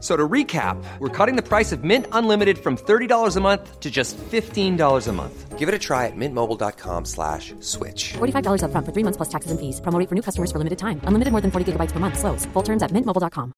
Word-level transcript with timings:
F- 0.00 0.04
So 0.04 0.16
to 0.16 0.28
recap, 0.32 0.76
we're 0.98 1.26
cutting 1.26 1.36
the 1.36 1.42
price 1.48 1.72
of 1.76 1.84
Mint 1.84 2.06
Unlimited 2.12 2.58
from 2.58 2.76
$30 2.76 3.36
a 3.36 3.40
month 3.40 3.80
to 3.80 3.90
just 3.90 4.16
$15 4.32 5.08
a 5.08 5.12
month. 5.12 5.58
Give 5.58 5.68
it 5.68 5.74
a 5.74 5.78
try 5.78 6.06
at 6.06 6.16
mintmobile.com 6.16 7.04
slash 7.04 7.52
switch. 7.60 8.14
$45 8.18 8.62
upfront 8.64 8.86
for 8.86 8.92
three 8.92 9.04
months 9.04 9.18
plus 9.18 9.28
taxes 9.28 9.50
and 9.52 9.60
fees. 9.60 9.80
Promo 9.80 9.98
rate 10.00 10.08
for 10.08 10.14
new 10.14 10.22
customers 10.22 10.50
for 10.52 10.58
limited 10.58 10.78
time. 10.78 11.00
Unlimited 11.06 11.32
more 11.32 11.42
than 11.42 11.50
40 11.50 11.64
gigabytes 11.72 11.92
per 11.92 12.00
month. 12.00 12.18
Slows. 12.18 12.46
Full 12.54 12.62
terms 12.64 12.82
at 12.82 12.90
mintmobile.com. 12.92 13.52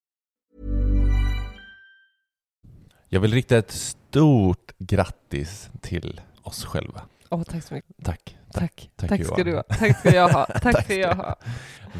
Jag 3.08 3.20
vill 3.20 3.32
rikta 3.32 3.56
ett 3.58 3.70
stort 3.70 4.72
grattis 4.78 5.70
till 5.80 6.20
oss 6.42 6.64
själva. 6.64 7.00
Åh, 7.30 7.42
tack 7.42 7.62
så 7.64 7.74
mycket. 7.74 7.96
Tack. 8.04 8.36
Tack. 8.54 8.90
tack, 8.96 9.08
Tack, 9.08 9.20
Johan. 9.20 9.34
ska 9.34 9.44
du 9.44 9.54
ha. 9.56 9.62
Tack 9.62 9.98
ska 9.98 10.14
jag 10.14 10.28
ha. 10.28 10.44
Tack, 10.62 10.62
Tack 10.62 10.84
ska 10.84 10.94
jag 10.94 11.14
ha. 11.14 11.36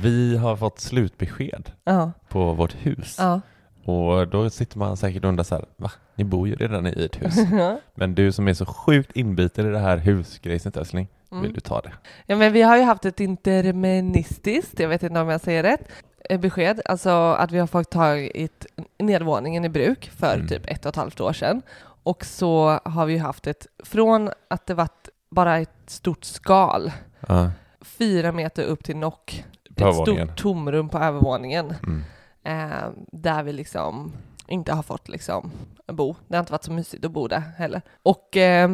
Vi 0.02 0.36
har 0.36 0.56
fått 0.56 0.80
slutbesked 0.80 1.70
Ja. 1.84 2.12
på 2.28 2.52
vårt 2.52 2.74
hus. 2.74 3.16
Ja. 3.18 3.40
Och 3.84 4.28
då 4.28 4.50
sitter 4.50 4.78
man 4.78 4.96
säkert 4.96 5.24
och 5.24 5.28
undrar 5.28 5.44
så 5.44 5.54
här, 5.54 5.64
va? 5.76 5.90
Ni 6.14 6.24
bor 6.24 6.48
ju 6.48 6.54
redan 6.54 6.86
i 6.86 7.04
ett 7.04 7.22
hus. 7.22 7.34
Men 7.94 8.14
du 8.14 8.32
som 8.32 8.48
är 8.48 8.54
så 8.54 8.66
sjukt 8.66 9.10
inbiten 9.16 9.66
i 9.66 9.70
det 9.70 9.78
här 9.78 9.96
husgrejset 9.98 10.76
älskling, 10.76 11.08
Mm. 11.32 11.42
vill 11.42 11.52
du 11.52 11.60
ta 11.60 11.80
det? 11.80 11.92
ja, 12.26 12.36
men 12.36 12.52
vi 12.52 12.62
har 12.62 12.76
ju 12.76 12.82
haft 12.82 13.04
ett 13.04 13.20
interministiskt, 13.20 14.80
jag 14.80 14.88
vet 14.88 15.02
inte 15.02 15.20
om 15.20 15.28
jag 15.28 15.40
säger 15.40 15.62
rätt, 15.62 15.88
eh, 16.30 16.40
besked, 16.40 16.80
alltså 16.84 17.10
att 17.10 17.50
vi 17.52 17.58
har 17.58 17.66
fått 17.66 17.90
tagit 17.90 18.66
nedervåningen 18.98 19.64
i 19.64 19.68
bruk 19.68 20.10
för 20.16 20.34
Mm. 20.34 20.48
typ 20.48 20.62
ett 20.70 20.84
och 20.86 20.88
ett 20.88 20.96
halvt 20.96 21.20
år 21.20 21.32
sedan. 21.32 21.62
Och 22.02 22.24
så 22.24 22.78
har 22.84 23.06
vi 23.06 23.12
ju 23.12 23.18
haft 23.18 23.46
ett, 23.46 23.66
från 23.84 24.30
att 24.48 24.66
det 24.66 24.74
varit 24.74 25.08
bara 25.30 25.58
ett 25.58 25.70
stort 25.86 26.24
skal, 26.24 26.92
Ja, 27.28 27.50
fyra 27.80 28.32
meter 28.32 28.62
upp 28.64 28.84
till 28.84 28.96
nock, 28.96 29.44
ett 29.76 29.94
stort 29.94 30.36
tomrum 30.36 30.88
på 30.88 30.98
övervåningen, 30.98 31.74
Mm. 31.82 32.04
Eh, 32.44 32.88
där 33.12 33.42
vi 33.42 33.52
liksom 33.52 34.12
inte 34.46 34.72
har 34.72 34.82
fått 34.82 35.08
liksom 35.08 35.50
bo. 35.86 36.14
Det 36.28 36.36
har 36.36 36.40
inte 36.40 36.52
varit 36.52 36.64
så 36.64 36.72
mysigt 36.72 37.04
att 37.04 37.10
bo 37.12 37.28
där 37.28 37.42
heller. 37.56 37.82
Och 38.02 38.36
eh, 38.36 38.70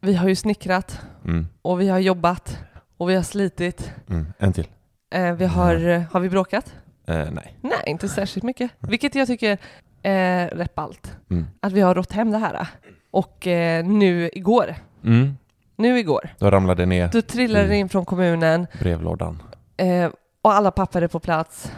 vi 0.00 0.14
har 0.14 0.28
ju 0.28 0.34
snickrat 0.36 1.00
Mm. 1.24 1.46
och 1.62 1.80
vi 1.80 1.88
har 1.88 1.98
jobbat 1.98 2.58
och 2.96 3.10
vi 3.10 3.14
har 3.14 3.22
slitit. 3.22 3.92
Mm. 4.08 4.32
En 4.38 4.52
till. 4.52 4.66
Eh, 5.10 5.32
vi 5.32 5.46
har, 5.46 5.88
eh, 5.88 6.02
har 6.12 6.20
vi 6.20 6.28
bråkat? 6.30 6.74
Eh, 7.06 7.30
nej. 7.30 7.54
Nej, 7.60 7.78
inte 7.86 8.08
särskilt 8.08 8.44
mycket. 8.44 8.70
Vilket 8.78 9.14
jag 9.14 9.26
tycker 9.26 9.58
är 10.02 10.48
rätt 10.48 10.74
ballt. 10.74 11.16
Mm. 11.30 11.46
Att 11.60 11.72
vi 11.72 11.80
har 11.80 11.94
rått 11.94 12.12
hem 12.12 12.30
det 12.30 12.38
här. 12.38 12.66
Och 13.10 13.46
eh, 13.46 13.84
nu 13.84 14.30
igår, 14.32 14.74
Mm. 15.04 15.36
nu 15.76 15.98
igår, 15.98 16.28
Då 16.38 16.50
ramlade 16.50 16.82
det 16.82 16.86
ner 16.86 17.08
då 17.12 17.22
trillade 17.22 17.64
det 17.64 17.68
Mm. 17.68 17.78
in 17.80 17.88
från 17.88 18.04
kommunen 18.04 18.66
brevlådan. 18.80 19.42
eh, 19.76 20.10
och 20.42 20.52
alla 20.52 20.70
papper 20.70 21.02
är 21.02 21.08
på 21.08 21.20
plats. 21.20 21.72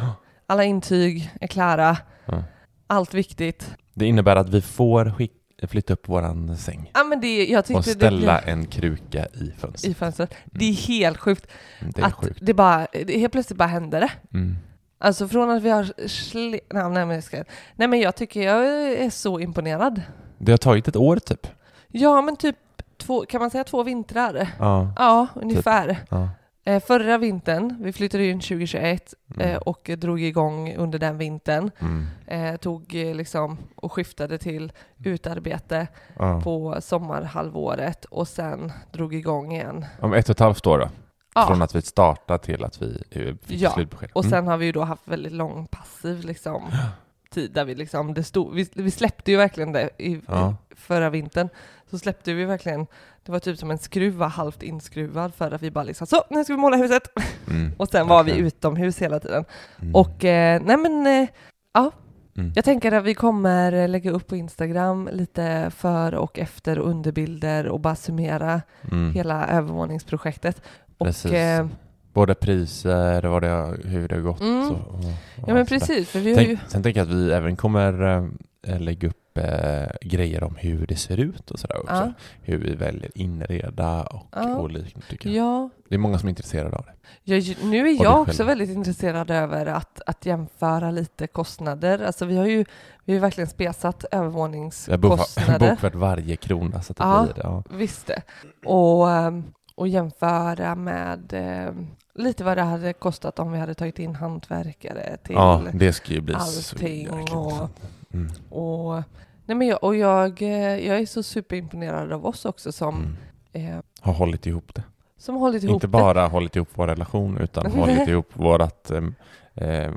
Alla 0.46 0.64
intyg 0.64 1.30
är 1.40 1.46
klara. 1.46 1.96
Ja. 2.26 2.44
Allt 2.86 3.14
viktigt. 3.14 3.74
Det 3.94 4.06
innebär 4.06 4.36
att 4.36 4.48
vi 4.48 4.60
får 4.60 5.04
skick- 5.04 5.38
flytta 5.68 5.92
upp 5.92 6.08
våran 6.08 6.56
säng 6.56 6.90
Ja, 6.94 7.04
men 7.04 7.20
det, 7.20 7.44
jag 7.46 7.64
tyckte 7.64 7.78
och 7.78 7.84
det 7.84 7.90
ställa 7.90 8.40
blir 8.42 8.52
en 8.52 8.66
kruka 8.66 9.26
i 9.26 9.52
fönstret. 9.58 9.90
i 9.90 9.94
fönstret. 9.94 10.34
Det 10.44 10.64
är 10.64 10.72
helt 10.72 11.18
sjukt 11.18 11.46
Mm, 11.80 11.92
Det 11.96 12.02
är 12.02 12.06
att 12.06 12.12
sjukt. 12.14 12.38
det 12.42 12.54
bara, 12.54 12.86
det 13.06 13.18
helt 13.18 13.32
plötsligt 13.32 13.58
bara 13.58 13.68
hände 13.68 14.00
det. 14.00 14.10
Mm. 14.38 14.56
Alltså 14.98 15.28
från 15.28 15.50
att 15.50 15.62
vi 15.62 15.70
har 15.70 15.84
sle- 15.84 16.60
nej, 16.70 16.90
nej, 16.90 17.06
men 17.06 17.10
jag 17.10 17.24
ska... 17.24 17.44
nej 17.76 17.88
men 17.88 18.00
jag 18.00 18.16
tycker 18.16 18.42
jag 18.42 18.66
är 19.04 19.10
så 19.10 19.40
imponerad. 19.40 20.02
Det 20.38 20.52
har 20.52 20.56
tagit 20.58 20.88
ett 20.88 20.96
år 20.96 21.16
typ. 21.16 21.46
Ja 21.88 22.22
men 22.22 22.36
typ 22.36 22.56
två, 22.98 23.24
kan 23.26 23.40
man 23.40 23.50
säga 23.50 23.64
två 23.64 23.82
vintrar? 23.82 24.48
Ja. 24.58 24.92
Ja, 24.96 25.26
ungefär. 25.34 25.98
ja. 26.10 26.28
Eh, 26.64 26.82
förra 26.82 27.18
vintern, 27.18 27.76
vi 27.80 27.92
flyttade 27.92 28.26
in 28.26 28.40
2021 28.40 29.14
eh, 29.38 29.46
Mm. 29.50 29.62
och 29.66 29.90
drog 29.98 30.22
igång 30.22 30.74
under 30.76 30.98
den 30.98 31.18
vintern. 31.18 31.70
Mm. 31.78 32.06
Eh, 32.26 32.56
tog 32.56 32.94
eh, 32.94 33.14
liksom 33.14 33.58
och 33.76 33.92
skiftade 33.92 34.38
till 34.38 34.72
utarbete 35.04 35.86
Ja. 36.18 36.40
på 36.44 36.76
sommarhalvåret 36.80 38.04
och 38.04 38.28
sen 38.28 38.72
drog 38.92 39.14
igång 39.14 39.52
igen. 39.52 39.86
Om 40.00 40.12
ett 40.12 40.28
och 40.28 40.34
ett 40.34 40.40
halvt 40.40 40.66
år 40.66 40.78
då? 40.78 40.88
Ja. 41.34 41.46
Från 41.46 41.62
att 41.62 41.74
vi 41.74 41.82
startade 41.82 42.38
till 42.44 42.64
att 42.64 42.82
vi 42.82 43.02
eh, 43.10 43.34
fick 43.46 43.60
Ja, 43.60 43.70
slutbesked. 43.70 44.10
Och 44.12 44.24
Mm. 44.24 44.30
sen 44.30 44.46
har 44.46 44.56
vi 44.56 44.66
ju 44.66 44.72
då 44.72 44.82
haft 44.84 45.08
väldigt 45.08 45.32
lång 45.32 45.66
passiv 45.66 46.24
liksom, 46.24 46.70
tid 47.30 47.52
där 47.52 47.64
vi 47.64 47.74
liksom, 47.74 48.14
det 48.14 48.22
stod, 48.24 48.54
vi, 48.54 48.68
vi 48.74 48.90
släppte 48.90 49.30
ju 49.30 49.36
verkligen 49.36 49.72
det 49.72 49.90
i, 49.98 50.20
Ja. 50.28 50.54
i 50.70 50.74
förra 50.74 51.10
vintern. 51.10 51.48
Så 51.92 51.98
släppte 51.98 52.32
vi 52.34 52.44
verkligen, 52.44 52.86
det 53.26 53.32
var 53.32 53.38
typ 53.38 53.58
som 53.58 53.70
en 53.70 53.78
skruv 53.78 54.14
var 54.14 54.28
halvt 54.28 54.62
inskruvad 54.62 55.34
för 55.34 55.50
att 55.50 55.62
vi 55.62 55.70
bara 55.70 55.84
liksom, 55.84 56.06
så 56.06 56.24
nu 56.30 56.44
ska 56.44 56.52
vi 56.52 56.60
måla 56.60 56.76
huset! 56.76 57.02
Mm. 57.50 57.72
Och 57.78 57.88
sen 57.88 58.08
var 58.08 58.24
vi 58.24 58.30
Verkligen. 58.30 58.46
utomhus 58.46 58.98
hela 59.02 59.20
tiden. 59.20 59.44
Mm. 59.82 59.94
Och 59.94 60.24
eh, 60.24 60.62
nej 60.64 60.76
men, 60.76 61.06
eh, 61.06 61.28
ja, 61.74 61.90
Mm. 62.36 62.52
jag 62.54 62.64
tänker 62.64 62.92
att 62.92 63.04
vi 63.04 63.14
kommer 63.14 63.88
lägga 63.88 64.10
upp 64.10 64.26
på 64.26 64.36
Instagram 64.36 65.08
lite 65.12 65.70
för 65.76 66.14
och 66.14 66.38
efter 66.38 66.78
och 66.78 66.90
underbilder 66.90 67.66
och 67.68 67.80
bara 67.80 67.94
summera 67.96 68.62
Mm. 68.92 69.12
hela 69.14 69.46
övervåningsprojektet. 69.48 70.62
Och, 70.98 71.06
Precis. 71.06 71.32
eh, 71.32 71.66
Både 72.12 72.34
priser, 72.34 73.22
vad 73.22 73.42
det 73.42 73.74
hur 73.84 74.08
det 74.08 74.14
har 74.14 74.22
gått. 74.22 74.40
Mm. 74.40 74.70
Och, 74.70 74.94
och, 74.94 75.04
ja 75.46 75.54
men 75.54 75.66
precis, 75.66 76.08
för 76.10 76.18
vi 76.20 76.34
har 76.34 76.40
ju... 76.42 76.46
Tänk, 76.56 76.70
sen 76.70 76.82
tänker 76.82 77.00
jag 77.00 77.08
att 77.08 77.14
vi 77.14 77.32
även 77.32 77.56
kommer 77.56 78.02
eh, 78.16 78.24
lägga 78.66 79.08
upp 79.08 79.38
eh, 79.38 79.86
grejer 80.00 80.44
om 80.44 80.56
hur 80.56 80.86
det 80.86 80.96
ser 80.96 81.16
ut 81.20 81.50
och 81.50 81.58
sådär 81.58 81.76
också. 81.82 81.94
Ja. 81.94 82.12
Hur 82.42 82.58
vi 82.58 82.74
väljer 82.74 83.10
inreda 83.14 84.02
och, 84.02 84.26
Ja. 84.32 84.56
och 84.56 84.70
liknande 84.70 85.06
tycker 85.08 85.30
jag. 85.30 85.36
Ja, 85.46 85.70
Det 85.88 85.94
är 85.94 85.98
många 85.98 86.18
som 86.18 86.26
är 86.26 86.30
intresserade 86.30 86.76
av 86.76 86.84
det. 86.84 86.92
Jag, 87.24 87.56
nu 87.64 87.88
är 87.88 87.92
jag 87.92 87.98
själv? 87.98 88.28
också 88.28 88.44
väldigt 88.44 88.70
intresserad 88.70 89.30
över 89.30 89.66
att, 89.66 90.00
att 90.06 90.26
jämföra 90.26 90.90
lite 90.90 91.26
kostnader. 91.26 92.04
Alltså 92.04 92.24
vi 92.24 92.36
har 92.36 92.46
ju 92.46 92.64
vi 93.04 93.12
har 93.12 93.20
verkligen 93.20 93.48
spesat 93.48 94.04
Vi 94.10 94.16
har 94.16 94.24
bokfört, 94.28 94.58
övervåningskostnader. 94.88 95.90
varje 95.94 96.36
krona 96.36 96.82
så 96.82 96.92
att 96.92 96.96
det 96.96 97.04
Ja. 97.04 97.22
blir 97.24 97.34
det. 97.34 97.40
Ja. 97.44 97.62
Visst 97.70 98.06
det. 98.06 98.22
Och, 98.68 99.10
ehm, 99.10 99.44
och 99.74 99.88
jämföra 99.88 100.74
med 100.74 101.32
ehm, 101.32 101.86
lite 102.14 102.44
vad 102.44 102.56
det 102.56 102.62
hade 102.62 102.92
kostat 102.92 103.38
om 103.38 103.52
vi 103.52 103.58
hade 103.58 103.74
tagit 103.74 103.98
in 103.98 104.14
hantverkare 104.14 105.16
till 105.24 105.34
ja, 105.34 105.62
det 105.72 105.92
ska 105.92 106.12
ju 106.12 106.20
bli 106.20 106.34
så 106.34 106.40
allting 106.40 107.00
intressant. 107.18 107.80
Mm. 108.12 108.32
och 108.50 109.02
Nej 109.46 109.56
men 109.56 109.68
jag, 109.68 109.84
och 109.84 109.96
jag, 109.96 110.42
eh, 110.42 110.86
jag 110.86 110.98
är 110.98 111.06
så 111.06 111.22
superimponerad 111.22 112.12
av 112.12 112.26
oss 112.26 112.44
också 112.44 112.72
som, 112.72 113.16
Mm. 113.54 113.76
eh, 113.76 113.82
Har 114.00 114.12
hållit 114.12 114.46
ihop 114.46 114.74
det. 114.74 114.82
som 115.18 115.34
hållit 115.34 115.62
ihop 115.62 115.74
Inte 115.74 115.86
det. 115.86 115.90
bara 115.90 116.26
hållit 116.26 116.56
ihop 116.56 116.68
vår 116.74 116.86
relation 116.86 117.38
utan 117.38 117.66
hållit 117.72 118.08
ihop 118.08 118.30
vårat, 118.32 118.90
em, 118.90 119.14
eh, 119.54 119.90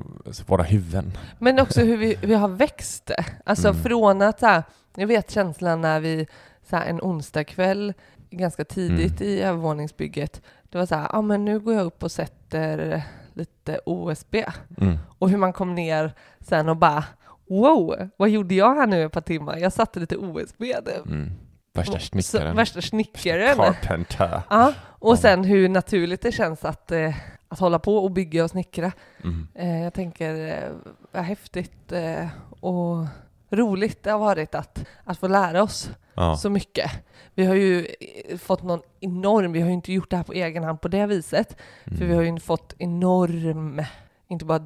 våra 0.48 0.64
huvuden. 0.64 1.12
Men 1.40 1.60
också 1.60 1.82
hur 1.82 1.98
vi, 1.98 2.18
vi 2.22 2.34
har 2.34 2.48
växt. 2.48 3.12
Alltså 3.46 3.68
Mm. 3.70 3.84
från 3.84 4.22
att, 4.22 4.40
så 4.40 4.46
här, 4.46 4.64
jag 4.96 5.08
vet 5.08 5.32
känslan 5.32 5.82
när 5.82 6.00
vi 6.00 6.28
så 6.70 6.76
här, 6.76 6.86
en 6.86 7.02
onsdagkväll 7.02 7.94
ganska 8.30 8.66
tidigt 8.66 9.22
Mm. 9.22 9.34
i 9.34 9.42
övervåningsbygget, 9.42 10.42
det 10.70 10.78
var 10.78 10.86
så 10.86 10.96
här, 10.96 11.08
ah, 11.16 11.22
men 11.22 11.46
nu 11.46 11.60
går 11.60 11.74
jag 11.74 11.86
upp 11.86 12.04
och 12.04 12.12
sätter 12.12 13.04
lite 13.34 13.80
OSB. 13.86 14.36
Mm. 14.78 14.98
Och 15.20 15.30
hur 15.30 15.38
man 15.38 15.54
kom 15.54 15.76
ner 15.76 16.14
sen 16.40 16.70
och 16.70 16.78
bara 16.78 17.04
wow, 17.50 18.10
vad 18.18 18.30
gjorde 18.30 18.56
jag 18.56 18.76
här 18.76 18.88
nu 18.88 19.04
ett 19.06 19.12
par 19.12 19.22
timmar? 19.22 19.58
Jag 19.58 19.74
satte 19.74 20.00
lite 20.00 20.18
OSB 20.18 20.62
nu. 20.62 21.02
Mm. 21.06 21.32
Värsta 21.74 22.00
Så, 22.00 22.22
snickaren. 22.22 22.56
värsta 22.56 22.82
snickaren. 22.82 23.56
Carpenter. 23.58 24.42
Ja, 24.50 24.74
och 25.00 25.20
sen 25.20 25.44
hur 25.44 25.70
naturligt 25.70 26.22
det 26.22 26.32
känns 26.32 26.66
att, 26.66 26.92
eh, 26.92 27.16
att 27.48 27.60
hålla 27.60 27.80
på 27.80 27.98
och 27.98 28.12
bygga 28.12 28.44
och 28.44 28.50
snickra. 28.50 28.92
Mm. 29.24 29.48
Eh, 29.56 29.84
jag 29.84 29.94
tänker 29.94 30.48
eh, 30.48 30.72
vad 31.12 31.24
häftigt 31.24 31.92
eh, 31.92 32.28
och 32.60 33.06
roligt 33.50 34.04
det 34.04 34.12
har 34.12 34.20
varit 34.20 34.56
att, 34.56 34.86
att 35.04 35.18
få 35.20 35.28
lära 35.28 35.64
oss 35.64 35.90
Ja. 36.14 36.38
så 36.38 36.50
mycket. 36.50 36.92
Vi 37.34 37.46
har 37.46 37.56
ju 37.56 37.86
eh, 38.30 38.38
fått 38.38 38.64
någon 38.64 38.82
enorm, 39.00 39.52
vi 39.52 39.62
har 39.62 39.68
ju 39.68 39.74
inte 39.74 39.94
gjort 39.94 40.10
det 40.10 40.18
här 40.18 40.24
på 40.24 40.34
egen 40.34 40.64
hand 40.64 40.82
på 40.82 40.88
det 40.88 41.06
viset, 41.06 41.58
Mm. 41.86 42.00
för 42.00 42.06
vi 42.06 42.14
har 42.16 42.22
ju 42.22 42.40
fått 42.40 42.76
enorm, 42.78 43.82
inte 44.28 44.46
bara 44.46 44.60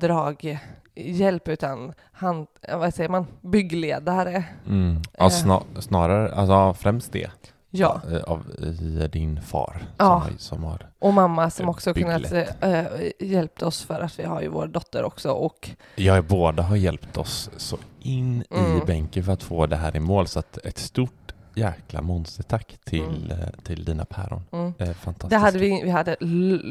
draghjälp 1.04 1.48
utan 1.48 1.94
hand, 2.12 2.48
vad 2.74 2.94
säger 2.94 3.10
man, 3.10 3.25
byggledare. 3.42 4.44
Mm. 4.68 5.01
Ja, 5.18 5.25
Eh. 5.25 5.30
sna 5.30 5.62
snarare, 5.80 6.34
alltså 6.36 6.54
ja, 6.54 6.74
främst 6.74 7.12
det. 7.12 7.31
Ja, 7.72 8.01
Eh, 8.12 8.24
Av 8.24 8.46
i 8.60 9.07
din 9.12 9.42
far 9.42 9.81
Ja. 9.98 10.06
som, 10.06 10.22
har- 10.31 10.38
som 10.38 10.63
har... 10.63 10.90
och 11.00 11.13
mamma 11.13 11.50
som 11.50 11.63
Eh, 11.66 11.69
också 11.69 11.94
kunnat 11.94 12.31
äh, 12.62 12.84
hjälpt 13.19 13.62
oss 13.63 13.84
för 13.84 14.00
att 14.00 14.19
vi 14.19 14.24
har 14.24 14.42
ju 14.42 14.48
vår 14.48 14.68
dotter 14.68 15.04
också 15.04 15.31
och 15.31 15.69
Jag 15.96 16.25
båda 16.25 16.63
har 16.63 16.75
hjälpt 16.75 17.18
oss 17.18 17.50
så 17.57 17.78
in 18.00 18.42
i 18.42 18.46
Mm. 18.60 18.86
bänken 18.86 19.24
för 19.24 19.31
att 19.34 19.44
få 19.44 19.66
det 19.66 19.75
här 19.75 19.96
i 19.96 20.00
mål. 20.00 20.28
Så 20.28 20.40
att 20.40 20.57
ett 20.57 20.78
stort 20.78 21.34
jäkla 21.56 22.01
monstertack 22.01 22.78
till, 22.86 23.01
Mm. 23.04 23.31
eh, 23.31 23.48
till 23.63 23.86
dina 23.86 24.06
päron. 24.06 24.42
mm. 24.51 24.74
Eh, 24.80 24.94
fantastiskt. 24.94 25.30
Det 25.30 25.38
hade 25.38 25.60
vi, 25.60 25.81
vi 25.84 25.90
hade, 25.90 26.16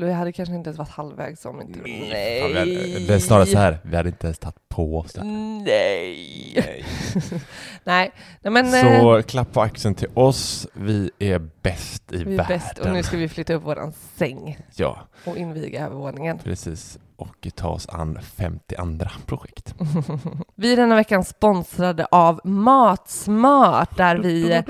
vi 0.01 0.13
hade 0.13 0.33
kanske 0.33 0.55
inte 0.55 0.69
ens 0.69 0.79
varit 0.79 0.89
halvvägs 0.91 1.45
om 1.45 1.61
inte... 1.61 1.79
Nej! 1.85 3.05
Det 3.09 3.15
är 3.15 3.19
snarare 3.19 3.47
så 3.47 3.59
här, 3.59 3.79
vi 3.83 3.97
hade 3.97 4.09
inte 4.09 4.27
ens 4.27 4.39
tagit 4.39 4.68
på 4.79 4.99
oss 4.99 5.13
det. 5.13 5.25
Nej! 5.25 6.65
Nej, 7.85 8.11
nej 8.43 8.53
men... 8.53 8.75
eh, 8.75 9.01
Så 9.01 9.23
klapp 9.23 9.53
på 9.53 9.61
axeln 9.61 9.95
till 9.95 10.09
oss. 10.15 10.67
Vi 10.75 11.11
är 11.19 11.39
bäst 11.63 12.13
i 12.13 12.17
vi 12.25 12.33
är 12.33 12.37
världen. 12.37 12.47
bäst 12.59 12.79
och 12.79 12.93
nu 12.93 13.03
ska 13.03 13.17
vi 13.17 13.29
flytta 13.29 13.55
upp 13.55 13.63
våran 13.65 13.93
säng 14.17 14.59
Ja, 14.75 14.99
och 15.25 15.37
inviga 15.37 15.87
övervåningen. 15.87 16.39
precis. 16.39 16.99
Och 17.17 17.49
ta 17.55 17.69
oss 17.69 17.89
an 17.89 18.19
50 18.37 18.77
andra 18.77 19.11
projekt. 19.27 19.75
Vi 20.55 20.73
är 20.73 20.77
denna 20.77 20.95
veckan 20.97 21.25
sponsrade 21.25 22.07
av 22.11 22.41
Matsmart 22.45 23.97
där 23.97 24.17
vi 24.19 24.63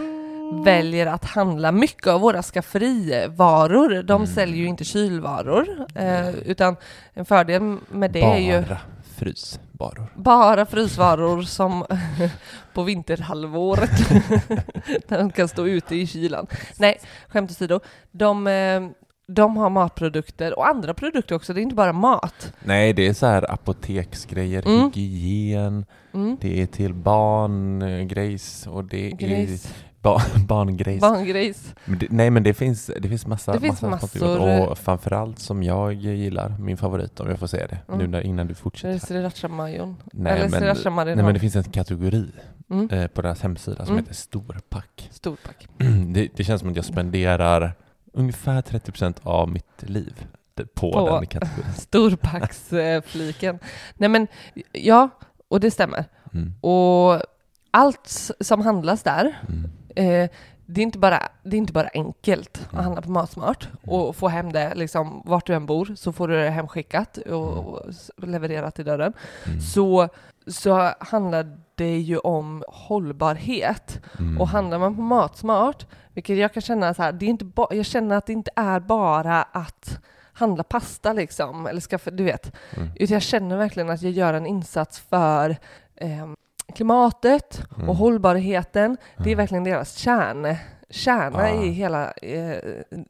väljer 0.64 1.06
att 1.06 1.24
handla 1.24 1.72
mycket 1.72 2.06
av 2.06 2.20
våra 2.20 2.42
skafferivaror. 2.42 4.02
De 4.02 4.22
Mm. 4.22 4.26
säljer 4.34 4.56
ju 4.56 4.66
inte 4.66 4.84
kylvaror, 4.84 5.86
eh, 5.94 6.28
utan 6.30 6.76
en 7.14 7.24
fördel 7.24 7.76
med 7.90 8.10
det 8.10 8.22
är 8.22 8.38
ju 8.38 8.62
Bara 8.68 8.78
frysvaror. 9.18 10.12
bara 10.16 10.66
frysvaror 10.66 11.42
som 11.42 11.84
på 12.74 12.82
vinterhalvåret 12.82 13.90
när 15.08 15.18
de 15.18 15.30
kan 15.32 15.48
stå 15.48 15.66
ute 15.66 15.96
i 15.96 16.06
kylan. 16.06 16.46
Nej, 16.78 17.00
skämt 17.28 17.50
åsido. 17.50 17.80
De, 18.10 18.46
eh, 18.46 18.88
de 19.32 19.56
har 19.56 19.70
matprodukter 19.70 20.58
och 20.58 20.68
andra 20.68 20.94
produkter 20.94 21.34
också, 21.34 21.52
det 21.54 21.60
är 21.60 21.62
inte 21.62 21.74
bara 21.74 21.92
mat. 21.92 22.52
Nej, 22.64 22.92
det 22.92 23.06
är 23.06 23.12
så 23.14 23.26
här 23.26 23.52
apoteksgrejer, 23.52 24.66
Mm. 24.66 24.80
hygien, 24.84 25.84
Mm. 26.14 26.36
det 26.40 26.62
är 26.62 26.66
till 26.66 26.94
barngrejs 26.94 28.66
och 28.66 28.84
det 28.84 29.10
Grejs, 29.10 29.64
är 29.66 29.70
ba 30.02 30.20
barngrejs. 30.48 31.00
barngrejs. 31.00 31.74
Men 31.84 31.98
det, 31.98 32.06
nej 32.10 32.30
men 32.30 32.42
det 32.42 32.54
finns, 32.54 32.90
det 33.00 33.08
finns 33.08 33.26
massa, 33.26 33.52
Det 33.52 33.60
finns 33.60 33.82
massa 33.82 34.06
massor. 34.06 34.68
Och 34.68 34.78
framförallt 34.78 35.38
som 35.38 35.62
jag 35.62 35.92
gillar, 35.92 36.56
min 36.58 36.76
favorit 36.76 37.20
om 37.20 37.28
jag 37.28 37.38
får 37.38 37.46
säga 37.46 37.66
det, 37.66 37.78
Mm. 37.88 37.98
nu 37.98 38.06
när, 38.06 38.20
innan 38.20 38.46
du 38.46 38.54
fortsätter. 38.54 38.98
sriracha-majon. 39.06 39.96
Nej, 40.12 40.32
Eller 40.32 40.48
men-. 40.94 41.06
Nej 41.06 41.24
men 41.24 41.34
det 41.34 41.40
finns 41.40 41.56
en 41.56 41.64
kategori 41.64 42.26
mm. 42.70 42.90
eh, 42.90 43.06
på 43.06 43.22
deras 43.22 43.42
hemsida 43.42 43.84
som 43.86 43.94
Mm. 43.94 44.04
heter 44.04 44.14
storpack. 44.14 45.08
Storpack. 45.12 45.68
det, 46.14 46.28
det 46.36 46.44
känns 46.44 46.60
som 46.60 46.70
att 46.70 46.76
jag 46.76 46.84
spenderar 46.84 47.72
ungefär 48.12 48.62
30% 48.62 49.14
av 49.22 49.48
mitt 49.48 49.82
liv 49.82 50.26
på, 50.74 50.92
På- 50.92 51.10
den 51.18 51.26
kategorin. 51.26 51.72
Storpacksfliken. 51.76 53.58
Nej 53.94 54.08
men, 54.08 54.26
ja, 54.72 55.08
och 55.48 55.60
det 55.60 55.70
stämmer. 55.70 56.04
Mm. 56.34 56.52
Och 56.60 57.22
allt 57.70 58.30
som 58.40 58.60
handlas 58.60 59.02
där 59.02 59.38
Mm. 59.48 59.70
Eh, 59.98 60.30
det, 60.66 60.80
är 60.80 60.82
inte 60.82 60.98
bara, 60.98 61.22
det 61.42 61.56
är 61.56 61.58
inte 61.58 61.72
bara 61.72 61.88
enkelt 61.94 62.60
att 62.66 62.72
Mm. 62.72 62.84
handla 62.84 63.02
på 63.02 63.10
Matsmart 63.10 63.68
och 63.86 64.16
få 64.16 64.28
hem 64.28 64.52
det 64.52 64.74
liksom, 64.74 65.22
vart 65.24 65.46
du 65.46 65.54
än 65.54 65.66
bor 65.66 65.94
så 65.96 66.12
får 66.12 66.28
du 66.28 66.36
det 66.36 66.50
hemskickat 66.50 67.16
och, 67.16 67.88
s- 67.88 68.10
levererat 68.16 68.78
i 68.78 68.82
dörren. 68.82 69.12
Mm. 69.46 69.60
Så, 69.60 70.08
så 70.46 70.90
handlar 71.00 71.58
det 71.74 71.98
ju 71.98 72.18
om 72.18 72.64
hållbarhet. 72.68 74.00
Mm. 74.18 74.40
Och 74.40 74.48
handlar 74.48 74.78
man 74.78 74.96
på 74.96 75.02
Matsmart, 75.02 75.86
vilket 76.14 76.36
jag 76.38 76.52
kan 76.54 76.60
känna 76.62 76.94
så 76.94 77.02
här, 77.02 77.12
det 77.12 77.26
är 77.26 77.30
inte 77.30 77.44
ba- 77.44 77.68
jag 77.74 77.86
känner 77.86 78.16
att 78.16 78.26
det 78.26 78.32
inte 78.32 78.50
är 78.56 78.80
bara 78.80 79.42
att 79.42 79.98
handla 80.32 80.62
pasta 80.62 81.12
liksom, 81.12 81.66
eller 81.66 81.80
skaffa, 81.80 82.10
du 82.10 82.24
vet. 82.24 82.52
Mm. 82.76 82.88
Utan 82.96 83.14
jag 83.14 83.22
känner 83.22 83.56
verkligen 83.56 83.90
att 83.90 84.02
jag 84.02 84.12
gör 84.12 84.34
en 84.34 84.46
insats 84.46 84.98
för 84.98 85.56
ehm, 85.96 86.34
klimatet 86.74 87.62
Mm. 87.76 87.88
och 87.88 87.96
hållbarheten. 87.96 88.96
Det 89.16 89.22
är 89.22 89.26
Mm. 89.26 89.36
verkligen 89.38 89.64
deras 89.64 89.94
kärn, 89.96 90.56
kärna 90.90 91.38
Ah. 91.38 91.48
i 91.64 91.68
hela 91.68 92.10
eh, 92.12 92.58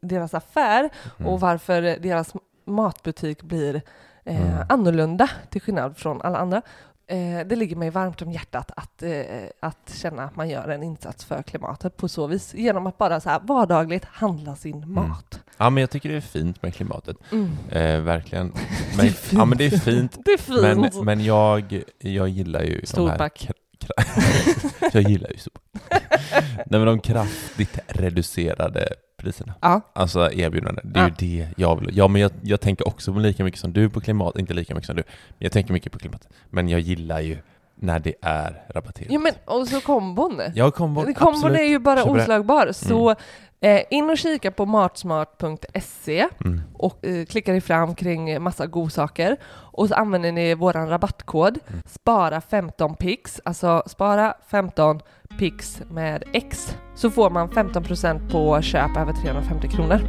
deras 0.00 0.34
affär 0.34 0.90
Mm. 1.18 1.32
och 1.32 1.40
varför 1.40 1.82
deras 1.82 2.32
matbutik 2.64 3.42
blir 3.42 3.82
eh, 4.24 4.52
Mm. 4.52 4.66
annorlunda 4.68 5.30
till 5.50 5.60
skillnad 5.62 5.96
från 5.96 6.22
alla 6.22 6.38
andra. 6.38 6.62
Eh, 7.06 7.46
det 7.46 7.56
ligger 7.56 7.76
mig 7.76 7.90
varmt 7.90 8.22
om 8.22 8.32
hjärtat 8.32 8.70
att, 8.76 9.02
eh, 9.02 9.22
att 9.60 9.90
känna 9.94 10.22
att 10.24 10.36
man 10.36 10.48
gör 10.48 10.68
en 10.68 10.82
insats 10.82 11.24
för 11.24 11.42
klimatet 11.42 11.96
på 11.96 12.08
så 12.08 12.26
vis 12.26 12.54
genom 12.54 12.86
att 12.86 12.98
bara 12.98 13.20
så 13.20 13.30
här 13.30 13.40
vardagligt 13.42 14.04
handla 14.04 14.56
sin 14.56 14.92
mat. 14.92 15.37
Ja 15.58 15.70
men 15.70 15.80
jag 15.80 15.90
tycker 15.90 16.08
det 16.08 16.14
är 16.16 16.20
fint 16.20 16.62
med 16.62 16.74
klimatet, 16.74 17.16
Mm. 17.32 17.50
eh, 17.70 18.00
verkligen. 18.00 18.48
Det 18.90 18.96
Men, 18.96 19.06
är 19.06 19.10
fint. 19.10 19.32
ja 19.38 19.44
men 19.44 19.58
det 19.58 19.64
är 19.66 19.70
fint, 19.78 20.18
Det 20.24 20.30
är 20.32 20.38
fint! 20.38 20.94
men, 20.94 21.04
men 21.04 21.24
jag, 21.24 21.82
jag 21.98 22.28
gillar 22.28 22.62
ju 22.62 22.68
de 22.70 22.76
här 22.78 22.86
Storpack. 22.86 23.38
kra- 23.48 23.52
kra- 23.86 24.90
Jag 24.92 25.02
gillar 25.02 25.30
ju 25.30 25.36
storpack. 25.36 25.62
Nej 26.66 26.80
men 26.80 26.84
de 26.86 27.00
kraftigt 27.00 27.78
reducerade 27.88 28.88
priserna. 29.16 29.54
Ja. 29.60 29.80
Alltså 29.92 30.32
erbjudanden, 30.32 30.90
det 30.92 31.00
är 31.00 31.04
Ja. 31.04 31.08
ju 31.08 31.38
det 31.38 31.48
jag 31.56 31.80
vill. 31.80 31.96
Ja 31.96 32.08
men 32.08 32.22
jag, 32.22 32.30
jag 32.42 32.60
tänker 32.60 32.88
också 32.88 33.12
lika 33.12 33.44
mycket 33.44 33.60
som 33.60 33.72
du 33.72 33.90
på 33.90 34.00
klimat, 34.00 34.38
inte 34.38 34.54
lika 34.54 34.74
mycket 34.74 34.86
som 34.86 34.96
du, 34.96 35.02
men 35.28 35.36
jag 35.38 35.52
tänker 35.52 35.72
mycket 35.72 35.92
på 35.92 35.98
klimat. 35.98 36.28
Men 36.50 36.68
jag 36.68 36.80
gillar 36.80 37.20
ju 37.20 37.38
när 37.80 37.98
det 37.98 38.14
är 38.22 38.62
rabatterat. 38.74 39.12
ja 39.12 39.18
men 39.18 39.32
och 39.44 39.68
så 39.68 39.80
kombon. 39.80 40.40
Jag 40.54 40.74
kombon, 40.74 41.14
Kombon 41.14 41.34
absolut. 41.34 41.58
är 41.60 41.64
ju 41.64 41.78
bara 41.78 42.04
det. 42.04 42.10
oslagbar. 42.10 42.72
Så 42.72 43.14
eh, 43.60 43.80
in 43.90 44.10
och 44.10 44.18
kika 44.18 44.50
på 44.50 44.66
matsmart.se 44.66 46.28
Mm. 46.44 46.60
och 46.74 47.04
eh, 47.06 47.24
klickar 47.24 47.52
ni 47.52 47.60
fram 47.60 47.94
kring 47.94 48.42
massa 48.42 48.66
godsaker 48.66 49.36
och 49.50 49.88
så 49.88 49.94
använder 49.94 50.32
ni 50.32 50.54
våran 50.54 50.88
rabattkod 50.88 51.58
Mm. 51.68 51.82
spara 51.86 52.40
15 52.40 52.94
pix, 52.94 53.40
alltså 53.44 53.82
spara 53.86 54.34
15 54.50 55.00
pix 55.38 55.82
med 55.90 56.22
X 56.32 56.76
så 56.94 57.10
får 57.10 57.30
man 57.30 57.48
15% 57.48 58.30
på 58.30 58.62
köp 58.62 58.96
över 58.96 59.12
350 59.12 59.68
kronor. 59.68 60.00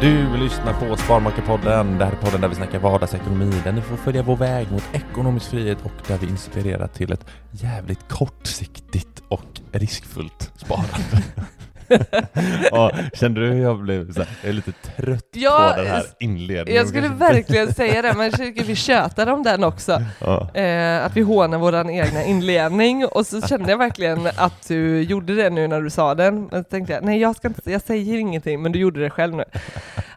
Du 0.00 0.36
lyssnar 0.36 0.72
på 0.72 0.96
Sparmakarpodden. 0.96 1.98
Det 1.98 2.04
här 2.04 2.12
är 2.12 2.16
podden 2.16 2.40
där 2.40 2.48
vi 2.48 2.54
snackar 2.54 2.78
vardagsekonomi, 2.78 3.52
där 3.64 3.72
ni 3.72 3.82
får 3.82 3.96
följa 3.96 4.22
vår 4.22 4.36
väg 4.36 4.72
mot 4.72 4.84
ekonomisk 4.92 5.50
frihet 5.50 5.78
och 5.82 5.92
där 6.08 6.18
vi 6.18 6.26
inspirerar 6.26 6.86
till 6.86 7.12
ett 7.12 7.26
jävligt 7.50 8.08
kortsiktigt 8.08 9.22
och 9.28 9.60
riskfullt 9.72 10.52
sparande. 10.56 11.22
ja, 12.70 12.90
kände 13.14 13.40
du 13.40 13.46
hur 13.46 13.62
jag 13.62 13.78
blev 13.82 14.12
så 14.12 14.20
här, 14.20 14.28
jag 14.42 14.48
är 14.48 14.52
lite 14.52 14.72
trött 14.72 15.28
Ja, 15.32 15.72
på 15.76 15.82
den 15.82 15.90
här 15.90 16.04
inledningen? 16.20 16.74
Jag 16.80 16.88
skulle 16.88 17.08
verkligen 17.18 17.74
säga 17.74 18.02
det, 18.02 18.14
men 18.16 18.24
jag 18.24 18.32
tycker 18.36 18.64
vi 18.64 18.76
tjötar 18.76 19.26
om 19.26 19.42
den 19.42 19.64
också. 19.64 20.02
Ja. 20.20 20.54
Eh, 20.54 21.04
att 21.04 21.16
vi 21.16 21.20
hånar 21.20 21.58
vår 21.58 21.90
egna 21.90 22.24
inledning 22.24 23.06
och 23.06 23.26
så 23.26 23.40
kände 23.40 23.70
jag 23.70 23.78
verkligen 23.78 24.26
att 24.36 24.68
du 24.68 25.02
gjorde 25.02 25.34
det 25.34 25.50
nu 25.50 25.68
när 25.68 25.80
du 25.82 25.90
sa 25.90 26.14
den. 26.14 26.48
Men 26.50 26.64
så 26.64 26.70
tänkte 26.70 26.92
jag, 26.92 27.04
nej 27.04 27.20
jag, 27.20 27.36
ska 27.36 27.48
inte, 27.48 27.70
jag 27.72 27.82
säger 27.82 28.18
ingenting, 28.18 28.62
men 28.62 28.72
du 28.72 28.78
gjorde 28.78 29.00
det 29.00 29.10
själv 29.10 29.34
nu. 29.34 29.44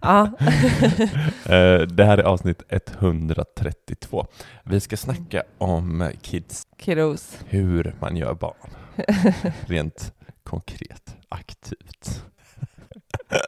Ja, 0.02 0.30
Eh, 1.46 1.80
Det 1.82 2.04
här 2.06 2.18
är 2.18 2.24
avsnitt 2.24 2.64
132. 2.70 4.26
Vi 4.64 4.80
ska 4.80 4.98
snacka 4.98 5.44
om 5.58 6.10
kids, 6.22 6.64
kiddos. 6.80 7.38
hur 7.50 7.96
man 8.00 8.18
gör 8.18 8.34
barn. 8.34 8.70
Rent 9.66 10.14
konkret, 10.44 11.16
aktivt. 11.32 12.24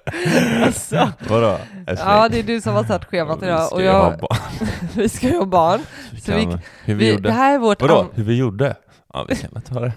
Alltså, 0.64 1.12
Vadå? 1.30 1.58
ja, 1.88 2.30
det 2.30 2.40
är 2.40 2.44
du 2.44 2.62
som 2.62 2.74
har 2.76 2.84
satt 2.84 3.06
schemat 3.06 3.44
idag 3.44 3.66
Ska 3.66 3.76
och 3.76 3.82
jag 3.82 3.94
ha 3.94 4.10
jag, 4.12 4.20
barn? 4.20 4.38
vi 4.96 5.10
ska 5.10 5.28
ju 5.28 5.38
ha 5.38 5.46
barn. 5.46 5.82
Vi 6.12 6.22
Så 6.22 6.32
vi- 6.36 6.46
hur 6.46 6.60
vi, 6.86 6.94
Vi, 6.94 7.10
gjorde? 7.12 7.30
det 7.30 7.32
här 7.32 7.54
är 7.54 7.58
vårt... 7.58 7.82
Vadå? 7.82 8.00
am- 8.00 8.10
Hur 8.14 8.24
vi 8.24 8.36
gjorde? 8.38 8.76
Ja, 9.14 9.26
vi 9.30 9.36
kan 9.36 9.50
väl 9.54 9.62
ta 9.62 9.80
det. 9.80 9.94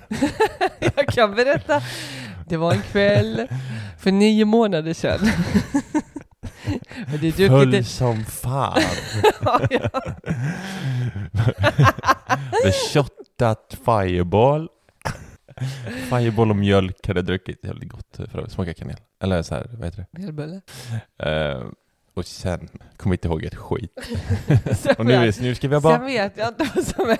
Jag 0.97 1.07
kan 1.09 1.35
berätta. 1.35 1.83
Det 2.49 2.57
var 2.57 2.73
en 2.73 2.83
kväll 2.83 3.47
för 3.99 4.12
nio 4.12 4.45
månader 4.45 4.93
sedan. 4.95 5.19
Det 7.21 7.33
Full 7.33 7.71
duktigt. 7.71 7.88
som 7.88 8.25
fan. 8.25 8.81
Ja, 9.45 9.61
ja. 9.71 9.88
Vi 12.64 12.73
shottat 12.93 13.76
Fireball. 13.85 14.69
Fireball 16.09 16.51
och 16.51 16.57
mjölk 16.57 17.07
hade 17.07 17.19
jag 17.19 17.27
druckit. 17.27 17.65
Jävligt 17.65 17.89
gott 17.89 18.17
för 18.31 18.39
att 18.43 18.53
smaka 18.53 18.75
kanel. 18.75 18.97
Eller 19.23 19.43
så 19.43 19.55
här, 19.55 19.71
vad 19.73 19.85
heter 19.85 20.07
Mjölbulle. 20.11 20.61
det? 21.17 21.51
Eh, 21.53 21.65
och 22.15 22.27
sen 22.27 22.69
kommer 22.97 23.15
jag 23.15 23.17
inte 23.17 23.29
ihåg 23.29 23.45
ett 23.45 23.55
skit. 23.55 23.99
Och 24.99 25.07
nu, 25.07 25.33
nu 25.41 25.55
ska 25.55 25.69
vi 25.69 25.75
ha 25.75 25.81
barn. 25.81 25.97
Sen 25.99 26.07
vet 26.07 26.33
jag 26.39 26.49
inte 26.49 26.71
vad 26.75 26.85
som. 26.87 27.11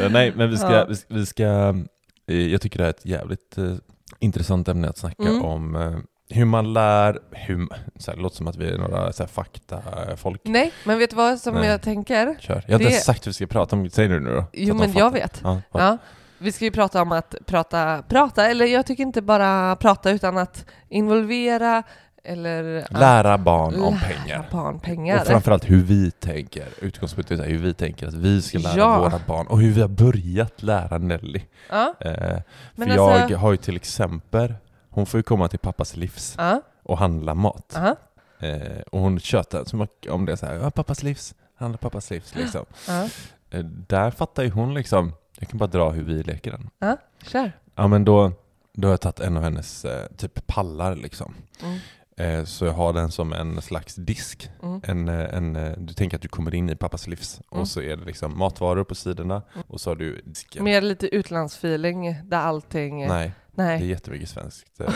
Eh, 0.00 0.10
Nej, 0.10 0.32
men 0.36 0.50
vi 0.50 0.56
ska, 0.56 0.72
Ja. 0.72 0.86
vi 0.88 0.94
vi 1.08 1.26
ska 1.26 1.74
eh, 2.26 2.36
jag 2.36 2.60
tycker 2.60 2.78
det 2.78 2.84
är 2.86 2.90
ett 2.90 3.06
jävligt 3.06 3.58
eh, 3.58 3.74
intressant 4.18 4.68
ämne 4.68 4.88
att 4.88 4.98
snacka 4.98 5.22
Mm. 5.22 5.42
om 5.42 5.76
eh, 5.76 5.98
hur 6.32 6.44
man 6.44 6.72
lär, 6.72 7.18
hur, 7.30 7.68
så 7.96 8.10
här, 8.10 8.16
det 8.16 8.22
låter 8.22 8.36
som 8.36 8.46
att 8.48 8.56
vi 8.56 8.70
är 8.74 8.78
några 8.78 9.12
så 9.12 9.22
här, 9.22 9.28
fakta-folk. 9.28 10.40
Nej, 10.44 10.72
men 10.84 10.98
vet 10.98 11.10
du 11.10 11.16
vad 11.16 11.38
som 11.38 11.54
Nej. 11.54 11.68
jag 11.68 11.82
tänker? 11.82 12.36
Kör. 12.40 12.54
Jag 12.54 12.74
har 12.74 12.80
inte 12.80 12.84
Det- 12.84 12.90
ens 12.90 13.04
sagt 13.04 13.26
vad 13.26 13.30
vi 13.30 13.34
ska 13.34 13.46
prata 13.46 13.76
om, 13.76 13.90
säg 13.90 14.08
nu 14.08 14.20
nu 14.20 14.30
då. 14.34 14.44
Jo, 14.52 14.74
men 14.74 14.92
jag 14.92 15.10
vet. 15.12 15.40
Ja, 15.44 15.60
Ja, 15.72 15.98
vi 16.38 16.52
ska 16.52 16.64
ju 16.64 16.70
prata 16.70 17.02
om 17.02 17.12
att 17.12 17.34
prata, 17.46 18.02
prata, 18.08 18.46
eller 18.50 18.66
jag 18.66 18.86
tycker 18.86 19.02
inte 19.02 19.22
bara 19.22 19.76
prata 19.76 20.10
utan 20.10 20.38
att 20.38 20.66
involvera 20.88 21.82
eller 22.24 22.86
Lära 22.90 23.38
barn 23.38 23.74
om 23.74 23.94
lära 23.94 24.00
pengar. 24.22 24.48
barn 24.52 24.80
pengar. 24.80 25.20
Och 25.20 25.26
framförallt 25.26 25.70
hur 25.70 25.82
vi 25.82 26.10
tänker. 26.10 26.64
Utgångspunkten 26.80 27.40
är 27.40 27.44
hur 27.44 27.58
vi 27.58 27.74
tänker 27.74 28.06
att 28.06 28.14
vi 28.14 28.42
ska 28.42 28.58
lära 28.58 28.76
Ja. 28.76 28.98
våra 28.98 29.20
barn 29.26 29.46
och 29.46 29.60
hur 29.60 29.70
vi 29.72 29.80
har 29.80 29.88
börjat 29.88 30.62
lära 30.62 30.98
Nelly. 30.98 31.40
Ja, 31.70 31.94
Eh, 32.00 32.10
för 32.12 32.42
Men 32.74 32.88
jag 32.88 32.98
alltså- 33.12 33.36
har 33.36 33.50
ju 33.50 33.56
till 33.56 33.76
exempel, 33.76 34.54
hon 34.92 35.06
får 35.06 35.18
ju 35.18 35.22
komma 35.22 35.48
till 35.48 35.58
pappas 35.58 35.96
livs 35.96 36.34
ja, 36.38 36.62
och 36.82 36.98
handla 36.98 37.34
mat. 37.34 37.72
ja, 37.74 37.96
Eh, 38.38 38.80
och 38.92 39.00
hon 39.00 39.18
tjötar 39.20 39.64
så 39.64 39.76
mycket 39.76 40.12
om 40.12 40.26
det 40.26 40.36
så 40.36 40.46
här, 40.46 40.70
pappas 40.70 41.02
livs, 41.02 41.34
handla 41.56 41.78
pappas 41.78 42.10
livs 42.10 42.34
liksom. 42.34 42.64
Eh, 43.50 43.64
där 43.64 44.10
fattar 44.10 44.42
ju 44.42 44.50
hon 44.50 44.74
liksom, 44.74 45.12
jag 45.38 45.48
kan 45.48 45.58
bara 45.58 45.66
dra 45.66 45.90
hur 45.90 46.04
vi 46.04 46.22
leker 46.22 46.50
den. 46.50 46.70
ja, 46.78 46.96
kör. 47.26 47.52
Ja 47.74 47.88
men 47.88 48.04
då, 48.04 48.32
då 48.72 48.88
har 48.88 48.92
jag 48.92 49.00
tagit 49.00 49.20
en 49.20 49.36
av 49.36 49.42
hennes 49.42 49.84
eh, 49.84 50.06
typ 50.16 50.46
pallar 50.46 50.96
liksom. 50.96 51.34
Mm, 51.62 51.78
Eh, 52.16 52.44
så 52.44 52.64
jag 52.64 52.72
har 52.72 52.92
den 52.92 53.10
som 53.10 53.32
en 53.32 53.62
slags 53.62 53.94
disk. 53.94 54.50
mm, 54.62 54.80
En, 54.84 55.08
eh, 55.08 55.34
en, 55.34 55.56
eh, 55.56 55.72
du 55.78 55.94
tänker 55.94 56.16
att 56.16 56.22
du 56.22 56.28
kommer 56.28 56.54
in 56.54 56.70
i 56.70 56.76
pappas 56.76 57.06
livs 57.06 57.40
Mm. 57.52 57.60
och 57.60 57.68
så 57.68 57.80
är 57.80 57.96
det 57.96 58.04
liksom 58.04 58.38
matvaror 58.38 58.84
på 58.84 58.94
sidorna 58.94 59.42
Mm. 59.54 59.64
och 59.68 59.80
så 59.80 59.90
har 59.90 59.96
du 59.96 60.20
disken. 60.24 60.64
Mer 60.64 60.80
lite 60.80 61.14
utlandsfeeling 61.14 62.16
där 62.24 62.38
allting... 62.38 63.06
Nej, 63.08 63.32
det 63.54 63.62
är 63.62 63.66
Nej. 63.66 63.88
jättemycket 63.88 64.28
svenskt. 64.28 64.80
eh. 64.80 64.86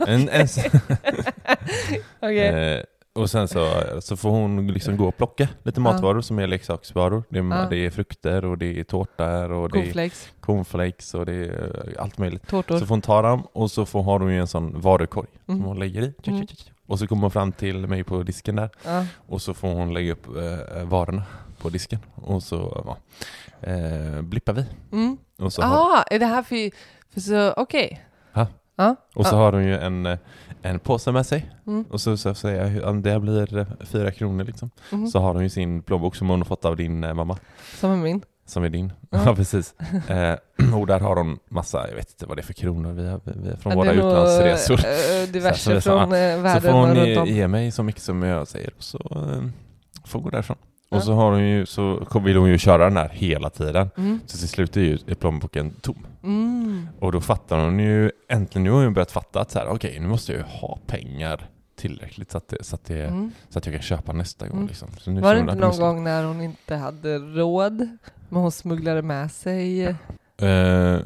En, 0.08 0.28
en, 0.28 0.46
Okej. 2.20 2.38
eh, 2.48 2.82
och 3.12 3.30
sen 3.30 3.48
så, 3.48 3.70
så 4.00 4.16
får 4.16 4.30
hon 4.30 4.66
liksom 4.66 4.96
gå 4.96 5.08
och 5.08 5.16
plocka 5.16 5.48
lite 5.62 5.80
matvaror 5.80 6.20
som 6.20 6.38
är 6.38 6.46
leksaksvaror. 6.46 7.22
Det 7.28 7.38
är, 7.38 7.70
det 7.70 7.76
är 7.86 7.90
frukter 7.90 8.44
och 8.44 8.58
det 8.58 8.80
är 8.80 8.84
tårtor 8.84 9.50
och 9.52 9.70
det 9.72 9.78
är 9.78 9.82
Cornflakes, 9.82 10.28
cornflakes 10.40 11.14
och 11.14 11.26
det 11.26 11.32
är 11.34 11.82
eh, 11.96 12.02
allt 12.02 12.18
möjligt. 12.18 12.46
tårtor. 12.48 12.78
Så 12.78 12.86
får 12.86 12.94
hon 12.94 13.02
ta 13.02 13.22
dem 13.22 13.46
och 13.52 13.70
så 13.70 13.86
får, 13.86 14.02
har 14.02 14.20
hon 14.20 14.32
ju 14.32 14.40
en 14.40 14.46
sån 14.46 14.80
varukorg 14.80 15.28
Mm. 15.48 15.60
som 15.60 15.66
hon 15.68 15.78
lägger 15.78 16.02
i. 16.02 16.14
Mm. 16.26 16.46
Och 16.86 16.98
så 16.98 17.06
kommer 17.06 17.22
hon 17.22 17.30
fram 17.30 17.52
till 17.52 17.86
mig 17.86 18.04
på 18.04 18.22
disken 18.22 18.56
där 18.56 18.70
Ja. 18.84 19.06
och 19.26 19.42
så 19.42 19.54
får 19.54 19.68
hon 19.68 19.94
lägga 19.94 20.12
upp 20.12 20.26
eh, 20.26 20.84
varorna 20.84 21.22
på 21.58 21.68
disken 21.68 21.98
och 22.14 22.42
så 22.42 22.82
ja, 22.86 22.96
eh, 23.70 24.22
blippar 24.22 24.52
vi. 24.52 24.64
Mm. 24.92 25.16
Och 25.38 25.52
så, 25.52 25.62
har, 25.62 25.96
Ah, 25.98 26.02
är 26.10 26.18
det 26.18 26.26
här 26.26 26.42
för... 26.42 26.70
så, 27.20 27.52
okej. 27.56 28.04
Ja. 28.32 28.46
Ja. 28.76 28.96
och 29.14 29.26
så 29.26 29.34
ja. 29.34 29.38
har 29.38 29.52
hon 29.52 29.64
ju 29.64 29.78
en, 29.78 30.06
eh, 30.06 30.18
en 30.62 30.78
påse 30.78 31.12
med 31.12 31.26
sig 31.26 31.50
Mm. 31.66 31.84
och 31.90 32.00
så, 32.00 32.16
så 32.16 32.34
säger 32.34 32.70
jag 32.76 32.88
om 32.90 33.02
det 33.02 33.20
blir 33.20 33.58
eh, 33.58 33.66
fyra 33.80 34.10
kronor 34.10 34.44
liksom. 34.44 34.70
Mm. 34.92 35.06
Så 35.06 35.18
har 35.18 35.34
hon 35.34 35.42
ju 35.42 35.48
sin 35.50 35.82
plånbok 35.82 36.16
som 36.16 36.28
hon 36.28 36.40
har 36.40 36.44
fått 36.46 36.64
av 36.64 36.76
din 36.76 37.04
eh, 37.04 37.14
mamma. 37.14 37.38
Som 37.80 37.90
är 37.90 37.96
min. 37.96 38.22
Som 38.46 38.64
är 38.64 38.68
din. 38.68 38.92
Ja. 39.10 39.22
Ja, 39.26 39.34
precis. 39.34 39.74
Eh, 40.08 40.74
och 40.74 40.86
där 40.86 41.00
har 41.00 41.16
hon 41.16 41.38
massa, 41.48 41.88
jag 41.88 41.94
vet 41.96 42.10
inte 42.10 42.26
vad 42.26 42.36
det 42.36 42.40
är 42.40 42.44
för 42.44 42.52
kronor 42.52 42.92
vi 42.92 43.08
har, 43.08 43.20
vi 43.24 43.56
från 43.56 43.72
Ja, 43.72 43.78
våra 43.78 43.92
utlandsresor. 43.92 44.76
här, 44.76 45.32
diverse 45.32 45.60
så 45.64 45.70
är 45.70 45.80
så, 45.80 45.90
från 45.90 46.02
eh, 46.02 46.36
Så 46.36 46.42
världen 46.42 46.62
får 46.72 46.78
hon 46.78 46.94
ge, 46.96 47.24
ge 47.34 47.48
mig 47.48 47.70
så 47.70 47.82
mycket 47.82 48.02
som 48.02 48.22
jag 48.22 48.48
säger 48.48 48.70
och 48.76 48.82
så 48.82 48.98
eh, 48.98 49.42
får 50.04 50.20
gå 50.20 50.30
därifrån. 50.30 50.56
Och 50.90 51.02
så, 51.02 51.12
har 51.12 51.30
hon 51.30 51.48
ju, 51.48 51.66
så 51.66 52.06
vill 52.24 52.36
hon 52.36 52.48
ju 52.48 52.58
köra 52.58 52.84
den 52.84 52.96
här 52.96 53.08
hela 53.08 53.50
tiden. 53.50 53.90
Mm. 53.96 54.20
Så 54.26 54.38
till 54.38 54.48
slut 54.48 54.76
är 54.76 54.80
ju 54.80 54.98
plånboken 54.98 55.70
tom. 55.70 56.06
Mm. 56.22 56.88
Och 57.00 57.12
då 57.12 57.20
fattar 57.20 57.64
hon 57.64 57.78
ju, 57.78 58.10
äntligen 58.28 58.64
nu 58.64 58.70
har 58.70 58.84
hon 58.84 58.94
börjat 58.94 59.10
fatta 59.12 59.40
att 59.40 59.50
så 59.50 59.58
här, 59.58 59.68
okej 59.68 60.00
nu 60.00 60.06
måste 60.06 60.32
jag 60.32 60.38
ju 60.38 60.44
ha 60.46 60.78
pengar 60.86 61.48
tillräckligt 61.76 62.30
så 62.30 62.38
att, 62.38 62.48
det, 62.48 62.64
så, 62.64 62.74
att 62.74 62.84
det, 62.84 63.04
Mm. 63.04 63.30
så 63.48 63.58
att 63.58 63.66
jag 63.66 63.74
kan 63.74 63.82
köpa 63.82 64.12
nästa 64.12 64.46
gång. 64.48 64.56
Mm. 64.56 64.68
Liksom. 64.68 64.88
Var 65.06 65.34
det 65.34 65.40
hon 65.40 65.48
inte 65.48 65.54
någon 65.54 65.68
måste- 65.68 65.82
gång 65.82 66.04
när 66.04 66.24
hon 66.24 66.40
inte 66.40 66.76
hade 66.76 67.18
råd, 67.18 67.78
men 68.28 68.42
hon 68.42 68.52
smugglade 68.52 69.02
med 69.02 69.30
sig... 69.32 69.86
Eh, 70.42 70.98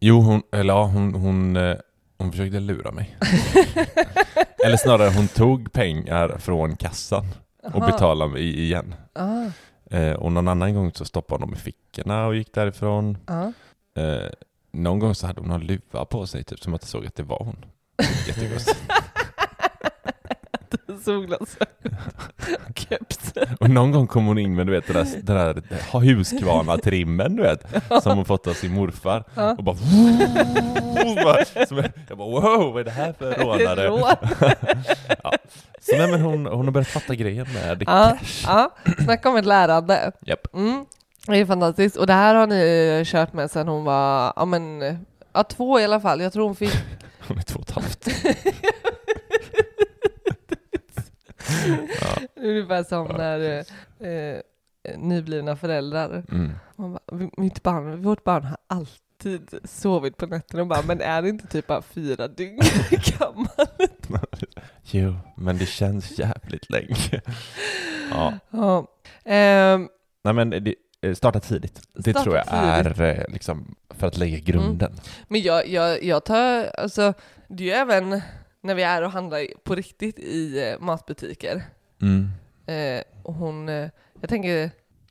jo, 0.00 0.20
hon, 0.20 0.42
eller 0.52 0.74
ja, 0.74 0.84
hon, 0.84 1.14
hon, 1.14 1.56
eh, 1.56 1.76
hon 2.18 2.30
försökte 2.30 2.60
lura 2.60 2.92
mig. 2.92 3.16
eller 4.66 4.76
snarare 4.76 5.10
hon 5.16 5.28
tog 5.28 5.72
pengar 5.72 6.36
från 6.38 6.76
kassan 6.76 7.24
och 7.62 7.74
Aha. 7.76 7.86
betalade 7.86 8.32
mig 8.32 8.60
igen. 8.60 8.94
Ah, 9.12 9.46
Eh, 9.92 10.12
och 10.12 10.32
någon 10.32 10.48
annan 10.48 10.74
gång 10.74 10.92
så 10.92 11.04
stoppade 11.04 11.42
hon 11.44 11.50
dem 11.50 11.58
i 11.58 11.60
fickorna 11.60 12.26
och 12.26 12.36
gick 12.36 12.54
därifrån. 12.54 13.18
ah. 13.26 13.52
Eh, 14.00 14.30
någon 14.72 14.98
gång 14.98 15.14
så 15.14 15.26
hade 15.26 15.40
hon 15.40 15.48
någon 15.48 15.60
luva 15.66 16.04
på 16.04 16.26
sig, 16.26 16.44
typ 16.44 16.60
som 16.60 16.74
att 16.74 16.82
jag 16.82 16.88
såg 16.88 17.06
att 17.06 17.14
det 17.14 17.22
var 17.22 17.38
hon. 17.44 17.64
Jättegott. 18.26 18.76
Solglasögon 21.04 21.68
och 22.68 22.78
keps. 22.88 23.32
och 23.60 23.70
någon 23.70 23.90
gång 23.92 24.06
kom 24.06 24.26
hon 24.26 24.38
in 24.38 24.54
med 24.54 24.66
du 24.66 24.72
vet, 24.72 24.86
den 24.86 25.06
där, 25.22 25.54
den 25.54 25.62
där 25.68 26.00
Husqvarna-trimmen 26.00 27.36
du 27.36 27.42
vet, 27.42 27.64
som 28.02 28.16
hon 28.16 28.24
fått 28.24 28.46
av 28.46 28.52
sin 28.54 28.72
morfar. 28.72 29.24
Ja. 29.34 29.50
Och 29.58 29.64
bara... 29.64 29.76
bara 31.24 31.44
jag, 32.08 32.18
bara 32.18 32.28
wow, 32.28 32.72
vad 32.72 32.80
är 32.80 32.84
det 32.84 32.90
här 32.90 33.12
för 33.12 33.32
rånare? 33.44 34.16
Ja. 35.22 35.32
Så 35.80 35.96
nej, 35.96 36.10
men 36.10 36.20
hon, 36.20 36.46
hon 36.46 36.64
har 36.64 36.72
börjat 36.72 36.88
fatta 36.88 37.14
grejen 37.14 37.46
med 37.54 37.82
Ja, 37.86 38.16
cash. 38.20 38.44
ja. 38.46 38.70
Snacka 39.04 39.28
om 39.28 39.36
ett 39.36 39.46
lärande. 39.46 40.12
Japp. 40.20 40.54
Mm. 40.54 40.84
Det 41.26 41.36
är 41.36 41.46
fantastiskt. 41.46 41.96
Och 41.96 42.06
det 42.06 42.12
här 42.12 42.34
har 42.34 42.46
ni 42.46 43.02
kört 43.06 43.32
med 43.32 43.50
sedan 43.50 43.68
hon 43.68 43.84
var, 43.84 44.32
ja 44.36 44.44
men, 44.44 44.80
ja 45.32 45.42
två 45.44 45.80
i 45.80 45.84
alla 45.84 46.00
fall. 46.00 46.20
Jag 46.20 46.32
tror 46.32 46.44
hon 46.44 46.56
fick 46.56 46.72
Hon 47.28 47.38
är 47.38 47.42
två 47.42 47.58
och 47.60 47.68
ett 47.68 47.74
halvt. 47.74 48.08
Ja. 52.00 52.42
ungefär 52.42 52.84
som 52.84 53.06
när 53.06 53.40
eh, 54.00 54.08
eh, 54.08 54.40
nyblivna 54.98 55.56
föräldrar. 55.56 56.22
mm. 56.32 56.52
Man 56.76 56.92
bara, 56.92 57.28
mitt 57.36 57.62
barn, 57.62 58.02
vårt 58.02 58.24
barn 58.24 58.44
har 58.44 58.56
alltid 58.66 59.54
sovit 59.64 60.16
på 60.16 60.26
nätterna 60.26 60.62
och 60.62 60.68
bara, 60.68 60.82
men 60.82 61.00
är 61.00 61.22
det 61.22 61.28
inte 61.28 61.46
typ 61.46 61.66
bara 61.66 61.82
fyra 61.82 62.28
dygn 62.28 62.60
gammal? 63.18 63.48
Jo, 64.82 65.14
men 65.36 65.58
det 65.58 65.66
känns 65.66 66.18
jävligt 66.18 66.70
länge. 66.70 67.20
ja. 68.10 68.34
Ja. 68.50 68.86
Ehm, 69.24 69.88
Nej 70.24 70.34
men 70.34 70.50
det, 70.50 70.74
eh, 71.02 71.14
starta 71.14 71.40
tidigt. 71.40 71.80
Det 71.94 72.02
Starta 72.10 72.22
tror 72.22 72.36
jag 72.36 72.44
tidigt. 72.84 72.98
är 73.00 73.02
eh, 73.20 73.24
liksom 73.32 73.74
för 73.90 74.06
att 74.06 74.16
lägga 74.16 74.38
grunden. 74.38 74.92
men 75.28 75.40
jag, 75.42 75.68
jag, 75.68 76.02
jag 76.04 76.24
tar, 76.24 76.64
alltså, 76.78 77.14
det 77.48 77.62
är 77.62 77.66
ju 77.66 77.72
även 77.72 78.20
när 78.62 78.74
vi 78.74 78.82
är 78.82 79.02
och 79.02 79.10
handlar 79.10 79.46
på 79.64 79.74
riktigt 79.74 80.18
i 80.18 80.68
eh, 80.70 80.80
matbutiker. 80.84 81.62
Mm. 82.02 82.28
Eh, 82.66 83.02
och 83.22 83.34
hon, 83.34 83.68
eh, 83.68 83.88
jag 84.20 84.28
tänker, 84.28 84.70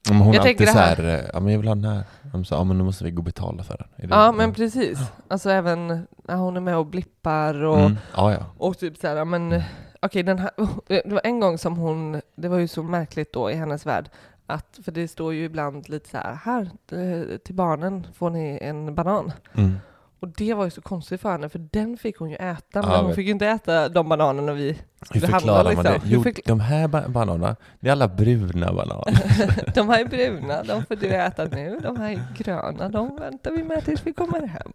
Men 0.10 0.18
hon 0.18 0.34
Jag 0.34 0.48
alltid 0.48 0.70
så 0.70 0.78
här, 0.78 1.04
eh, 1.06 1.30
ja 1.34 1.40
men 1.40 1.52
jag 1.54 1.60
vill 1.60 1.68
ha 1.68 1.76
den 1.76 1.86
här. 1.86 2.04
De 2.32 2.46
sa, 2.46 2.56
ja 2.56 2.64
men 2.64 2.78
då 2.78 2.84
måste 2.86 3.04
vi 3.04 3.12
gå 3.12 3.18
och 3.20 3.24
betala 3.24 3.64
för 3.64 3.78
den. 3.78 3.88
Är 3.96 4.08
det- 4.08 4.16
ja 4.16 4.32
men 4.32 4.54
precis. 4.54 5.00
Alltså 5.28 5.50
även 5.50 5.88
när 6.28 6.36
hon 6.36 6.58
är 6.58 6.62
med 6.62 6.78
och 6.78 6.86
blippar 6.86 7.64
och, 7.64 7.80
Mm. 7.80 7.98
Ja, 8.16 8.34
ja. 8.34 8.46
och 8.58 8.78
typ 8.78 8.98
så 8.98 9.08
här, 9.08 9.16
ja, 9.16 9.26
men 9.26 9.52
eh, 9.52 9.64
okej 10.02 10.24
den 10.24 10.40
här, 10.40 10.52
det 10.88 11.14
var 11.14 11.22
en 11.24 11.40
gång 11.40 11.58
som 11.58 11.78
hon, 11.78 12.22
det 12.36 12.48
var 12.48 12.58
ju 12.58 12.68
så 12.68 12.84
märkligt 12.84 13.34
då 13.34 13.52
i 13.52 13.54
hennes 13.56 13.86
värld, 13.86 14.10
att, 14.46 14.80
för 14.86 14.92
det 14.92 15.08
står 15.08 15.34
ju 15.34 15.44
ibland 15.44 15.90
lite 15.90 16.10
så 16.10 16.18
här, 16.18 16.40
här 16.44 16.70
till 17.38 17.56
barnen 17.56 18.08
får 18.14 18.30
ni 18.30 18.60
en 18.62 18.96
banan. 18.96 19.32
Mm. 19.58 19.80
Och 20.20 20.28
det 20.28 20.54
var 20.54 20.66
ju 20.66 20.72
så 20.72 20.82
konstigt 20.82 21.22
för 21.22 21.32
henne, 21.32 21.50
för 21.50 21.60
den 21.72 21.98
fick 21.98 22.18
hon 22.18 22.30
ju 22.30 22.36
äta, 22.36 22.60
Ja, 22.74 22.82
men 22.82 22.92
hon 22.96 23.08
vet. 23.08 23.16
fick 23.16 23.26
ju 23.26 23.32
inte 23.32 23.48
äta 23.48 23.90
de 23.90 24.10
bananerna 24.10 24.54
vi 24.54 24.78
Hur 25.14 25.22
det 25.22 25.28
handlar 25.28 25.40
förklarar 25.40 25.64
man 25.64 25.70
liksom. 25.84 25.84
det? 25.84 26.00
Hur 26.10 26.16
Jo, 26.16 26.24
förkla- 26.24 26.42
de 26.46 26.60
här 26.60 26.88
ba- 26.88 27.08
bananerna, 27.10 27.56
det 27.80 27.88
är 27.88 27.92
alla 27.92 28.08
bruna 28.08 28.74
bananer. 28.74 29.72
De 29.76 29.90
här 29.90 30.00
är 30.00 30.06
bruna, 30.06 30.64
de 30.64 30.86
får 30.86 30.96
du 30.96 31.08
äta 31.10 31.44
nu. 31.46 31.80
De 31.84 31.98
här 31.98 32.12
är 32.12 32.24
gröna, 32.38 32.90
de 32.90 33.16
väntar 33.16 33.52
vi 33.52 33.64
med 33.64 33.86
tills 33.86 34.08
vi 34.08 34.14
kommer 34.14 34.48
hem. 34.48 34.72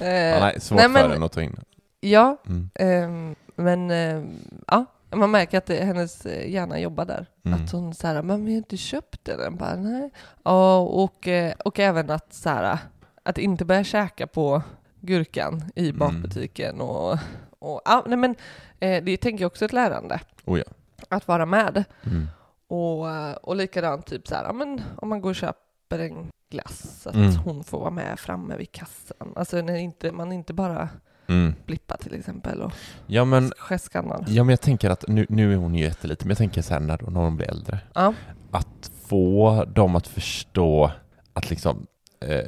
Eh, 0.00 0.06
Ja, 0.08 0.40
nej, 0.40 0.60
svårt 0.60 0.78
nej, 0.78 0.88
men- 0.88 1.02
för 1.02 1.10
henne 1.10 1.26
att 1.26 1.32
ta 1.32 1.42
in. 1.42 1.56
Ja, 2.00 2.36
Mm. 2.46 2.70
ehm, 2.74 3.34
men 3.56 3.90
ehm, 3.90 4.28
ja, 4.66 4.84
man 5.14 5.30
märker 5.30 5.58
att 5.58 5.66
det, 5.66 5.84
hennes 5.84 6.26
eh, 6.26 6.50
hjärna 6.50 6.78
jobbar 6.80 7.04
där. 7.04 7.26
Mm. 7.44 7.62
Att 7.64 7.72
hon 7.72 7.94
så 7.94 8.06
här, 8.06 8.22
men 8.22 8.44
vi 8.44 8.52
har 8.52 8.56
inte 8.56 8.76
köpt 8.76 9.24
den. 9.24 9.56
Bara, 9.56 9.76
nej. 9.76 10.10
Ja, 10.44 10.78
och, 10.78 11.28
eh, 11.28 11.52
och 11.64 11.78
även 11.80 12.10
att 12.10 12.34
så 12.34 12.48
här, 12.50 12.78
att 13.26 13.38
inte 13.38 13.64
börja 13.64 13.84
käka 13.84 14.26
på 14.26 14.62
gurkan 15.00 15.62
i 15.74 15.88
Mm. 15.88 15.98
bakbutiken 15.98 16.80
och, 16.80 17.18
och 17.58 17.80
ja, 17.84 18.04
nej 18.06 18.18
men 18.18 18.34
eh, 18.80 19.04
det 19.04 19.16
tänker 19.16 19.42
jag 19.44 19.46
också 19.50 19.64
ett 19.64 19.72
lärande. 19.72 20.20
Oh 20.44 20.58
ja. 20.58 20.64
Att 21.08 21.28
vara 21.28 21.46
med. 21.46 21.84
Mm. 22.04 22.26
Och, 22.68 23.48
och 23.48 23.56
likadant 23.56 24.06
typ 24.06 24.28
så 24.28 24.34
här, 24.34 24.44
ja, 24.44 24.52
men 24.52 24.82
om 24.96 25.08
man 25.08 25.20
går 25.20 25.30
och 25.30 25.36
köper 25.36 25.98
en 25.98 26.26
glass, 26.50 27.06
att 27.06 27.14
Mm. 27.14 27.36
hon 27.36 27.64
får 27.64 27.78
vara 27.80 27.90
med 27.90 28.18
framme 28.18 28.56
vid 28.56 28.72
kassan. 28.72 29.32
Alltså 29.36 29.56
när 29.62 29.76
inte, 29.76 30.12
man 30.12 30.32
inte 30.32 30.52
bara 30.54 30.88
Mm. 31.28 31.54
blippar 31.66 31.96
till 31.96 32.14
exempel 32.14 32.62
och 32.62 32.72
Ja 33.06 33.24
men, 33.24 33.52
skäskannar. 33.58 34.24
ja 34.28 34.44
men 34.44 34.50
jag 34.50 34.60
tänker 34.60 34.90
att 34.90 35.04
nu, 35.08 35.26
nu 35.28 35.52
är 35.52 35.56
hon 35.56 35.74
ju 35.74 35.84
jätteliten, 35.84 36.26
men 36.26 36.30
jag 36.30 36.38
tänker 36.38 36.62
sen 36.62 36.86
när, 36.86 37.10
när 37.10 37.20
hon 37.20 37.36
blir 37.36 37.50
äldre, 37.50 37.78
Ja. 37.94 38.14
att 38.50 38.90
få 39.06 39.64
dem 39.64 39.96
att 39.96 40.06
förstå 40.06 40.90
att 41.32 41.50
liksom, 41.50 41.86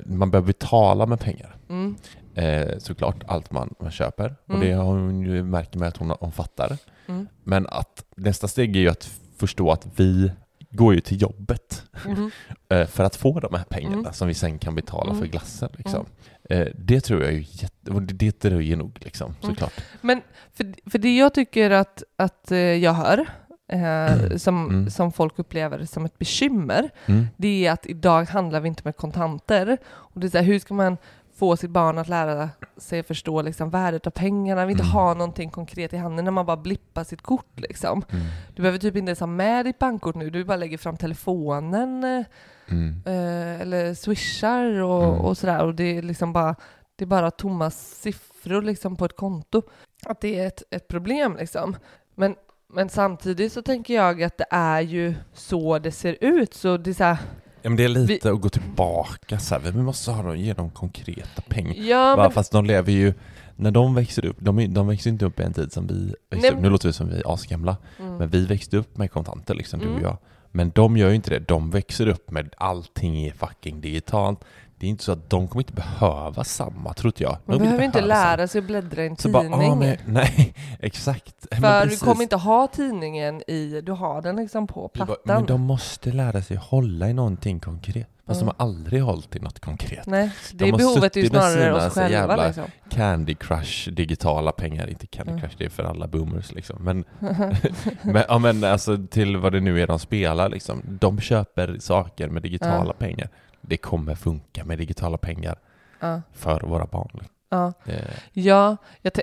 man 0.06 0.30
behöver 0.30 0.46
betala 0.46 1.06
med 1.06 1.20
pengar. 1.20 1.56
Mm. 1.68 1.96
Eh, 2.34 2.78
såklart, 2.78 3.24
allt 3.26 3.50
man, 3.50 3.74
man 3.80 3.90
köper. 3.90 4.36
Och 4.46 4.54
Mm. 4.54 4.66
det 4.68 4.72
har 4.72 4.84
hon 4.84 5.20
ju 5.22 5.42
märker 5.44 5.78
med 5.78 5.88
att 5.88 5.96
hon, 5.96 6.10
hon 6.20 6.32
fattar. 6.32 6.76
Mm. 7.06 7.26
Men 7.44 7.66
att 7.66 8.04
nästa 8.16 8.48
steg 8.48 8.76
är 8.76 8.80
ju 8.80 8.88
att 8.88 9.10
förstå 9.36 9.70
att 9.72 9.86
vi 9.96 10.32
går 10.70 10.94
ju 10.94 11.00
till 11.00 11.22
jobbet 11.22 11.82
Mhm. 12.06 12.30
eh, 12.68 12.86
för 12.86 13.04
att 13.04 13.16
få 13.16 13.40
de 13.40 13.54
här 13.54 13.64
pengarna 13.68 13.96
Mm. 13.98 14.12
som 14.12 14.28
vi 14.28 14.34
sen 14.34 14.58
kan 14.58 14.74
betala 14.74 15.10
Mm. 15.10 15.18
för 15.22 15.26
glassen. 15.26 15.68
Liksom. 15.76 16.06
Eh, 16.50 16.66
det 16.74 17.00
tror 17.00 17.20
jag 17.20 17.28
är 17.28 17.34
ju 17.36 17.44
jätte... 17.48 17.90
och 17.90 18.02
det- 18.02 18.14
Det 18.14 18.40
dröjer 18.40 18.76
nog 18.76 18.98
liksom, 19.00 19.26
Mm. 19.42 19.54
såklart. 19.54 19.72
Men 20.00 20.20
för, 20.54 20.90
för 20.90 20.98
det 20.98 21.16
jag 21.16 21.34
tycker 21.34 21.70
att, 21.70 22.02
att 22.16 22.50
eh, 22.50 22.58
jag 22.58 22.92
hör, 22.92 23.26
eh, 23.68 24.36
som, 24.36 24.66
Mm. 24.68 24.90
som 24.90 25.12
folk 25.12 25.38
upplever 25.38 25.84
som 25.84 26.04
ett 26.04 26.18
bekymmer, 26.18 26.90
Mm. 27.06 27.26
det 27.36 27.66
är 27.66 27.72
att 27.72 27.86
idag 27.86 28.24
handlar 28.24 28.60
vi 28.60 28.68
inte 28.68 28.82
med 28.84 28.96
kontanter. 28.96 29.78
Och 29.86 30.20
det 30.20 30.26
är 30.26 30.30
så 30.30 30.38
här, 30.38 30.44
hur 30.44 30.58
ska 30.58 30.74
man 30.74 30.96
få 31.36 31.56
sitt 31.56 31.70
barn 31.70 31.98
att 31.98 32.08
lära 32.08 32.50
sig 32.76 33.02
förstå 33.02 33.42
liksom, 33.42 33.70
värdet 33.70 34.06
av 34.06 34.10
pengarna, 34.10 34.66
vi 34.66 34.72
inte 34.72 34.82
Mm. 34.84 34.92
ha 34.92 35.14
någonting 35.14 35.50
konkret 35.50 35.92
i 35.92 35.96
handen 35.96 36.24
när 36.24 36.32
man 36.32 36.46
bara 36.46 36.56
blippar 36.56 37.04
sitt 37.04 37.22
kort. 37.22 37.60
Liksom. 37.60 38.02
Mm. 38.10 38.24
Du 38.54 38.62
behöver 38.62 38.78
typ 38.78 38.96
inte 38.96 39.08
ens 39.10 39.20
ha 39.20 39.26
med 39.26 39.64
ditt 39.64 39.78
bankkort 39.78 40.14
nu, 40.14 40.30
du 40.30 40.44
bara 40.44 40.56
lägger 40.56 40.78
fram 40.78 40.96
telefonen 40.96 42.24
Mm. 42.70 43.02
eh, 43.06 43.60
eller 43.60 43.94
swishar 43.94 44.64
och, 44.82 45.04
Mm. 45.04 45.20
och 45.20 45.38
sådär. 45.38 45.64
Och 45.64 45.74
det 45.74 45.96
är 45.98 46.02
liksom 46.02 46.32
bara, 46.32 46.54
det 46.96 47.04
är 47.04 47.06
bara 47.06 47.30
tomma 47.30 47.70
siffror 47.70 48.62
liksom 48.62 48.96
på 48.96 49.04
ett 49.04 49.16
konto. 49.16 49.62
Att 50.06 50.20
det 50.20 50.38
är 50.40 50.46
ett, 50.46 50.62
ett 50.70 50.88
problem 50.88 51.36
liksom. 51.38 51.76
Men, 52.14 52.34
men 52.74 52.88
samtidigt 52.88 53.52
så 53.52 53.62
tänker 53.62 53.94
jag 53.94 54.22
att 54.22 54.38
det 54.38 54.46
är 54.50 54.80
ju 54.80 55.14
så 55.34 55.78
det 55.78 55.90
ser 55.92 56.16
ut. 56.20 56.54
Så 56.54 56.76
det 56.76 56.90
är 56.90 56.94
så 56.94 57.04
här, 57.04 57.18
Ja, 57.62 57.70
men 57.70 57.76
det 57.76 57.84
är 57.84 57.88
lite 57.88 58.30
att 58.30 58.40
gå 58.40 58.48
tillbaka 58.48 59.38
så 59.38 59.54
här. 59.54 59.62
Vi 59.70 59.82
måste 59.82 60.10
ha 60.10 60.22
dem, 60.22 60.36
ge 60.38 60.52
dem 60.52 60.70
konkreta 60.70 61.42
pengar. 61.48 61.74
ja, 61.76 62.16
men, 62.16 62.30
Fast 62.30 62.52
de 62.52 62.64
lever 62.64 62.92
ju, 62.92 63.14
när 63.56 63.70
de 63.70 63.94
växer 63.94 64.24
upp, 64.24 64.36
de, 64.40 64.74
de 64.74 64.88
växer 64.88 65.10
inte 65.10 65.24
upp 65.24 65.40
i 65.40 65.42
en 65.42 65.52
tid 65.52 65.72
som 65.72 65.86
vi 65.86 66.14
växte 66.30 66.52
upp. 66.52 66.60
Nu 66.60 66.70
låter 66.70 66.88
vi 66.88 66.92
som 66.92 67.08
vi 67.08 67.16
är 67.16 67.34
asgamla, 67.34 67.76
mm, 67.98 68.16
men 68.16 68.28
vi 68.28 68.46
växte 68.46 68.76
upp 68.76 68.96
med 68.96 69.10
kontanter 69.12 69.54
liksom, 69.54 69.80
du 69.80 69.86
och 69.86 69.92
Mm. 69.92 70.04
jag. 70.04 70.16
Men 70.50 70.70
de 70.70 70.96
gör 70.96 71.08
ju 71.08 71.14
inte 71.14 71.30
det, 71.30 71.38
de 71.38 71.70
växer 71.70 72.06
upp 72.06 72.30
med 72.30 72.54
allting 72.56 73.24
är 73.24 73.32
fucking 73.32 73.80
digitalt. 73.80 74.44
Det 74.80 74.86
är 74.86 74.90
inte 74.90 75.04
så 75.04 75.12
att 75.12 75.30
de 75.30 75.48
kommer 75.48 75.62
inte 75.62 75.72
behöva 75.72 76.44
samma, 76.44 76.92
tror 76.94 77.08
inte 77.08 77.22
jag. 77.22 77.32
De 77.46 77.52
man 77.52 77.58
behöver 77.58 77.84
inte 77.84 77.98
samma. 77.98 78.06
lära 78.08 78.48
sig 78.48 78.58
att 78.58 78.64
bläddra 78.66 79.02
i 79.04 79.06
en 79.06 79.16
Så 79.16 79.28
bara, 79.28 79.42
tidning. 79.42 79.72
ah, 79.72 79.74
men, 79.74 79.96
nej, 80.06 80.54
exakt. 80.80 81.34
För 81.60 81.86
du 81.86 81.96
kommer 81.96 82.22
inte 82.22 82.36
ha 82.36 82.66
tidningen 82.66 83.42
i, 83.50 83.80
du 83.80 83.92
har 83.92 84.22
den 84.22 84.36
liksom 84.36 84.66
på 84.66 84.90
Vi 84.94 84.98
bara, 84.98 85.06
plattan. 85.06 85.34
Men 85.36 85.46
de 85.46 85.60
måste 85.60 86.12
lära 86.12 86.42
sig 86.42 86.56
hålla 86.56 87.08
i 87.08 87.12
någonting 87.12 87.60
konkret. 87.60 88.08
Fast 88.26 88.40
Ja. 88.40 88.46
de 88.46 88.54
har 88.58 88.66
aldrig 88.66 89.02
hållit 89.02 89.36
i 89.36 89.38
något 89.40 89.60
konkret. 89.60 90.06
Nej, 90.06 90.30
De 90.52 90.64
det 90.64 90.70
har 90.70 90.78
behovet 90.78 91.16
är 91.16 91.20
ju 91.20 91.28
snarare 91.28 91.74
oss 91.74 91.94
själva 91.94 92.10
jävla- 92.10 92.46
liksom. 92.46 92.64
Candy 92.90 93.34
Crush, 93.34 93.88
digitala 93.90 94.52
pengar, 94.52 94.90
inte 94.90 95.06
Candy 95.06 95.32
Ja. 95.32 95.38
Crush, 95.38 95.54
det 95.58 95.64
är 95.64 95.68
för 95.68 95.84
alla 95.84 96.06
boomers 96.06 96.52
liksom. 96.52 96.76
Men, 96.80 97.04
men, 98.02 98.22
ja, 98.28 98.38
men 98.38 98.64
alltså 98.64 98.98
till 99.10 99.36
vad 99.36 99.52
det 99.52 99.60
nu 99.60 99.82
är 99.82 99.86
de 99.86 99.98
spelar 99.98 100.48
liksom. 100.48 100.82
De 100.84 101.20
köper 101.20 101.76
saker 101.80 102.28
med 102.28 102.42
digitala 102.42 102.86
Ja. 102.86 102.92
pengar. 102.98 103.28
Det 103.68 103.76
kommer 103.76 104.14
funka 104.14 104.64
med 104.64 104.78
digitala 104.78 105.16
pengar 105.18 105.58
Ja, 106.00 106.22
för 106.32 106.60
våra 106.60 106.86
barn. 106.86 107.20
ja. 107.48 107.72
Det, 107.84 108.04
Ja, 108.32 108.76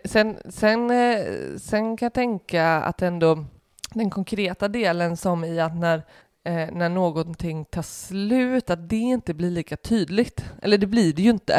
sen, 0.06 0.38
sen, 0.50 0.92
eh, 0.92 1.26
sen 1.58 1.98
kan 1.98 2.06
jag 2.06 2.14
tänka 2.14 2.68
att 2.68 3.02
ändå 3.02 3.46
den 3.94 4.10
konkreta 4.10 4.68
delen 4.68 5.18
som 5.18 5.44
i 5.44 5.60
att 5.60 5.76
när, 5.76 5.98
eh, 6.44 6.70
när 6.72 6.90
någonting 6.90 7.66
tar 7.66 7.82
slut, 7.82 8.70
att 8.70 8.90
det 8.90 8.98
inte 8.98 9.34
blir 9.34 9.52
lika 9.52 9.78
tydligt. 9.78 10.46
Eller 10.62 10.78
det 10.78 10.88
blir 10.88 11.14
det 11.14 11.22
ju 11.22 11.30
inte. 11.30 11.54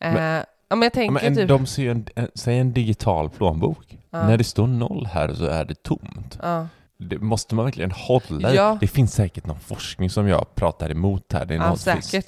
Eh, 0.00 0.12
Men- 0.14 0.44
ja, 0.68 0.76
men 0.76 0.82
jag 0.82 0.86
ja, 0.86 0.90
tänker 0.90 1.12
men 1.14 1.24
en, 1.24 1.34
typ... 1.36 1.48
de 1.48 1.66
ser 1.66 1.90
en, 1.90 2.06
säg 2.34 2.58
en 2.58 2.72
digital 2.72 3.30
plånbok. 3.30 3.98
Ja. 4.10 4.26
När 4.26 4.36
det 4.38 4.44
står 4.44 4.66
noll 4.66 5.06
här 5.06 5.34
så 5.34 5.44
är 5.44 5.64
det 5.64 5.82
tomt. 5.82 6.38
ja, 6.42 6.68
Det 6.96 7.18
måste 7.18 7.54
man 7.54 7.64
verkligen 7.64 7.90
hålla. 7.90 8.54
Ja. 8.54 8.78
Det 8.80 8.86
finns 8.86 9.14
säkert 9.14 9.46
någon 9.46 9.60
forskning 9.60 10.10
som 10.10 10.28
jag 10.28 10.54
pratar 10.54 10.90
emot 10.90 11.32
här. 11.32 11.44
Det 11.44 11.54
är 11.54 11.58
Ja, 11.58 11.76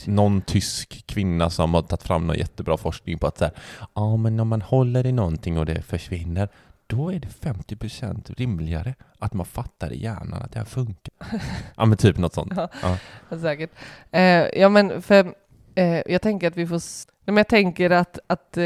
någon, 0.06 0.14
någon 0.14 0.40
tysk 0.40 1.06
kvinna 1.06 1.50
som 1.50 1.74
har 1.74 1.82
tagit 1.82 2.02
fram 2.02 2.26
någon 2.26 2.36
jättebra 2.38 2.76
forskning 2.76 3.18
på 3.18 3.26
att 3.26 3.38
så 3.38 3.44
här, 3.44 3.54
ja 3.94 4.16
men 4.16 4.40
om 4.40 4.48
man 4.48 4.62
håller 4.62 5.06
i 5.06 5.12
någonting 5.12 5.58
och 5.58 5.66
det 5.66 5.82
försvinner, 5.82 6.48
då 6.86 7.12
är 7.12 7.18
det 7.18 7.28
50% 7.28 8.34
rimligare 8.36 8.94
att 9.18 9.34
man 9.34 9.46
fattar 9.46 9.92
i 9.92 10.02
hjärnan 10.02 10.42
att 10.42 10.52
det 10.52 10.58
här 10.58 10.66
funkar. 10.66 11.14
ja 11.76 11.84
men 11.84 11.98
typ 11.98 12.18
något 12.18 12.34
sånt. 12.34 12.52
Ja. 12.56 12.68
Ja. 13.30 13.38
säkert. 13.38 13.70
Eh, 14.10 14.22
ja, 14.60 14.68
men 14.68 15.02
för 15.02 15.34
eh, 15.74 16.02
jag 16.06 16.22
tänker 16.22 16.48
att 16.48 16.56
vi 16.56 16.66
får... 16.66 16.82
Nej, 17.24 17.34
men 17.34 17.36
jag 17.36 17.48
tänker 17.48 17.90
att... 17.90 18.18
att 18.26 18.56
eh, 18.56 18.62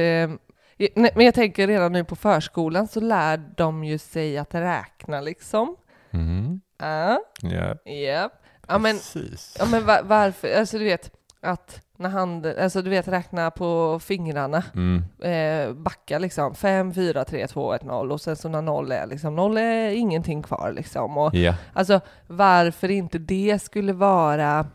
nej, 0.95 1.11
men 1.15 1.25
jag 1.25 1.35
tänker 1.35 1.67
redan 1.67 1.93
nu 1.93 2.05
på 2.05 2.17
förskolan 2.17 2.89
så 2.89 3.01
lär 3.01 3.43
de 3.57 3.85
ju 3.85 3.99
sig 3.99 4.39
att 4.39 4.55
räkna 4.55 5.21
liksom. 5.21 5.77
Mhm. 6.11 6.61
Ja, 6.79 7.19
Ja, 7.43 7.75
ja. 7.85 8.31
Ja, 8.69 8.79
men 8.79 8.97
precis. 8.97 9.57
Ja 9.59 9.67
men 9.67 9.87
va- 9.87 10.03
varför, 10.05 10.59
alltså 10.59 10.79
du 10.79 10.85
vet 10.85 11.11
att 11.41 11.81
när 11.97 12.09
handen, 12.09 12.55
alltså 12.63 12.83
du 12.83 12.91
vet 12.91 13.09
räkna 13.09 13.51
på 13.51 13.99
fingrarna, 14.03 14.63
Mm. 14.75 15.05
eh, 15.23 15.75
backa 15.75 16.19
liksom 16.19 16.55
5, 16.55 16.95
4, 16.95 17.25
3, 17.25 17.47
2, 17.47 17.73
1, 17.75 17.85
0 17.85 18.13
och 18.13 18.21
sen 18.21 18.37
så 18.37 18.49
när 18.49 18.63
0 18.63 18.93
är 18.93 19.07
liksom, 19.07 19.37
0 19.37 19.57
är 19.59 19.91
ingenting 19.91 20.43
kvar 20.43 20.73
liksom. 20.77 21.19
Och, 21.19 21.35
Ja. 21.35 21.55
alltså 21.73 22.01
varför 22.27 22.91
inte 22.91 23.19
det 23.19 23.59
skulle 23.63 23.93
vara 23.93 24.67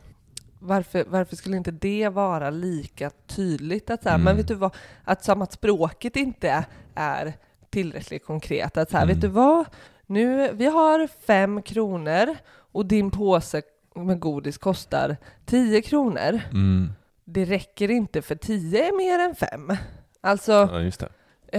varför, 0.59 1.05
varför 1.07 1.35
skulle 1.35 1.57
inte 1.57 1.71
det 1.71 2.09
vara 2.09 2.49
lika 2.49 3.09
tydligt? 3.27 3.89
Att 3.89 4.03
så 4.03 4.09
här, 4.09 4.15
Mm. 4.15 4.25
Men 4.25 4.37
vet 4.37 4.47
du 4.47 4.55
vad, 4.55 4.75
att 5.03 5.23
som 5.23 5.41
att 5.41 5.51
språket 5.51 6.15
inte 6.15 6.65
är 6.95 7.33
tillräckligt 7.69 8.25
konkret. 8.25 8.77
Att 8.77 8.89
så 8.91 8.97
här, 8.97 9.03
Mm. 9.03 9.15
vet 9.15 9.21
du 9.21 9.27
vad, 9.27 9.65
nu, 10.05 10.53
vi 10.53 10.65
har 10.65 11.07
fem 11.27 11.61
kronor 11.61 12.37
och 12.71 12.85
din 12.85 13.11
påse 13.11 13.61
med 13.95 14.19
godis 14.19 14.57
kostar 14.57 15.17
10 15.45 15.81
kronor. 15.81 16.39
Mm. 16.51 16.91
Det 17.25 17.45
räcker 17.45 17.91
inte 17.91 18.21
för 18.21 18.35
10 18.35 18.87
är 18.87 18.97
mer 18.97 19.19
än 19.19 19.35
5. 19.35 19.77
Alltså, 20.21 20.51
ja, 20.51 20.79
just 20.81 20.99
det. 20.99 21.09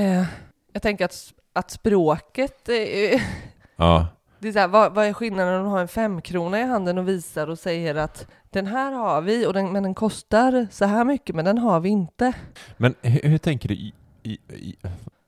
eh, 0.01 0.25
jag 0.73 0.83
tänker 0.83 1.05
att, 1.05 1.33
att 1.53 1.71
språket, 1.71 2.69
eh, 2.69 3.21
Ja. 3.77 4.07
det 4.39 4.49
är 4.49 4.53
så 4.53 4.59
här, 4.59 4.69
vad, 4.69 4.95
vad 4.95 5.07
är 5.07 5.13
skillnaden 5.13 5.55
om 5.55 5.65
du 5.65 5.71
har 5.71 5.81
en 5.81 5.89
femkrona 5.89 6.61
i 6.61 6.65
handen 6.65 6.99
och 6.99 7.09
visar 7.09 7.51
och 7.51 7.59
säger 7.59 7.95
att 7.95 8.27
den 8.51 8.67
här 8.67 8.93
har 8.93 9.21
vi, 9.23 9.47
och 9.47 9.53
den, 9.53 9.73
men 9.73 9.83
den 9.83 9.95
kostar 9.95 10.67
så 10.71 10.85
här 10.85 11.05
mycket, 11.05 11.37
men 11.37 11.45
den 11.45 11.59
har 11.59 11.81
vi 11.81 11.89
inte. 11.89 12.33
Men 12.77 12.95
hur, 13.03 13.29
hur 13.29 13.39
tänker 13.39 13.69
du? 13.69 13.75
I, 13.75 13.93
i, 14.23 14.33
i, 14.49 14.77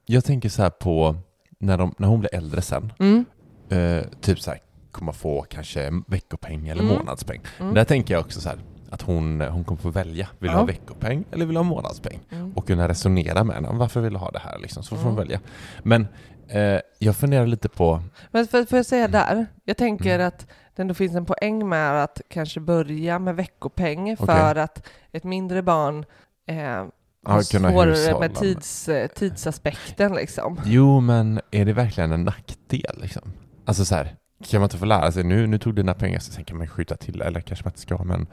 jag 0.07 0.25
tänker 0.25 0.49
så 0.49 0.63
här 0.63 0.71
på 0.71 1.17
när, 1.61 1.79
de, 1.79 1.95
när 1.99 2.09
hon 2.09 2.21
blir 2.21 2.35
äldre 2.35 2.63
sen, 2.63 2.93
Mm. 2.99 3.25
eh, 3.71 4.05
typ 4.21 4.41
så 4.41 4.51
här, 4.51 4.61
kommer 4.91 5.13
få 5.13 5.43
kanske 5.43 5.93
veckopeng 6.07 6.69
eller 6.69 6.83
Mm. 6.83 6.95
månadspeng. 6.95 7.41
Mm. 7.61 7.75
Där 7.75 7.85
tänker 7.85 8.15
jag 8.15 8.21
också 8.21 8.41
så 8.41 8.49
här, 8.49 8.59
att 8.91 9.03
hon, 9.03 9.41
hon 9.41 9.65
kommer 9.65 9.81
få 9.81 9.91
välja. 9.91 10.29
Vill 10.39 10.51
du 10.51 10.55
Ja. 10.55 10.59
ha 10.61 10.67
veckopeng 10.67 11.25
eller 11.33 11.47
vill 11.47 11.55
du 11.55 11.59
ha 11.59 11.65
månadspeng? 11.65 12.21
Mm. 12.31 12.53
Och 12.53 12.67
kunna 12.67 12.89
resonera 12.89 13.45
med 13.45 13.55
henne. 13.57 13.69
Varför 13.73 14.01
vill 14.01 14.13
du 14.13 14.19
ha 14.19 14.31
det 14.31 14.39
här? 14.39 14.59
Liksom, 14.59 14.83
så 14.83 14.97
får 14.97 15.03
hon 15.03 15.13
Mm. 15.13 15.17
välja. 15.25 15.41
Men 15.83 16.07
eh, 16.49 16.81
jag 16.99 17.17
funderar 17.17 17.47
lite 17.47 17.69
på... 17.69 18.03
Men 18.31 18.47
för, 18.47 18.65
får 18.65 18.79
jag 18.79 18.87
säga 18.87 19.09
där, 19.09 19.47
jag 19.65 19.77
tänker 19.77 20.15
Mm. 20.15 20.27
att 20.29 20.47
det 20.77 20.83
ändå 20.83 20.95
finns 20.95 21.15
en 21.15 21.25
poäng 21.25 21.69
med 21.69 22.03
att 22.05 22.21
kanske 22.29 22.61
börja 22.61 23.19
med 23.19 23.37
veckopeng 23.37 24.17
för 24.17 24.55
att 24.57 24.87
ett 25.13 25.25
mindre 25.25 25.63
barn 25.63 26.05
eh, 26.47 26.85
Kunna 27.27 27.43
svårare 27.71 27.91
hushålla 27.91 28.19
med 28.19 28.35
tids, 28.35 28.89
eh, 28.89 29.07
tidsaspekten 29.09 30.15
liksom. 30.15 30.61
Jo, 30.65 31.01
men 31.01 31.41
är 31.51 31.65
det 31.65 31.73
verkligen 31.73 32.13
en 32.13 32.25
nackdel 32.25 32.99
liksom? 33.03 33.33
Alltså 33.65 33.85
så 33.85 33.95
här, 33.95 34.17
kan 34.45 34.61
man 34.61 34.67
inte 34.67 34.79
få 34.79 34.85
lära 34.85 35.13
sig 35.13 35.25
nu, 35.25 35.47
nu 35.47 35.59
tog 35.59 35.75
dina 35.75 35.95
pengar 35.95 36.19
så 36.19 36.33
sen 36.33 36.45
kan 36.45 36.59
man 36.59 36.67
skjuta 36.67 36.97
till, 36.97 37.21
eller 37.23 37.41
kanske 37.41 37.65
man 37.65 37.71
inte 37.71 37.81
ska, 37.81 38.05
men 38.05 38.27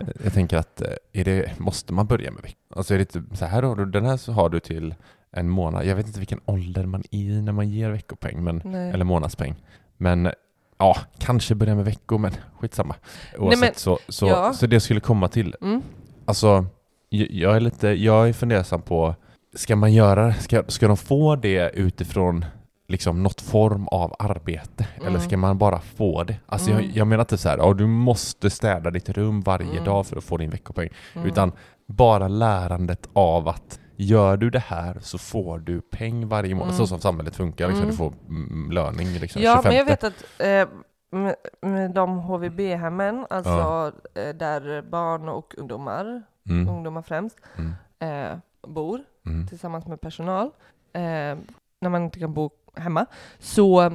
eh, 0.00 0.08
jag 0.24 0.32
tänker 0.32 0.56
att 0.56 0.80
eh, 0.80 0.88
är 1.12 1.24
det, 1.24 1.58
måste 1.58 1.92
man 1.92 2.06
börja 2.06 2.30
med 2.30 2.42
veck? 2.42 2.56
Alltså 2.76 2.94
är 2.94 2.98
det 2.98 3.14
inte, 3.16 3.36
så 3.36 3.44
här 3.44 3.62
har 3.62 3.76
du, 3.76 3.86
den 3.86 4.04
här 4.06 4.16
så 4.16 4.32
har 4.32 4.48
du 4.48 4.60
till 4.60 4.94
en 5.32 5.48
månad, 5.48 5.86
jag 5.86 5.96
vet 5.96 6.06
inte 6.06 6.18
vilken 6.18 6.40
ålder 6.44 6.86
man 6.86 7.02
är 7.10 7.18
i 7.18 7.42
när 7.42 7.52
man 7.52 7.70
ger 7.70 7.90
veckopeng, 7.90 8.44
men, 8.44 8.62
Nej. 8.64 8.90
eller 8.90 9.04
månadspeng, 9.04 9.54
men 9.96 10.30
ja, 10.78 10.96
kanske 11.18 11.54
börja 11.54 11.74
med 11.74 11.84
veckor, 11.84 12.18
men 12.18 12.32
skitsamma. 12.60 12.94
Oavsett, 13.38 13.60
men- 13.60 13.74
så, 13.74 13.98
så, 14.08 14.26
ja. 14.26 14.52
så 14.52 14.66
det 14.66 14.80
skulle 14.80 15.00
komma 15.00 15.28
till, 15.28 15.54
Mm. 15.60 15.82
Alltså, 16.24 16.66
jag 17.08 17.56
är 17.56 17.60
lite, 17.60 17.88
jag 17.88 18.28
är 18.28 18.32
fundersam 18.32 18.82
på, 18.82 19.14
ska 19.54 19.76
man 19.76 19.92
göra, 19.92 20.32
ska, 20.34 20.62
ska 20.68 20.88
de 20.88 20.96
få 20.96 21.36
det 21.36 21.70
utifrån 21.74 22.44
liksom 22.88 23.22
något 23.22 23.40
form 23.40 23.88
av 23.88 24.14
arbete? 24.18 24.86
Eller 24.96 25.08
Mm. 25.08 25.20
ska 25.20 25.36
man 25.36 25.58
bara 25.58 25.80
få 25.80 26.24
det? 26.24 26.36
Alltså 26.46 26.70
jag, 26.70 26.80
Mm. 26.80 26.92
jag 26.94 27.06
menar 27.06 27.22
inte 27.22 27.38
så 27.38 27.48
här, 27.48 27.58
ja, 27.58 27.74
du 27.74 27.86
måste 27.86 28.50
städa 28.50 28.90
ditt 28.90 29.08
rum 29.08 29.40
varje 29.40 29.70
Mm. 29.70 29.84
dag 29.84 30.06
för 30.06 30.16
att 30.16 30.24
få 30.24 30.36
din 30.36 30.50
veckopeng. 30.50 30.88
Mm. 31.14 31.26
Utan 31.28 31.52
bara 31.86 32.28
lärandet 32.28 33.08
av 33.12 33.48
att 33.48 33.80
gör 33.96 34.36
du 34.36 34.50
det 34.50 34.58
här 34.66 34.98
så 35.00 35.18
får 35.18 35.58
du 35.58 35.80
peng 35.80 36.28
varje 36.28 36.54
månad. 36.54 36.68
Mm. 36.68 36.78
Så 36.78 36.86
som 36.86 37.00
samhället 37.00 37.36
funkar, 37.36 37.66
liksom, 37.68 37.82
Mm. 37.84 37.90
du 37.90 37.96
får 37.96 38.12
mm, 38.28 38.70
löning 38.72 39.08
liksom, 39.08 39.42
Ja, 39.42 39.54
25. 39.56 39.68
men 39.70 39.76
jag 39.78 39.84
vet 39.84 40.04
att 40.04 40.24
eh, 40.38 40.68
med, 41.10 41.34
med 41.62 41.90
de 41.94 42.18
HVB-hemmen, 42.18 43.26
alltså 43.30 43.92
eh, 44.14 44.34
där 44.36 44.82
barn 44.90 45.28
och 45.28 45.54
ungdomar, 45.58 46.22
Mm. 46.48 46.68
ungdomar 46.68 47.02
främst, 47.02 47.36
Mm. 47.56 47.72
eh, 48.32 48.38
bor 48.68 49.00
Mm. 49.26 49.46
tillsammans 49.46 49.86
med 49.86 50.00
personal, 50.00 50.46
eh, 50.92 51.00
när 51.80 51.88
man 51.88 52.02
inte 52.04 52.18
kan 52.18 52.34
bo 52.34 52.50
hemma, 52.76 53.06
så, 53.38 53.92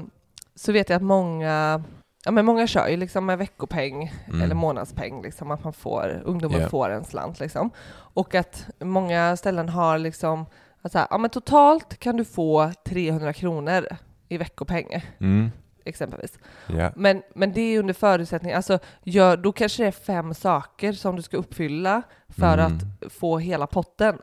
så 0.55 0.71
vet 0.71 0.89
jag 0.89 0.95
att 0.97 1.03
många 1.03 1.83
Ja, 2.25 2.31
men 2.31 2.45
många 2.45 2.67
kör 2.67 2.87
ju 2.87 2.97
liksom 2.97 3.25
med 3.25 3.37
veckopeng 3.37 4.13
Mm. 4.27 4.41
eller 4.41 4.55
månadspeng, 4.55 5.21
liksom, 5.21 5.51
att 5.51 5.63
man 5.63 5.73
får, 5.73 6.21
ungdomar 6.25 6.59
Ja. 6.59 6.69
får 6.69 6.89
en 6.89 7.05
slant. 7.05 7.39
Liksom. 7.39 7.69
Och 7.93 8.35
att 8.35 8.69
många 8.79 9.37
ställen 9.37 9.69
har 9.69 9.97
liksom, 9.97 10.45
att 10.81 10.91
så 10.91 10.97
här, 10.97 11.07
ja, 11.09 11.17
men 11.17 11.29
totalt 11.29 11.97
kan 11.99 12.17
du 12.17 12.25
få 12.25 12.71
300 12.85 13.33
kronor 13.33 13.87
i 14.27 14.37
veckopeng, 14.37 15.03
Mm. 15.19 15.51
Exempelvis. 15.86 16.39
Ja. 16.67 16.91
Men, 16.96 17.22
men 17.36 17.54
det 17.54 17.62
är 17.62 17.80
under 17.80 17.94
förutsättning, 17.94 18.54
alltså 18.54 18.80
gör, 19.04 19.38
då 19.38 19.52
kanske 19.52 19.84
det 19.84 19.88
är 19.88 19.91
fem 19.91 20.34
saker 20.34 20.94
som 20.94 21.15
du 21.15 21.22
ska 21.22 21.38
uppfylla 21.38 22.02
för 22.30 22.58
Mm. 22.58 22.65
att 23.06 23.13
få 23.13 23.38
hela 23.38 23.67
potten. 23.67 24.17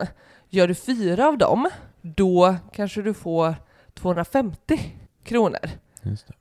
Gör 0.49 0.67
du 0.67 0.75
fyra 0.75 1.27
av 1.27 1.37
dem, 1.37 1.69
då 2.01 2.55
kanske 2.73 3.01
du 3.01 3.13
får 3.13 3.55
250 3.93 4.79
kronor. 5.23 5.69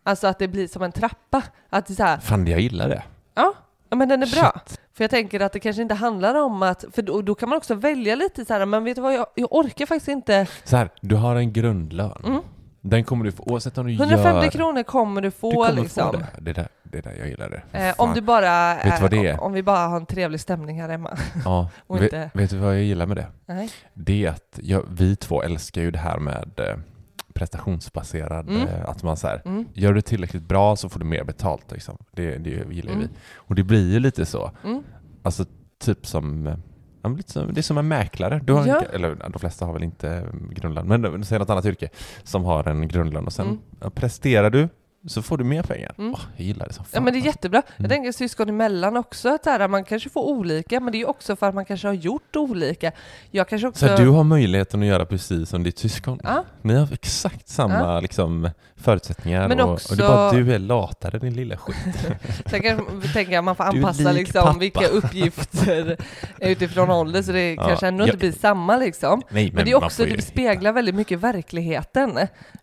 Alltså 0.03 0.27
att 0.27 0.39
det 0.39 0.49
blir 0.49 0.69
som 0.69 0.83
en 0.83 0.93
trappa. 0.93 1.43
Att 1.71 1.87
det 1.87 1.95
så 1.95 2.03
här, 2.03 2.19
Fan, 2.19 2.47
jag 2.47 2.61
gillar 2.61 2.89
det. 2.89 3.03
ja, 3.35 3.55
men 3.91 4.09
den 4.09 4.23
är 4.23 4.27
bra. 4.41 4.53
Shit. 4.67 4.81
För 4.95 5.05
jag 5.05 5.11
tänker 5.11 5.41
att 5.41 5.53
det 5.53 5.61
kanske 5.61 5.83
inte 5.83 5.95
handlar 5.95 6.35
om 6.35 6.63
att, 6.63 6.85
för 6.93 7.03
då, 7.03 7.23
då 7.23 7.35
kan 7.35 7.49
man 7.49 7.57
också 7.59 7.75
välja 7.75 8.15
lite 8.15 8.45
så 8.45 8.53
här, 8.55 8.67
men 8.67 8.85
vet 8.85 8.97
du 8.97 9.03
vad, 9.03 9.15
jag, 9.15 9.27
jag 9.35 9.49
orkar 9.53 9.87
faktiskt 9.87 10.09
inte. 10.09 10.47
Så 10.65 10.77
här, 10.77 10.91
du 11.01 11.17
har 11.17 11.37
en 11.37 11.53
grundlön. 11.53 12.23
Mm. 12.27 12.43
Den 12.89 13.05
kommer 13.05 13.25
du 13.25 13.33
få 13.33 13.43
oavsett 13.43 13.79
om 13.79 13.87
du 13.87 13.93
150 13.93 14.45
gör... 14.45 14.51
kronor 14.51 14.83
kommer 14.83 15.21
du 15.21 15.31
få 15.31 15.51
Du 15.51 15.57
kommer 15.57 15.73
liksom. 15.83 16.13
få 16.13 16.19
det. 16.19 16.27
Det 16.39 16.53
där, 16.53 16.69
det 16.83 17.01
där, 17.01 17.15
jag 17.19 17.29
gillar 17.29 17.51
det. 17.51 17.79
Eh, 17.89 17.95
om 17.99 18.15
du 18.15 18.21
bara, 18.21 18.75
Vet 18.85 19.01
vad 19.01 19.11
det 19.11 19.27
är? 19.27 19.41
om 19.41 19.53
vi 19.53 19.63
bara 19.63 19.87
har 19.89 19.97
en 19.97 20.07
trevlig 20.07 20.41
stämning 20.41 20.81
här 20.81 20.89
hemma. 20.89 21.19
Ja, 21.45 21.71
vet, 21.89 22.03
inte- 22.03 22.31
vet 22.35 22.51
du 22.51 22.57
vad 22.59 22.75
jag 22.75 22.83
gillar 22.83 23.07
med 23.07 23.17
det? 23.17 23.27
Nej. 23.47 23.71
Det 23.95 24.25
är 24.25 24.31
att 24.31 24.59
jag, 24.63 24.83
vi 24.91 25.17
två 25.17 25.43
älskar 25.43 25.83
ju 25.83 25.91
det 25.91 25.99
här 25.99 26.19
med 26.19 26.51
eh, 26.61 26.77
prestationsbaserad, 27.35 28.49
Mm. 28.49 28.69
eh, 28.69 28.89
att 28.89 29.03
man 29.03 29.17
så 29.17 29.27
här, 29.27 29.43
Mm. 29.45 29.65
gör 29.75 29.93
du 29.93 30.01
tillräckligt 30.03 30.43
bra 30.43 30.77
så 30.77 30.89
får 30.89 31.01
du 31.01 31.07
mer 31.07 31.25
betalt 31.25 31.71
liksom. 31.73 31.99
Det, 32.13 32.37
det 32.39 32.51
gillar 32.51 32.93
Mm. 32.93 32.99
vi. 33.03 33.09
Och 33.35 33.55
det 33.55 33.63
blir 33.63 33.93
ju 33.93 34.01
lite 34.01 34.27
så, 34.27 34.51
Mm. 34.65 34.83
alltså 35.23 35.45
typ 35.85 36.07
som 36.07 36.53
det 37.17 37.59
är 37.59 37.63
som 37.63 37.79
en 37.79 37.89
mäklare. 37.89 38.41
Du 38.45 38.53
har 38.53 38.67
Ja. 38.67 38.79
en, 38.81 38.95
eller 38.95 39.15
de 39.33 39.39
flesta 39.39 39.65
har 39.67 39.73
väl 39.73 39.83
inte 39.83 40.27
grundlön, 40.51 40.87
men 40.89 41.25
säg 41.25 41.39
något 41.39 41.51
annat 41.51 41.67
yrke 41.67 41.89
som 42.25 42.45
har 42.45 42.69
en 42.69 42.89
grundlön 42.89 43.27
och 43.27 43.33
sen 43.33 43.47
Mm. 43.81 43.91
presterar 43.91 44.51
du 44.51 44.69
så 45.09 45.23
får 45.23 45.39
du 45.39 45.45
mer 45.45 45.63
pengar. 45.63 45.95
Mm. 45.99 46.13
Åh, 46.15 46.21
jag 46.37 46.47
gillar 46.47 46.67
det 46.67 46.73
som 46.75 46.85
fan. 46.85 46.91
Ja 46.95 47.01
men 47.01 47.13
det 47.13 47.19
är 47.19 47.25
jättebra. 47.25 47.63
Jag 47.67 47.81
Mm. 47.81 47.89
tänker 47.91 48.13
syskon 48.13 48.49
emellan 48.49 48.97
också, 48.97 49.29
att 49.35 49.45
här, 49.47 49.69
man 49.69 49.85
kanske 49.85 50.11
får 50.11 50.23
olika, 50.25 50.81
men 50.81 50.93
det 50.93 51.01
är 51.01 51.09
också 51.09 51.37
för 51.37 51.49
att 51.49 51.55
man 51.55 51.65
kanske 51.65 51.87
har 51.89 51.95
gjort 51.95 52.37
olika. 52.37 52.93
Jag 53.31 53.49
kanske 53.49 53.69
också... 53.69 53.89
Så 53.89 53.97
du 53.97 54.09
har 54.09 54.25
möjligheten 54.25 54.81
att 54.83 54.87
göra 54.89 55.07
precis 55.07 55.49
som 55.49 55.63
ditt 55.63 55.79
syskon? 55.79 56.21
Ja, 56.23 56.45
Ni 56.63 56.75
har 56.75 56.89
exakt 56.93 57.49
samma 57.49 58.01
liksom, 58.01 58.51
förutsättningar 58.77 59.49
Men 59.49 59.61
och, 59.61 59.73
också- 59.73 59.93
och 59.93 59.97
det 59.97 60.05
är 60.05 60.09
bara 60.09 60.33
du 60.33 60.55
är 60.55 60.59
latare 60.59 61.19
din 61.19 61.35
lilla 61.35 61.57
skit. 61.57 61.77
sen 62.47 62.61
kanske 62.63 63.13
tänker 63.13 63.33
jag 63.33 63.45
man 63.45 63.57
får 63.57 63.65
anpassa 63.65 64.13
lik 64.13 64.19
liksom 64.19 64.43
pappa. 64.43 64.59
vilka 64.59 64.87
uppgifter 64.87 65.97
utifrån 66.41 66.91
ålder, 66.91 67.23
så 67.23 67.33
det 67.33 67.55
Ja, 67.55 67.67
kanske 67.69 67.87
ändå 67.89 68.03
jag- 68.03 68.09
inte 68.09 68.19
blir 68.19 68.33
samma 68.33 68.77
liksom. 68.77 69.23
Nej, 69.31 69.53
Men, 69.55 69.65
det 69.65 69.71
är 69.71 69.85
också, 69.85 70.07
ju 70.07 70.17
det 70.17 70.23
speglar 70.23 70.73
väldigt 70.73 70.95
mycket 70.95 71.19
verkligheten. 71.21 72.19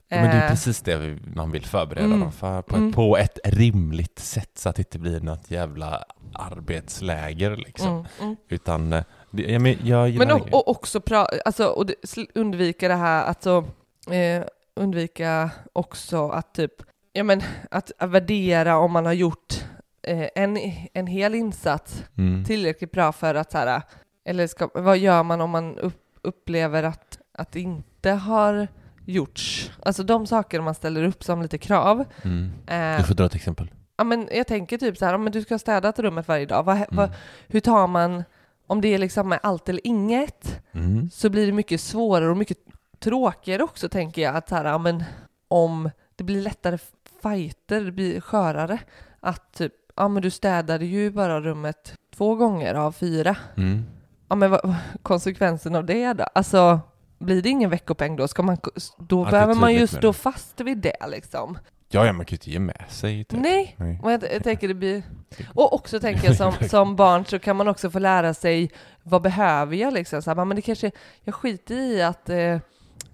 Ja, 0.08 0.18
men 0.18 0.26
det 0.30 0.36
är 0.36 0.44
Eh, 0.44 0.50
precis 0.50 0.82
det 0.82 1.18
man 1.36 1.52
vill 1.52 1.66
förbereda 1.66 2.06
Mm. 2.06 2.20
dem 2.20 2.32
för 2.32 2.62
på, 2.62 2.76
Mm. 2.76 2.90
ett, 2.90 2.96
på 2.96 3.18
ett 3.18 3.40
rimligt 3.44 4.20
sätt 4.20 4.52
så 4.58 4.70
att 4.70 4.76
det 4.76 4.80
inte 4.80 5.00
blir 5.00 5.20
något 5.20 5.52
jävla 5.52 6.04
arbetsläger 6.34 7.56
liksom. 7.56 7.88
mm, 7.90 8.06
mm. 8.22 8.36
Utan, 8.50 8.94
eh, 8.94 9.04
ja, 9.32 9.60
men 9.60 9.78
jag 9.84 10.10
gillar 10.10 10.26
Men 10.26 10.36
och, 10.36 10.54
och 10.54 10.68
också 10.68 11.02
pra, 11.02 11.28
alltså, 11.46 11.68
och 11.68 11.86
det, 11.86 11.96
undvika 12.36 12.88
det 12.88 12.96
här, 12.96 13.24
alltså, 13.24 13.66
eh, 14.12 14.44
undvika 14.76 15.50
också 15.74 16.30
att 16.30 16.54
typ, 16.54 16.72
ja 17.14 17.24
men 17.24 17.42
att 17.72 17.92
värdera 18.00 18.78
om 18.78 18.92
man 18.92 19.06
har 19.06 19.14
gjort 19.14 19.64
eh, 20.08 20.28
en, 20.36 20.58
en 20.94 21.08
hel 21.08 21.36
insats 21.36 22.04
mm. 22.18 22.46
tillräckligt 22.46 22.92
bra 22.92 23.12
för 23.12 23.36
att 23.36 23.52
så 23.52 23.58
här, 23.58 23.82
eller 24.26 24.48
ska, 24.48 24.70
vad 24.74 24.98
gör 24.98 25.24
man 25.24 25.42
om 25.42 25.50
man 25.50 25.78
upp, 25.80 26.02
upplever 26.22 26.84
att, 26.84 27.20
att 27.38 27.52
det 27.52 27.60
inte 27.62 28.12
har 28.12 28.68
gjorts? 29.06 29.72
Alltså 29.84 30.04
de 30.04 30.28
saker 30.28 30.62
man 30.62 30.76
ställer 30.76 31.04
upp 31.04 31.24
som 31.24 31.42
lite 31.42 31.58
krav. 31.58 32.06
Mm. 32.24 32.52
Eh, 32.68 32.98
Du 32.98 33.04
får 33.08 33.16
dra 33.16 33.26
ett 33.26 33.36
exempel. 33.36 33.72
ja, 33.98 34.04
men 34.04 34.30
jag 34.32 34.48
tänker 34.48 34.78
typ 34.78 34.98
så 34.98 35.06
här, 35.06 35.14
om 35.14 35.26
du 35.32 35.42
ska 35.42 35.54
ha 35.54 35.60
städat 35.60 36.00
rummet 36.00 36.28
varje 36.28 36.46
dag, 36.46 36.64
vad, 36.64 36.76
Mm. 36.78 36.88
vad, 36.92 37.12
hur 37.48 37.60
tar 37.60 37.88
man, 37.88 38.24
om 38.68 38.82
det 38.82 38.88
är 38.88 38.98
liksom 38.98 39.38
allt 39.44 39.70
eller 39.70 39.88
inget, 39.88 40.62
Mm. 40.72 41.10
så 41.14 41.30
blir 41.30 41.46
det 41.46 41.52
mycket 41.52 41.82
svårare 41.82 42.30
och 42.30 42.38
mycket 42.38 42.58
tråkigare 43.00 43.64
också 43.64 43.90
tänker 43.90 44.22
jag. 44.22 44.36
Att 44.36 44.50
så 44.50 44.56
här, 44.56 44.66
ja, 44.66 44.78
men 44.78 45.04
om 45.48 45.90
det 46.16 46.24
blir 46.24 46.42
lättare 46.42 46.78
fighter, 47.22 47.82
det 47.82 47.92
blir 47.92 48.22
skörare. 48.22 48.80
Att 49.20 49.54
typ, 49.54 49.74
ja 49.96 50.08
men 50.08 50.22
du 50.24 50.30
städade 50.30 50.86
ju 50.86 51.12
bara 51.12 51.42
rummet 51.42 51.94
två 52.16 52.36
gånger 52.36 52.74
av 52.74 52.92
fyra. 52.92 53.36
Mm. 53.58 53.86
Ja 54.30 54.36
men 54.36 54.52
vad, 54.52 54.76
konsekvensen 55.02 55.76
av 55.76 55.86
det 55.86 56.14
då? 56.14 56.24
Alltså, 56.24 56.80
blir 57.26 57.42
det 57.42 57.50
ingen 57.50 57.70
veckopeng 57.70 58.16
då? 58.16 58.28
Ska 58.28 58.44
man, 58.44 58.58
då 58.98 59.26
är 59.26 59.32
behöver 59.32 59.56
man 59.56 59.74
ju 59.74 59.88
stå 59.88 60.14
fast 60.14 60.62
vid 60.62 60.78
det 60.78 61.08
liksom. 61.08 61.58
Ja, 61.90 62.06
ja, 62.06 62.14
man 62.14 62.26
kan 62.26 62.32
ju 62.32 62.36
inte 62.36 62.52
ge 62.52 62.60
med 62.60 62.84
sig. 62.90 63.24
Typ. 63.24 63.40
Nej, 63.40 63.76
Nej. 63.78 64.00
jag, 64.04 64.24
jag 64.34 64.44
tänker 64.44 64.68
det 64.68 64.74
blir... 64.74 65.04
Och 65.54 65.74
också 65.74 66.00
tänker 66.00 66.28
jag 66.28 66.36
som, 66.36 66.54
som 66.70 66.96
barn 66.96 67.26
så 67.26 67.40
kan 67.40 67.56
man 67.56 67.68
också 67.68 67.90
få 67.90 68.00
lära 68.00 68.34
sig 68.34 68.72
vad 69.04 69.22
behöver 69.22 69.76
jag 69.76 69.94
liksom? 69.94 70.22
Så 70.22 70.30
här, 70.30 70.46
men 70.46 70.56
det 70.56 70.62
kanske, 70.62 70.92
jag 71.24 71.36
skiter 71.36 71.76
i 71.76 72.02
att 72.02 72.30
eh, 72.30 72.60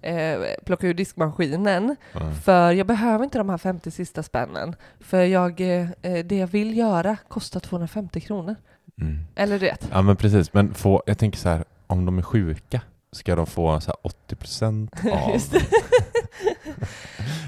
eh, 0.02 0.40
plocka 0.64 0.86
ur 0.86 0.94
diskmaskinen 0.94 1.96
Ja. 2.12 2.20
för 2.44 2.72
jag 2.72 2.86
behöver 2.86 3.24
inte 3.24 3.38
de 3.38 3.48
här 3.48 3.58
50 3.58 3.90
sista 3.90 4.22
spännen. 4.22 4.76
För 5.00 5.22
jag, 5.22 5.60
eh, 5.60 5.90
eh, 6.02 6.24
det 6.24 6.36
jag 6.36 6.46
vill 6.46 6.76
göra 6.76 7.16
kostar 7.28 7.60
250 7.60 8.20
kronor. 8.20 8.56
Mm. 9.00 9.18
Eller 9.34 9.58
du 9.58 9.66
vet. 9.66 9.88
Ja 9.92 10.02
men 10.02 10.16
precis, 10.16 10.52
men 10.52 10.74
få, 10.74 11.02
jag 11.06 11.18
tänker 11.18 11.38
så 11.38 11.48
här, 11.48 11.64
om 11.86 12.04
de 12.04 12.18
är 12.18 12.22
sjuka, 12.22 12.80
ska 13.12 13.36
de 13.36 13.46
få 13.46 13.80
så 13.80 13.86
här 13.86 14.10
80% 14.36 15.12
av... 15.12 15.40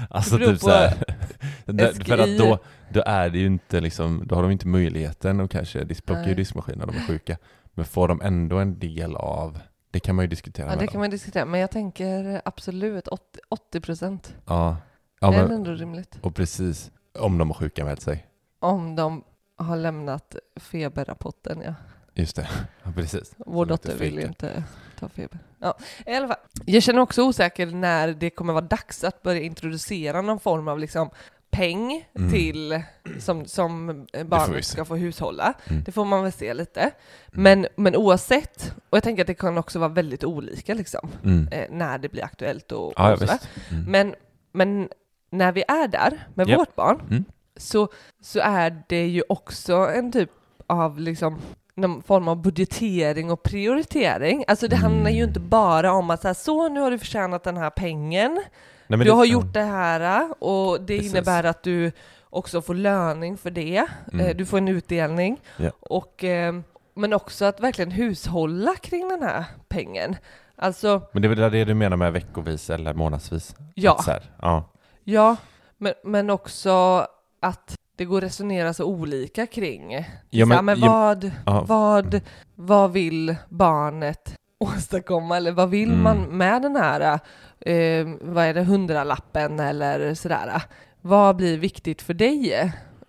Alltså 0.09 0.37
typ 0.37 0.59
så 0.59 0.69
här, 0.69 0.89
för 2.05 2.17
att 2.17 2.37
då, 2.37 2.59
då 2.89 3.03
är 3.05 3.29
det 3.29 3.37
ju 3.39 3.45
inte 3.45 3.81
liksom, 3.81 4.23
då 4.25 4.35
har 4.35 4.41
de 4.41 4.51
inte 4.51 4.67
möjligheten 4.67 5.39
att 5.39 5.51
kanske 5.51 5.85
plocka 5.85 6.21
Nej. 6.21 6.35
diskmaskinen 6.35 6.79
när 6.79 6.85
de 6.85 6.95
är 6.97 7.07
sjuka. 7.07 7.37
Men 7.73 7.85
får 7.85 8.07
de 8.07 8.21
ändå 8.21 8.57
en 8.57 8.79
del 8.79 9.15
av, 9.15 9.59
det 9.91 9.99
kan 9.99 10.15
man 10.15 10.23
ju 10.23 10.29
diskutera 10.29 10.65
Ja, 10.65 10.71
det 10.73 10.77
dem. 10.79 10.87
kan 10.87 11.01
man 11.01 11.09
diskutera. 11.09 11.45
Men 11.45 11.59
jag 11.59 11.71
tänker 11.71 12.41
absolut 12.45 13.07
80, 13.07 13.39
80 13.49 13.81
procent. 13.81 14.35
Ja, 14.45 14.77
ja 15.19 15.31
det 15.31 15.37
är 15.37 15.43
men, 15.43 15.51
ändå 15.51 15.71
rimligt. 15.71 16.19
och 16.21 16.35
precis, 16.35 16.91
om 17.19 17.37
de 17.37 17.49
har 17.49 17.55
sjuka 17.55 17.85
med 17.85 18.01
sig. 18.01 18.27
Om 18.59 18.95
de 18.95 19.23
har 19.57 19.77
lämnat 19.77 20.35
feberrapporten, 20.55 21.61
ja. 21.65 21.73
Just 22.15 22.35
det, 22.35 22.47
ja, 22.83 22.91
precis. 22.95 23.33
Vår 23.37 23.65
dotter 23.65 23.95
vill 23.97 24.15
ju 24.15 24.21
inte 24.25 24.63
ta 24.99 25.09
feber. 25.09 25.39
Ja, 25.59 25.77
i 26.05 26.13
alla 26.15 26.27
fall. 26.27 26.37
Jag 26.65 26.83
känner 26.83 27.01
också 27.01 27.23
osäker 27.23 27.65
när 27.67 28.07
det 28.13 28.29
kommer 28.29 28.53
vara 28.53 28.65
dags 28.65 29.03
att 29.03 29.21
börja 29.21 29.41
introducera 29.41 30.21
någon 30.21 30.39
form 30.39 30.67
av 30.67 30.79
liksom 30.79 31.09
peng 31.51 32.05
Mm. 32.15 32.31
till 32.31 32.81
som, 33.19 33.45
som 33.45 33.87
barnet 34.25 34.65
ska 34.65 34.85
få 34.85 34.95
hushålla. 34.95 35.53
Mm. 35.69 35.83
Det 35.83 35.91
får 35.91 36.05
man 36.05 36.23
väl 36.23 36.31
se 36.31 36.53
lite. 36.53 36.91
Men, 37.31 37.67
men 37.75 37.95
oavsett, 37.95 38.73
och 38.89 38.95
jag 38.97 39.03
tänker 39.03 39.23
att 39.23 39.27
det 39.27 39.33
kan 39.33 39.57
också 39.57 39.79
vara 39.79 39.89
väldigt 39.89 40.23
olika 40.23 40.73
liksom, 40.73 41.09
Mm. 41.23 41.47
eh, 41.51 41.65
när 41.71 41.97
det 41.97 42.09
blir 42.09 42.23
aktuellt 42.23 42.71
och, 42.71 42.93
Ja, 42.95 43.13
och 43.13 43.19
sådär. 43.19 43.39
Mm. 43.71 43.91
Men, 43.91 44.15
men 44.51 44.89
när 45.29 45.51
vi 45.51 45.63
är 45.67 45.87
där 45.87 46.27
med 46.33 46.49
Ja. 46.49 46.57
vårt 46.57 46.75
barn 46.75 47.01
Mm. 47.09 47.25
så, 47.57 47.87
så 48.21 48.39
är 48.39 48.83
det 48.89 49.07
ju 49.07 49.23
också 49.29 49.73
en 49.75 50.11
typ 50.11 50.29
av 50.67 50.99
liksom 50.99 51.41
någon 51.75 52.03
form 52.03 52.27
av 52.27 52.41
budgetering 52.41 53.31
och 53.31 53.43
prioritering. 53.43 54.43
Alltså 54.47 54.67
det 54.67 54.75
handlar 54.75 55.11
ju 55.11 55.17
Mm. 55.17 55.27
inte 55.29 55.39
bara 55.39 55.91
om 55.91 56.09
att 56.09 56.21
så, 56.21 56.27
här, 56.27 56.33
så 56.33 56.69
nu 56.69 56.79
har 56.79 56.91
du 56.91 56.99
förtjänat 56.99 57.43
den 57.43 57.57
här 57.57 57.69
pengen, 57.69 58.43
Nej, 58.87 58.99
du 58.99 59.03
det- 59.05 59.11
har 59.11 59.25
gjort 59.25 59.53
det 59.53 59.61
här 59.63 60.33
och 60.43 60.81
det 60.81 60.97
Precis. 60.97 61.11
innebär 61.11 61.43
att 61.43 61.63
du 61.63 61.91
också 62.29 62.61
får 62.61 62.73
löning 62.73 63.37
för 63.37 63.51
det. 63.51 63.85
Mm. 64.13 64.25
Eh, 64.25 64.35
Du 64.35 64.45
får 64.45 64.57
en 64.57 64.67
utdelning. 64.67 65.37
Ja. 65.57 65.71
Och, 65.79 66.23
eh, 66.23 66.53
men 66.93 67.13
också 67.13 67.45
att 67.45 67.59
verkligen 67.59 67.91
hushålla 67.91 68.75
kring 68.75 69.07
den 69.09 69.23
här 69.23 69.43
pengen. 69.67 70.15
Alltså, 70.55 71.01
Men 71.11 71.21
det 71.21 71.27
är 71.27 71.35
väl 71.35 71.51
det 71.51 71.65
du 71.65 71.73
menar 71.73 71.97
med 71.97 72.13
veckovis 72.13 72.69
eller 72.69 72.93
månadsvis? 72.93 73.55
Ja. 73.73 74.03
Här, 74.07 74.23
ja. 74.41 74.63
ja, 75.03 75.35
men, 75.77 75.93
men 76.03 76.29
också 76.29 77.07
att 77.39 77.75
det 77.95 78.05
går 78.05 78.17
att 78.17 78.23
resonera 78.23 78.73
så 78.73 78.85
olika 78.85 79.47
kring. 79.47 80.05
Ja, 80.29 80.45
men- 80.45 80.65
men, 80.65 80.79
vad, 80.81 81.31
ja. 81.45 81.65
vad, 81.67 82.21
vad 82.55 82.91
vill 82.91 83.35
barnet 83.49 84.35
åstadkomma? 84.59 85.37
Eller 85.37 85.51
vad 85.51 85.69
vill 85.69 85.89
Mm. 85.91 86.03
man 86.03 86.17
med 86.37 86.61
den 86.61 86.75
här, 86.75 87.19
eh, 87.59 88.07
vad 88.21 88.43
är 88.45 88.53
det, 88.53 88.63
hundralappen 88.63 89.59
eller 89.59 90.13
sådär? 90.13 90.61
Vad 91.01 91.35
blir 91.35 91.57
viktigt 91.57 92.01
för 92.01 92.13
dig? 92.13 92.53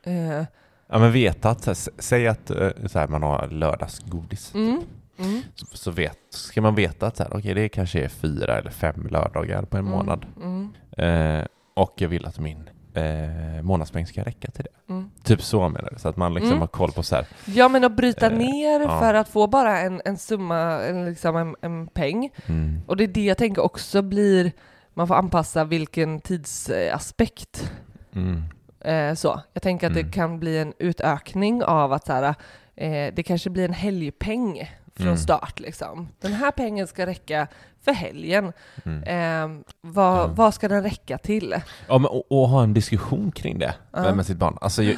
Eh, 0.02 0.42
Ja 0.88 0.98
men 0.98 1.12
veta 1.12 1.50
att, 1.50 1.66
här, 1.66 1.76
säg 2.02 2.28
att 2.28 2.50
eh, 2.50 2.68
så 2.86 2.98
här, 2.98 3.08
man 3.08 3.22
har 3.22 3.48
lördagsgodis. 3.48 4.54
mm, 4.54 4.80
mm, 5.18 5.42
Så, 5.54 5.66
så 5.76 5.90
vet, 5.90 6.18
ska 6.30 6.60
man 6.60 6.74
veta 6.74 7.06
att 7.06 7.16
så 7.16 7.22
här, 7.22 7.36
okej, 7.36 7.54
det 7.54 7.68
kanske 7.68 8.00
är 8.04 8.08
fyra 8.08 8.58
eller 8.58 8.70
fem 8.70 9.06
lördagar 9.10 9.62
på 9.62 9.76
en 9.76 9.86
mm, 9.86 9.96
månad. 9.98 10.26
Mm, 10.42 10.68
Eh, 10.98 11.46
och 11.74 11.92
jag 11.96 12.08
vill 12.08 12.26
att 12.26 12.38
min 12.38 12.68
eh, 12.96 13.62
månadspeng 13.62 14.06
ska 14.06 14.22
räcka 14.22 14.50
till 14.50 14.64
det. 14.64 14.92
mm. 14.92 15.10
Typ 15.22 15.42
så 15.42 15.68
menar 15.68 15.88
jag. 15.92 16.00
Så 16.00 16.08
att 16.08 16.16
man 16.16 16.34
liksom 16.34 16.50
Mm. 16.50 16.60
har 16.60 16.66
koll 16.68 16.92
på 16.92 17.02
så 17.02 17.14
här. 17.16 17.26
Ja, 17.44 17.68
men 17.68 17.84
att 17.84 17.96
bryta 17.96 18.26
Eh, 18.26 18.38
ner 18.38 18.80
ja. 18.80 19.00
för 19.00 19.14
att 19.14 19.28
få 19.28 19.46
bara 19.46 19.80
en, 19.80 20.02
en 20.04 20.16
summa, 20.18 20.60
en, 20.82 21.04
liksom 21.04 21.36
en, 21.36 21.56
en 21.60 21.86
peng. 21.86 22.30
Mm, 22.46 22.80
Och 22.86 22.96
det 22.96 23.04
är 23.04 23.08
det 23.08 23.24
jag 23.24 23.38
tänker 23.38 23.62
också 23.62 24.02
blir, 24.02 24.52
man 24.94 25.08
får 25.08 25.14
anpassa 25.14 25.64
vilken 25.64 26.20
tidsaspekt. 26.20 27.72
mm, 28.14 28.42
Eh, 28.80 29.14
så. 29.14 29.40
Jag 29.52 29.62
tänker 29.62 29.86
att 29.86 29.92
Mm. 29.92 30.04
det 30.06 30.12
kan 30.12 30.40
bli 30.40 30.58
en 30.58 30.72
utökning 30.78 31.62
av 31.62 31.92
att 31.92 32.06
så 32.06 32.12
här, 32.12 32.34
eh, 32.76 33.14
det 33.14 33.22
kanske 33.26 33.50
blir 33.50 33.64
en 33.64 33.72
helgpeng 33.72 34.70
från 34.96 35.06
Mm. 35.06 35.16
start. 35.18 35.60
Liksom. 35.60 36.08
Den 36.20 36.32
här 36.32 36.50
pengen 36.50 36.86
ska 36.86 37.06
räcka 37.06 37.48
för 37.86 37.92
helgen. 37.92 38.52
mm. 38.84 39.02
Eh, 39.02 39.62
vad, 39.80 40.18
Ja. 40.18 40.26
vad 40.26 40.54
ska 40.54 40.68
den 40.68 40.82
räcka 40.82 41.18
till? 41.18 41.54
Ja, 41.88 41.98
men 41.98 42.06
och, 42.10 42.32
och 42.32 42.48
ha 42.48 42.62
en 42.62 42.74
diskussion 42.74 43.32
kring 43.32 43.58
det 43.58 43.74
Ja. 43.92 44.02
med, 44.02 44.16
med 44.16 44.26
sitt 44.26 44.36
barn. 44.36 44.58
Alltså, 44.60 44.82
jag, 44.82 44.96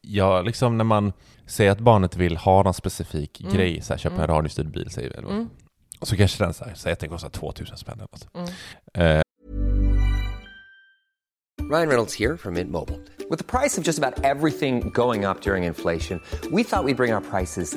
jag, 0.00 0.44
liksom 0.46 0.78
när 0.78 0.84
man 0.84 1.12
säger 1.46 1.70
att 1.70 1.80
barnet 1.80 2.16
vill 2.16 2.36
ha 2.36 2.62
någon 2.62 2.74
specifik 2.74 3.40
Mm. 3.40 3.54
grej, 3.54 3.80
så 3.82 3.92
här, 3.92 3.98
köpa 3.98 4.14
en 4.16 4.20
Mm. 4.24 4.36
radiostyrd 4.36 4.70
bil, 4.70 4.90
säger 4.90 5.10
vi. 5.10 5.14
eller 5.16 5.26
vad. 5.28 5.36
Mm, 5.36 5.48
så 6.02 6.16
kanske 6.16 6.44
den 6.44 6.54
här, 6.66 6.74
säger 6.74 6.92
att 6.92 7.00
den 7.00 7.10
kostar 7.10 7.28
2000 7.28 7.76
spänn 7.76 7.94
eller 8.00 8.08
något. 8.12 8.28
mm. 8.94 9.16
Eh, 9.16 9.22
Ryan 11.70 11.88
Reynolds 11.88 12.14
here 12.18 12.36
from 12.36 12.54
Mint 12.54 12.70
Mobile. 12.70 12.98
With 13.30 13.38
the 13.38 13.58
price 13.58 13.78
of 13.80 13.86
just 13.86 13.98
about 13.98 14.24
everything 14.24 14.90
going 14.90 15.26
up 15.26 15.42
during 15.42 15.64
inflation, 15.64 16.20
we 16.50 16.64
thought 16.64 16.84
we'd 16.84 16.96
bring 16.96 17.12
our 17.14 17.20
prices 17.20 17.76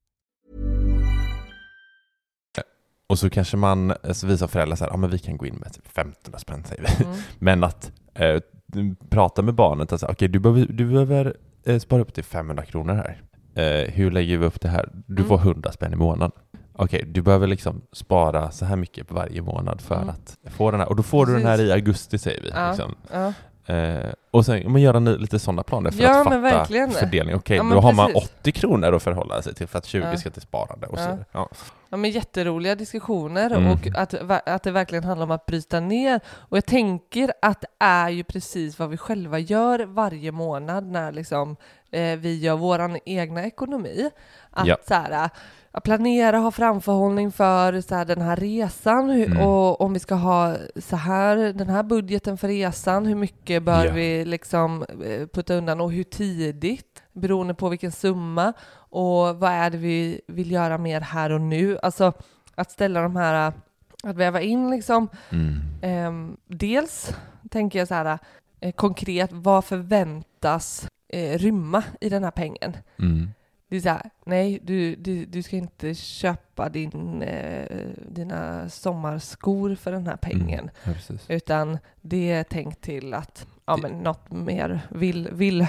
Och 3.11 3.19
så 3.19 3.29
kanske 3.29 3.57
man 3.57 3.91
eh, 4.03 4.11
så 4.13 4.27
visar 4.27 4.47
föräldrar 4.47 4.75
så 4.75 4.83
här, 4.83 4.91
ja 4.91 4.97
men 4.97 5.09
vi 5.09 5.19
kan 5.19 5.37
gå 5.37 5.45
in 5.45 5.55
med 5.55 5.73
typ 5.73 5.87
15 5.87 6.39
spänn 6.39 6.63
säger 6.65 6.85
vi. 6.99 7.05
Mm. 7.05 7.17
Men 7.39 7.63
att 7.63 7.91
eh, 8.13 8.39
prata 9.09 9.41
med 9.41 9.53
barnet, 9.53 9.91
alltså, 9.91 10.07
okej 10.07 10.27
du 10.27 10.39
behöver, 10.39 10.65
du 10.69 10.85
behöver 10.91 11.35
eh, 11.65 11.79
spara 11.79 12.01
upp 12.01 12.13
till 12.13 12.23
500 12.23 12.65
kronor 12.65 12.93
här. 12.93 13.21
Eh, 13.55 13.91
hur 13.93 14.11
lägger 14.11 14.37
vi 14.37 14.45
upp 14.45 14.61
det 14.61 14.69
här? 14.69 14.89
Du 15.07 15.23
får 15.23 15.35
Mm. 15.35 15.47
100 15.47 15.71
spänn 15.71 15.93
i 15.93 15.95
månaden. 15.95 16.31
Okej, 16.73 17.03
du 17.07 17.21
behöver 17.21 17.47
liksom 17.47 17.81
spara 17.93 18.51
så 18.51 18.65
här 18.65 18.75
mycket 18.75 19.11
varje 19.11 19.41
månad 19.41 19.81
för 19.81 19.95
Mm. 19.95 20.09
att 20.09 20.37
få 20.53 20.71
den 20.71 20.79
här. 20.79 20.89
Och 20.89 20.95
då 20.95 21.03
får 21.03 21.25
du 21.25 21.33
den 21.33 21.45
här 21.45 21.61
i 21.61 21.71
augusti 21.71 22.17
säger 22.17 22.41
vi. 22.41 22.49
Ja, 22.49 22.67
Liksom. 22.69 22.95
ja. 23.11 23.33
Eh, 23.73 24.11
och 24.31 24.45
sen 24.45 24.71
men 24.71 24.81
göra 24.81 24.99
lite 24.99 25.39
sådana 25.39 25.63
planer 25.63 25.91
för 25.91 26.03
Ja, 26.03 26.17
att 26.19 26.23
fatta 26.23 26.37
verkligen. 26.39 26.91
fördelning. 26.91 27.35
Okej, 27.35 27.57
Ja, 27.57 27.63
men 27.63 27.73
då 27.75 27.81
har 27.81 27.93
man 27.93 28.11
precis. 28.13 28.29
80 28.39 28.51
kronor 28.51 28.93
att 28.95 29.03
förhålla 29.03 29.41
sig 29.41 29.53
till 29.53 29.67
för 29.67 29.77
att 29.77 29.85
20 29.85 30.05
Ja. 30.11 30.17
ska 30.17 30.29
till 30.29 30.41
sparande. 30.41 30.87
Och 30.87 30.99
så, 30.99 31.17
Ja. 31.31 31.49
Ja. 31.91 31.97
Men 31.97 32.11
jätteroliga 32.11 32.75
diskussioner 32.75 33.51
Mm. 33.51 33.71
och 33.71 33.87
att, 33.95 34.13
att 34.47 34.63
det 34.63 34.71
verkligen 34.71 35.03
handlar 35.03 35.25
om 35.25 35.31
att 35.31 35.45
bryta 35.45 35.79
ner. 35.79 36.19
Och 36.49 36.57
jag 36.57 36.65
tänker 36.65 37.33
att 37.41 37.61
det 37.61 37.67
är 37.85 38.09
ju 38.09 38.23
precis 38.23 38.79
vad 38.79 38.89
vi 38.89 38.97
själva 38.97 39.39
gör 39.39 39.79
varje 39.85 40.31
månad 40.31 40.85
när 40.85 41.11
liksom, 41.11 41.55
eh, 41.91 42.15
vi 42.17 42.39
gör 42.39 42.55
vår 42.55 42.99
egna 43.05 43.45
ekonomi. 43.45 44.09
Att 44.51 44.67
Ja. 44.67 44.77
så 44.87 44.93
här, 44.93 45.29
att 45.73 45.83
planera, 45.83 46.37
ha 46.37 46.51
framförhållning 46.51 47.31
för 47.31 47.81
så 47.81 47.95
här, 47.95 48.05
den 48.05 48.21
här 48.21 48.35
resan 48.35 49.09
Mm. 49.09 49.47
och 49.47 49.81
om 49.81 49.93
vi 49.93 49.99
ska 49.99 50.15
ha 50.15 50.55
så 50.75 50.95
här, 50.95 51.35
den 51.37 51.69
här 51.69 51.83
budgeten 51.83 52.37
för 52.37 52.47
resan, 52.47 53.05
hur 53.05 53.15
mycket 53.15 53.63
bör 53.63 53.85
Ja. 53.85 53.91
vi 53.93 54.25
liksom 54.25 54.83
eh, 55.05 55.27
putta 55.27 55.53
undan 55.53 55.81
och 55.81 55.91
hur 55.91 56.03
tidigt, 56.03 57.03
beroende 57.13 57.53
på 57.53 57.69
vilken 57.69 57.91
summa 57.91 58.53
och 58.91 59.39
vad 59.39 59.51
är 59.51 59.69
det 59.69 59.77
vi 59.77 60.21
vill 60.27 60.51
göra 60.51 60.77
mer 60.77 61.01
här 61.01 61.29
och 61.29 61.41
nu? 61.41 61.77
Alltså 61.83 62.13
att 62.55 62.71
ställa 62.71 63.01
de 63.01 63.15
här, 63.15 63.53
att 64.03 64.15
väva 64.15 64.41
in 64.41 64.71
liksom, 64.71 65.07
Mm. 65.29 65.59
ehm, 65.81 66.37
dels 66.47 67.15
tänker 67.49 67.79
jag 67.79 67.87
så 67.87 67.93
här 67.93 68.19
eh, 68.59 68.71
konkret, 68.71 69.29
vad 69.33 69.65
förväntas 69.65 70.87
eh, 71.09 71.37
rymma 71.37 71.83
i 72.01 72.09
den 72.09 72.23
här 72.23 72.31
pengen? 72.31 72.77
Mm. 72.99 73.29
Det 73.69 73.77
är 73.77 73.81
så 73.81 73.89
här, 73.89 74.09
nej, 74.25 74.59
du, 74.63 74.95
du, 74.95 75.25
du 75.25 75.43
ska 75.43 75.55
inte 75.55 75.95
köpa 75.95 76.69
din, 76.69 77.21
eh, 77.21 77.77
dina 78.09 78.69
sommarskor 78.69 79.75
för 79.75 79.91
den 79.91 80.07
här 80.07 80.17
pengen. 80.17 80.69
Mm. 80.83 80.97
Ja. 81.07 81.15
Utan 81.35 81.77
det 82.01 82.31
är 82.31 82.43
tänkt 82.43 82.81
till 82.81 83.13
att, 83.13 83.47
ja 83.65 83.77
men 83.77 83.91
något 83.91 84.31
mer 84.31 84.81
vill, 84.89 85.29
vill 85.31 85.67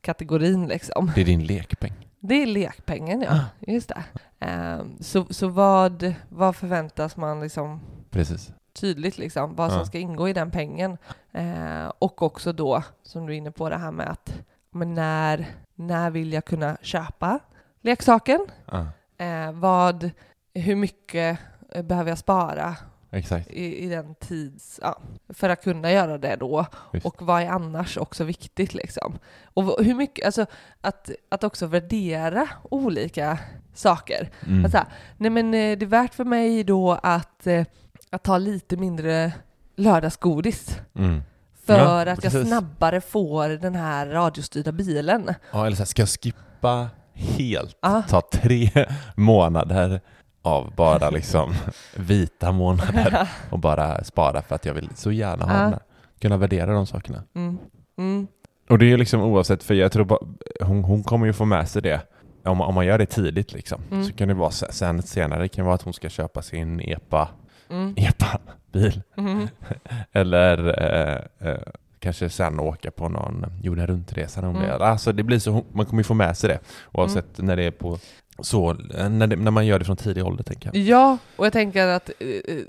kategorin 0.00 0.66
liksom. 0.66 1.12
Det 1.14 1.20
är 1.20 1.24
din 1.24 1.46
lekpeng. 1.46 2.03
Det 2.26 2.34
är 2.42 2.46
lekpengen 2.46 3.20
ja, 3.22 3.44
just 3.60 3.88
det. 3.88 4.04
Ehm, 4.40 4.96
så 5.00 5.26
så 5.30 5.48
vad, 5.48 6.14
vad 6.28 6.56
förväntas 6.56 7.16
man 7.16 7.40
liksom 7.40 7.80
Precis. 8.10 8.52
tydligt 8.72 9.18
liksom, 9.18 9.54
vad 9.54 9.70
som 9.70 9.78
Ja. 9.78 9.86
ska 9.86 9.98
ingå 9.98 10.28
i 10.28 10.32
den 10.32 10.50
pengen. 10.50 10.98
Eh, 11.32 11.92
och 11.98 12.22
också 12.22 12.52
då, 12.52 12.82
som 13.02 13.26
du 13.26 13.32
är 13.32 13.36
inne 13.36 13.50
på, 13.50 13.68
det 13.68 13.76
här 13.76 13.90
med 13.90 14.08
att 14.10 14.34
men 14.70 14.94
när, 14.94 15.46
när 15.74 16.10
vill 16.10 16.32
jag 16.32 16.44
kunna 16.44 16.76
köpa 16.82 17.38
leksaken? 17.80 18.46
Ja, 18.70 18.86
Eh, 19.18 19.52
vad, 19.52 20.10
hur 20.54 20.76
mycket 20.76 21.38
eh, 21.72 21.82
behöver 21.82 22.10
jag 22.10 22.18
spara 22.18 22.76
exakt. 23.14 23.50
i, 23.50 23.84
i 23.84 23.88
den 23.88 24.14
tids... 24.14 24.80
Ja, 24.82 24.98
för 25.28 25.48
att 25.48 25.62
kunna 25.64 25.92
göra 25.92 26.18
det 26.18 26.36
då? 26.36 26.66
Visst. 26.92 27.06
Och 27.06 27.22
vad 27.22 27.42
är 27.42 27.46
annars 27.46 27.96
också 27.96 28.24
viktigt 28.24 28.74
liksom? 28.74 29.18
Och 29.54 29.84
hur 29.84 29.94
mycket, 29.94 30.26
alltså 30.26 30.46
att, 30.80 31.10
att 31.28 31.44
också 31.44 31.66
värdera 31.66 32.48
olika 32.70 33.38
saker. 33.74 34.30
Mm. 34.46 34.64
Att 34.64 34.70
så 34.70 34.76
här, 34.78 34.86
nej 35.16 35.30
men 35.30 35.46
eh, 35.54 35.78
det 35.78 35.84
är 35.84 35.86
värt 35.86 36.14
för 36.14 36.24
mig 36.24 36.64
då 36.64 36.92
att, 37.02 37.46
eh, 37.46 37.64
att 38.10 38.22
ta 38.22 38.38
lite 38.38 38.76
mindre 38.76 39.32
lördagsgodis. 39.76 40.78
Mm. 40.94 41.22
För 41.66 41.78
Ja, 41.78 42.00
att 42.00 42.06
jag 42.24 42.32
precis. 42.32 42.48
snabbare 42.48 43.00
får 43.00 43.48
den 43.48 43.74
här 43.74 44.06
radiostyrda 44.06 44.72
bilen. 44.72 45.34
Ja, 45.52 45.66
eller 45.66 45.76
så 45.76 45.80
här, 45.80 45.86
ska 45.86 46.02
jag 46.02 46.08
skippa 46.08 46.88
helt, 47.12 47.78
Ja. 47.82 48.02
ta 48.08 48.20
tre 48.32 48.70
månader 49.16 50.00
av 50.44 50.72
bara 50.76 51.10
liksom 51.10 51.54
vita 51.96 52.52
månader 52.52 53.28
och 53.50 53.58
bara 53.58 54.04
spara 54.04 54.42
för 54.42 54.54
att 54.54 54.64
jag 54.64 54.74
vill 54.74 54.88
så 54.94 55.12
gärna 55.12 55.44
ha 55.44 55.62
Ja. 55.64 55.70
den. 55.70 55.78
Kunna 56.20 56.36
värdera 56.36 56.72
de 56.72 56.86
sakerna. 56.86 57.22
Mm. 57.34 57.58
Mm. 57.98 58.26
Och 58.70 58.78
det 58.78 58.92
är 58.92 58.96
liksom 58.96 59.20
oavsett, 59.20 59.62
för 59.62 59.74
jag 59.74 59.92
tror 59.92 60.04
bara, 60.04 60.18
hon, 60.60 60.84
hon 60.84 61.02
kommer 61.02 61.26
ju 61.26 61.32
få 61.32 61.44
med 61.44 61.68
sig 61.68 61.82
det. 61.82 62.00
Om, 62.44 62.60
om 62.60 62.74
man 62.74 62.86
gör 62.86 62.98
det 62.98 63.06
tidigt 63.06 63.52
liksom, 63.52 63.80
Mm. 63.90 64.04
så 64.04 64.12
kan 64.12 64.28
det 64.28 64.34
vara 64.34 64.50
se- 64.50 64.72
sen 64.72 65.02
senare, 65.02 65.42
det 65.42 65.48
kan 65.48 65.64
vara 65.64 65.74
att 65.74 65.82
hon 65.82 65.92
ska 65.92 66.08
köpa 66.08 66.42
sin 66.42 66.80
EPA, 66.80 67.28
Mm. 67.70 67.94
EPA-bil. 67.96 69.02
Mm. 69.16 69.48
Eller 70.12 70.82
eh, 70.82 71.48
eh, 71.50 71.58
kanske 71.98 72.28
sen 72.30 72.60
åka 72.60 72.90
på 72.90 73.08
någon 73.08 73.46
jorden 73.62 73.86
runt-resa. 73.86 74.40
Mm. 74.40 74.82
Alltså 74.82 75.12
det 75.12 75.22
blir 75.22 75.38
så, 75.38 75.64
man 75.72 75.86
kommer 75.86 76.00
ju 76.00 76.04
få 76.04 76.14
med 76.14 76.36
sig 76.36 76.48
det 76.50 76.58
oavsett 76.92 77.26
när 77.38 77.56
det 77.56 77.62
är 77.64 77.70
på 77.70 77.98
så, 78.38 78.72
när, 79.08 79.26
det, 79.26 79.36
när 79.36 79.50
man 79.50 79.66
gör 79.66 79.78
det 79.78 79.84
från 79.84 79.96
tidig 79.96 80.24
ålder 80.26 80.44
tänker 80.44 80.70
jag. 80.74 80.76
Ja, 80.82 81.18
och 81.36 81.46
jag 81.46 81.52
tänker 81.52 81.86
att 81.86 82.10
eh, 82.20 82.28
eh, 82.28 82.62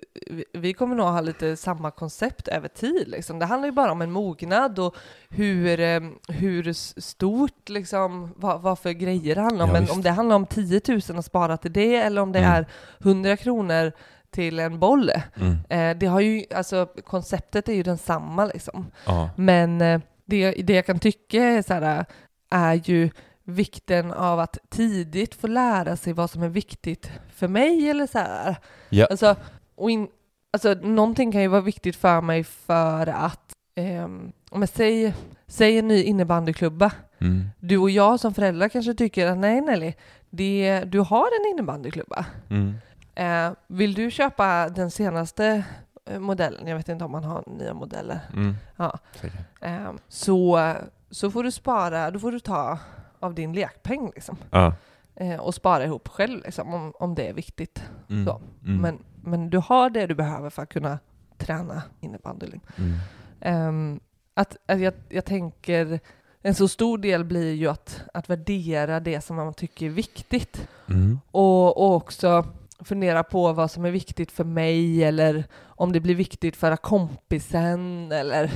vi- 0.53 0.73
kommer 0.73 0.95
nog 0.95 1.05
ha 1.07 1.21
lite 1.21 1.55
samma 1.57 1.91
koncept 1.91 2.47
över 2.47 2.67
tid. 2.67 3.03
Liksom. 3.07 3.39
Det 3.39 3.45
handlar 3.45 3.67
ju 3.67 3.71
bara 3.71 3.91
om 3.91 4.01
en 4.01 4.11
mognad 4.11 4.79
och 4.79 4.95
hur, 5.29 5.79
eh, 5.79 5.99
hur 6.27 6.73
stort, 7.01 7.69
liksom, 7.69 8.33
vad, 8.35 8.61
vad 8.61 8.79
för 8.79 8.91
grejer 8.91 9.35
det 9.35 9.41
handlar 9.41 9.63
om. 9.65 9.69
Ja, 9.69 9.73
Men 9.73 9.81
visst. 9.81 9.93
om 9.93 10.01
det 10.01 10.09
handlar 10.11 10.35
om 10.35 10.45
10 10.45 10.81
000 10.87 11.01
att 11.19 11.25
spara 11.25 11.57
till 11.57 11.73
det 11.73 11.95
eller 11.95 12.21
om 12.21 12.31
det 12.31 12.39
Mm. 12.39 12.51
är 12.51 12.65
100 13.03 13.37
kronor 13.37 13.91
till 14.31 14.59
en 14.59 14.79
boll. 14.79 15.11
Mm. 15.35 15.57
Eh, 15.69 15.97
det 15.99 16.05
har 16.05 16.19
ju, 16.19 16.43
alltså, 16.55 16.85
konceptet 17.03 17.69
är 17.69 17.73
ju 17.73 17.83
densamma 17.83 18.45
liksom. 18.45 18.85
Ja. 19.05 19.29
Men 19.35 19.81
eh, 19.81 20.01
det, 20.25 20.51
det 20.51 20.73
jag 20.73 20.85
kan 20.85 20.99
tycka 20.99 21.43
är, 21.43 21.61
så 21.61 21.73
här, 21.73 22.05
är 22.49 22.73
ju 22.89 23.09
vikten 23.45 24.11
av 24.11 24.39
att 24.39 24.57
tidigt 24.69 25.35
få 25.35 25.47
lära 25.47 25.95
sig 25.97 26.13
vad 26.13 26.29
som 26.29 26.43
är 26.43 26.49
viktigt 26.49 27.11
för 27.35 27.47
mig 27.47 27.89
eller 27.89 28.07
så 28.07 28.17
här. 28.19 28.55
Ja. 28.89 29.07
Alltså, 29.09 29.35
och 29.75 29.91
in, 29.91 30.07
alltså, 30.53 30.73
någonting 30.73 31.31
kan 31.31 31.41
ju 31.41 31.47
vara 31.47 31.61
viktigt 31.61 31.95
för 31.95 32.21
mig 32.21 32.43
för 32.43 33.07
att, 33.07 33.53
om 34.49 34.61
jag 34.61 34.69
säger, 34.69 35.13
säger 35.47 35.79
en 35.79 35.87
ny 35.87 36.03
innebandyklubba, 36.03 36.91
Mm. 37.19 37.49
du 37.59 37.77
och 37.77 37.89
jag 37.89 38.19
som 38.19 38.33
föräldrar 38.33 38.69
kanske 38.69 38.93
tycker 38.93 39.27
att 39.27 39.37
nej 39.37 39.61
Nelly, 39.61 39.93
det, 40.29 40.83
du 40.85 40.99
har 40.99 41.27
en 41.39 41.51
innebandyklubba. 41.51 42.25
Mm. 42.49 42.73
Eh, 43.15 43.55
vill 43.67 43.93
du 43.93 44.11
köpa 44.11 44.69
den 44.69 44.91
senaste 44.91 45.63
eh, 46.09 46.19
modellen? 46.19 46.67
Jag 46.67 46.77
vet 46.77 46.89
inte 46.89 47.05
om 47.05 47.11
man 47.11 47.23
har 47.23 47.43
nya 47.47 47.73
modeller. 47.73 48.19
Mm. 48.33 48.55
Ja. 48.75 48.99
Eh, 49.61 49.91
så, 50.07 50.73
så 51.09 51.31
får 51.31 51.43
du 51.43 51.51
spara, 51.51 52.11
då 52.11 52.19
får 52.19 52.31
du 52.31 52.39
ta 52.39 52.79
av 53.19 53.33
din 53.33 53.53
lekpeng 53.53 54.11
liksom. 54.15 54.37
Ja. 54.51 54.73
Eh, 55.15 55.39
och 55.39 55.55
spara 55.55 55.83
ihop 55.85 56.07
själv 56.07 56.41
liksom, 56.45 56.73
om, 56.73 56.93
om 56.99 57.15
det 57.15 57.27
är 57.27 57.33
viktigt. 57.33 57.83
Mm. 58.09 58.25
Så. 58.25 58.41
Mm. 58.65 58.81
Men, 58.81 58.99
men 59.23 59.49
du 59.49 59.57
har 59.57 59.89
det 59.89 60.07
du 60.07 60.15
behöver 60.15 60.49
för 60.49 60.63
att 60.63 60.69
kunna 60.69 60.99
träna 61.37 61.83
innebandy. 61.99 62.47
Ehm, 63.39 63.99
att, 64.33 64.57
att 64.65 64.79
jag, 64.79 64.93
jag 65.09 65.25
tänker, 65.25 65.99
en 66.41 66.55
så 66.55 66.67
stor 66.67 66.97
del 66.97 67.23
blir 67.23 67.53
ju 67.53 67.67
att, 67.67 68.03
att 68.13 68.29
värdera 68.29 68.99
det 68.99 69.21
som 69.21 69.35
man 69.35 69.53
tycker 69.53 69.85
är 69.85 69.89
viktigt. 69.89 70.67
Mm. 70.89 71.19
Och, 71.31 71.77
och 71.77 71.95
också 71.95 72.45
fundera 72.79 73.23
på 73.23 73.53
vad 73.53 73.71
som 73.71 73.85
är 73.85 73.91
viktigt 73.91 74.31
för 74.31 74.43
mig 74.43 75.03
eller 75.03 75.45
om 75.63 75.91
det 75.91 75.99
blir 75.99 76.15
viktigt 76.15 76.55
för 76.55 76.75
kompisen 76.75 78.11
eller 78.11 78.51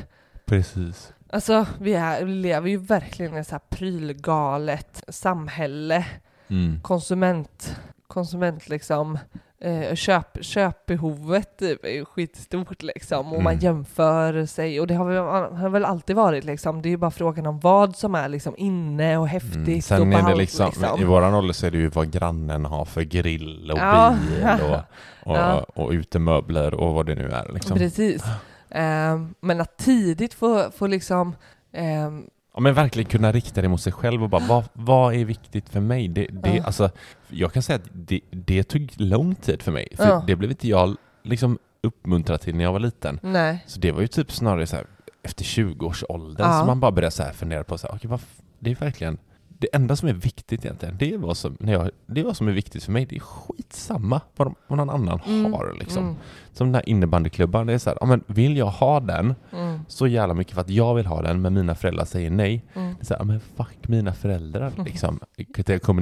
Precis. 0.46 1.14
Alltså, 1.30 1.66
vi, 1.80 1.94
är, 1.94 2.26
vi 2.26 2.32
lever 2.34 2.70
ju 2.70 2.78
verkligen 2.78 3.38
i 3.38 3.40
ett 3.40 3.48
så 3.48 3.52
här 3.56 3.62
prylgalet 3.70 5.04
samhälle. 5.08 6.06
Mm. 6.48 6.82
Konsument, 6.82 7.76
konsument 8.08 8.70
liksom, 8.70 9.20
eh, 9.62 9.96
köp, 9.96 10.38
köpbehovet 10.46 11.58
typ, 11.58 11.86
är 11.86 11.90
ju 11.90 12.06
skitstort 12.06 12.84
liksom. 12.84 13.34
Och 13.34 13.44
man 13.44 13.54
Mm. 13.54 13.64
jämför 13.66 14.46
sig. 14.46 14.80
Och 14.80 14.88
det 14.88 14.94
har 14.96 15.06
väl, 15.06 15.18
har 15.58 15.70
väl 15.70 15.86
alltid 15.86 16.16
varit 16.16 16.44
liksom. 16.44 16.82
Det 16.82 16.88
är 16.88 16.92
ju 16.92 16.98
bara 16.98 17.12
frågan 17.12 17.46
om 17.46 17.60
vad 17.60 17.96
som 17.96 18.16
är 18.16 18.30
liksom 18.30 18.54
inne 18.58 19.18
och 19.18 19.28
häftigt 19.28 19.56
Mm. 19.56 19.78
och 19.78 19.84
Sen 19.84 20.14
är 20.14 20.18
det 20.18 20.24
ballt, 20.24 20.38
liksom, 20.38 20.72
i 21.00 21.04
våran 21.04 21.34
ålder 21.34 21.54
så 21.54 21.66
är 21.68 21.72
det 21.72 21.78
ju 21.78 21.88
vad 21.90 22.12
grannen 22.12 22.66
har 22.66 22.86
för 22.86 23.02
grill 23.02 23.72
och 23.72 23.78
Ja. 23.80 24.16
bil 24.30 24.44
och, 24.72 24.78
och, 25.32 25.38
Ja. 25.38 25.66
och 25.76 25.90
utemöbler 25.92 26.74
och 26.74 26.94
vad 26.94 27.06
det 27.06 27.16
nu 27.16 27.30
är 27.30 27.54
liksom. 27.54 27.78
Precis. 27.78 28.24
Ehm, 28.72 29.34
men 29.42 29.62
att 29.62 29.78
tidigt 29.78 30.34
få, 30.34 30.72
få 30.72 30.88
liksom 30.88 31.36
ehm, 31.74 32.30
Ja, 32.54 32.60
men 32.60 32.74
verkligen 32.74 33.10
kunna 33.10 33.32
rikta 33.32 33.62
det 33.62 33.68
mot 33.68 33.82
sig 33.82 33.94
själv 33.94 34.24
och 34.24 34.30
bara 34.30 34.46
vad, 34.48 34.64
vad 34.74 35.14
är 35.16 35.26
viktigt 35.26 35.70
för 35.70 35.80
mig? 35.80 36.08
Det, 36.08 36.28
det, 36.32 36.56
Ja. 36.56 36.64
alltså, 36.64 36.90
jag 37.28 37.54
kan 37.54 37.64
säga 37.64 37.76
att 37.76 37.90
det, 37.94 38.20
det 38.32 38.64
tog 38.64 38.90
lång 38.96 39.36
tid 39.36 39.62
för 39.62 39.72
mig, 39.72 39.88
för 39.96 40.08
Ja. 40.08 40.24
det 40.28 40.36
blev 40.36 40.52
inte 40.52 40.68
jag 40.68 40.96
liksom 41.24 41.58
uppmuntrad 41.84 42.42
till 42.42 42.56
när 42.56 42.64
jag 42.64 42.72
var 42.74 42.80
liten. 42.80 43.20
nej. 43.24 43.64
Så 43.68 43.80
det 43.80 43.92
var 43.92 44.02
ju 44.02 44.08
typ 44.08 44.32
snarare 44.32 44.68
så 44.68 44.76
här, 44.76 44.86
efter 45.24 45.44
20-årsåldern 45.44 46.48
Ja. 46.48 46.58
som 46.58 46.68
man 46.68 46.80
bara 46.80 46.92
började 46.92 47.12
så 47.12 47.24
här 47.24 47.34
fundera 47.34 47.64
på 47.64 47.78
så 47.78 47.88
här, 47.88 47.96
okej, 47.96 48.10
vad, 48.10 48.20
det 48.60 48.72
är 48.72 48.76
verkligen 48.76 49.18
det 49.62 49.68
enda 49.76 49.96
som 49.96 50.10
är 50.10 50.14
viktigt 50.14 50.66
egentligen, 50.66 50.96
det 51.00 51.14
är 51.14 51.18
vad 51.18 51.38
som, 51.38 51.58
när 51.60 51.74
jag, 51.74 51.90
det 52.06 52.22
är 52.22 52.26
vad 52.26 52.38
som 52.38 52.48
är 52.48 52.52
viktigt 52.52 52.84
för 52.84 52.92
mig. 52.92 53.06
Det 53.06 53.16
är 53.16 53.20
skitsamma 53.20 54.22
vad, 54.36 54.48
de, 54.48 54.56
vad 54.68 54.78
någon 54.78 54.90
annan 54.90 55.20
Mm. 55.28 55.54
har. 55.54 55.76
Liksom. 55.80 56.04
Mm, 56.04 56.16
Som 56.54 56.68
den 56.68 56.76
här 56.76 56.90
innebandyklubban, 56.90 57.68
det 57.68 57.74
är 57.74 57.78
så 57.78 57.90
här, 57.90 57.98
ja, 58.02 58.06
men 58.06 58.24
vill 58.28 58.58
jag 58.58 58.66
ha 58.66 59.00
den 59.00 59.36
mm, 59.54 59.80
så 59.88 60.08
jävla 60.08 60.34
mycket 60.34 60.54
för 60.54 60.62
att 60.62 60.70
jag 60.70 60.96
vill 60.96 61.06
ha 61.06 61.22
den, 61.22 61.42
men 61.42 61.54
mina 61.54 61.76
föräldrar 61.76 62.06
säger 62.06 62.30
nej. 62.30 62.66
mm. 62.74 62.94
Det 62.94 63.02
är 63.02 63.06
så 63.06 63.14
här, 63.14 63.22
ja, 63.22 63.26
men 63.26 63.40
fuck 63.40 63.88
mina 63.88 64.14
föräldrar 64.14 64.72
liksom. 64.86 65.20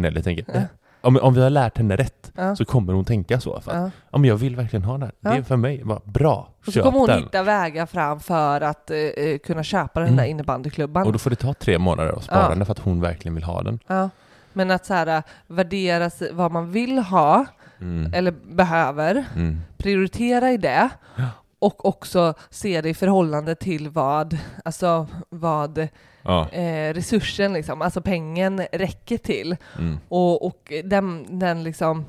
Nelly 0.02 0.22
tänka. 0.22 0.44
Ja. 0.54 0.62
Om, 1.08 1.20
om 1.22 1.34
vi 1.34 1.42
har 1.42 1.50
lärt 1.50 1.78
henne 1.78 1.96
rätt 1.96 2.32
Ja. 2.36 2.56
så 2.56 2.66
kommer 2.66 2.94
hon 2.94 3.06
tänka 3.06 3.40
så. 3.40 3.62
För 3.62 3.72
att, 3.72 3.78
Ja. 3.78 3.92
ja, 4.12 4.18
men 4.18 4.24
jag 4.30 4.38
vill 4.38 4.56
verkligen 4.56 4.84
ha 4.84 4.98
den. 4.98 5.12
Det 5.20 5.30
är 5.30 5.36
Ja. 5.36 5.44
för 5.44 5.56
mig. 5.56 5.84
Bara, 5.84 6.00
bra, 6.04 6.50
Och 6.68 6.74
så 6.74 6.82
kommer 6.84 7.00
hon 7.00 7.08
den. 7.08 7.20
hitta 7.24 7.44
vägar 7.44 7.86
fram 7.86 8.20
för 8.20 8.62
att 8.62 8.92
eh, 8.92 8.98
eh, 8.98 9.38
kunna 9.38 9.64
köpa 9.64 10.00
den 10.00 10.08
Mm. 10.10 10.18
där 10.18 10.26
innebandyklubban. 10.26 11.08
Och 11.08 11.14
då 11.14 11.20
får 11.20 11.30
det 11.30 11.36
ta 11.36 11.54
tre 11.54 11.78
månader 11.78 12.12
att 12.18 12.24
spara 12.24 12.42
Ja. 12.42 12.50
den 12.56 12.66
för 12.66 12.72
att 12.72 12.80
hon 12.80 13.02
verkligen 13.02 13.36
vill 13.36 13.44
ha 13.44 13.62
den. 13.64 13.80
Ja. 13.88 14.10
Men 14.54 14.72
att 14.72 14.86
så 14.86 14.94
här, 14.94 15.08
äh, 15.18 15.24
värdera 15.48 16.10
vad 16.32 16.52
man 16.52 16.72
vill 16.72 16.98
ha 17.00 17.46
Mm. 17.82 18.14
eller 18.14 18.32
behöver, 18.32 19.26
Mm. 19.36 19.58
prioritera 19.78 20.52
i 20.52 20.58
det 20.58 20.90
Ja. 21.16 21.24
och 21.60 21.86
också 21.86 22.34
se 22.50 22.82
det 22.82 22.90
i 22.90 22.94
förhållande 22.94 23.56
till 23.56 23.90
vad, 23.90 24.38
alltså 24.66 25.08
vad 25.30 25.88
Ja. 26.28 26.50
eh, 26.50 26.94
resursen, 26.94 27.54
liksom, 27.54 27.82
alltså 27.82 28.02
pengen 28.02 28.62
räcker 28.72 29.18
till. 29.18 29.56
Mm. 29.80 29.98
Och, 30.10 30.46
och 30.46 30.74
den, 30.84 31.40
den 31.40 31.64
liksom, 31.64 32.06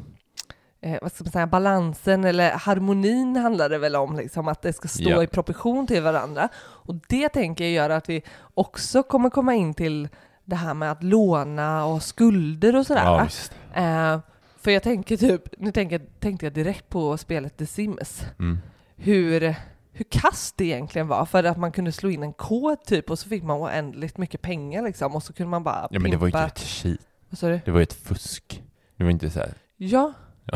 eh, 0.81 0.99
vad 1.03 1.13
ska 1.13 1.25
man 1.25 1.33
säga, 1.33 1.47
balansen 1.47 2.25
eller 2.25 2.51
harmonin 2.53 3.37
handlar 3.37 3.69
det 3.69 3.79
väl 3.79 3.97
om, 3.97 4.17
liksom, 4.17 4.49
att 4.49 4.63
det 4.63 4.73
ska 4.73 4.89
stå 4.89 5.11
Ja. 5.11 5.23
i 5.23 5.27
proportion 5.27 5.87
till 5.87 6.03
varandra. 6.03 6.49
Och 6.59 6.95
det 7.09 7.29
tänker 7.29 7.65
jag 7.65 7.73
gör 7.73 7.91
att 7.91 8.09
vi 8.09 8.23
också 8.55 9.03
kommer 9.03 9.31
komma 9.31 9.55
in 9.55 9.75
till 9.75 10.09
det 10.45 10.57
här 10.57 10.75
med 10.75 10.91
att 10.93 11.03
låna 11.03 11.85
och 11.85 12.03
skulder 12.03 12.77
och 12.77 12.87
sådär. 12.87 13.29
Ja. 13.75 13.83
Eh, 13.83 14.21
för 14.61 14.71
jag 14.71 14.83
tänker 14.83 15.17
typ, 15.17 15.43
nu 15.59 15.73
tänker, 15.73 15.99
tänkte 16.21 16.47
jag 16.47 16.53
direkt 16.53 16.89
på 16.89 17.17
spelet 17.17 17.57
The 17.57 17.67
Sims. 17.67 18.23
Mm. 18.39 18.59
Hur, 18.97 19.55
hur 19.99 20.05
kast 20.11 20.57
det 20.57 20.65
egentligen 20.65 21.09
var 21.09 21.25
för 21.25 21.45
att 21.45 21.57
man 21.59 21.73
kunde 21.73 21.93
slå 21.93 22.11
in 22.11 22.23
en 22.23 22.33
kod 22.33 22.85
typ 22.85 23.11
och 23.11 23.19
så 23.19 23.29
fick 23.29 23.43
man 23.43 23.61
oändligt 23.61 24.19
mycket 24.19 24.43
pengar 24.43 24.83
liksom 24.83 25.15
och 25.15 25.23
så 25.23 25.33
kunde 25.33 25.51
man 25.51 25.65
bara 25.65 25.89
Ja, 25.91 26.01
men 26.01 26.11
det 26.11 26.17
var 26.17 26.27
ju 26.27 26.33
pimpa- 26.33 26.45
inte 26.45 26.53
ett 26.63 26.67
cheat. 26.67 26.99
Vad 27.31 27.39
sa 27.39 27.49
du? 27.49 27.61
Det 27.65 27.71
var 27.71 27.79
ju 27.79 27.83
ett 27.83 27.93
fusk. 27.93 28.63
Det 28.97 29.05
var 29.05 29.11
inte 29.11 29.31
så 29.31 29.39
här. 29.39 29.55
Ja. 29.77 30.13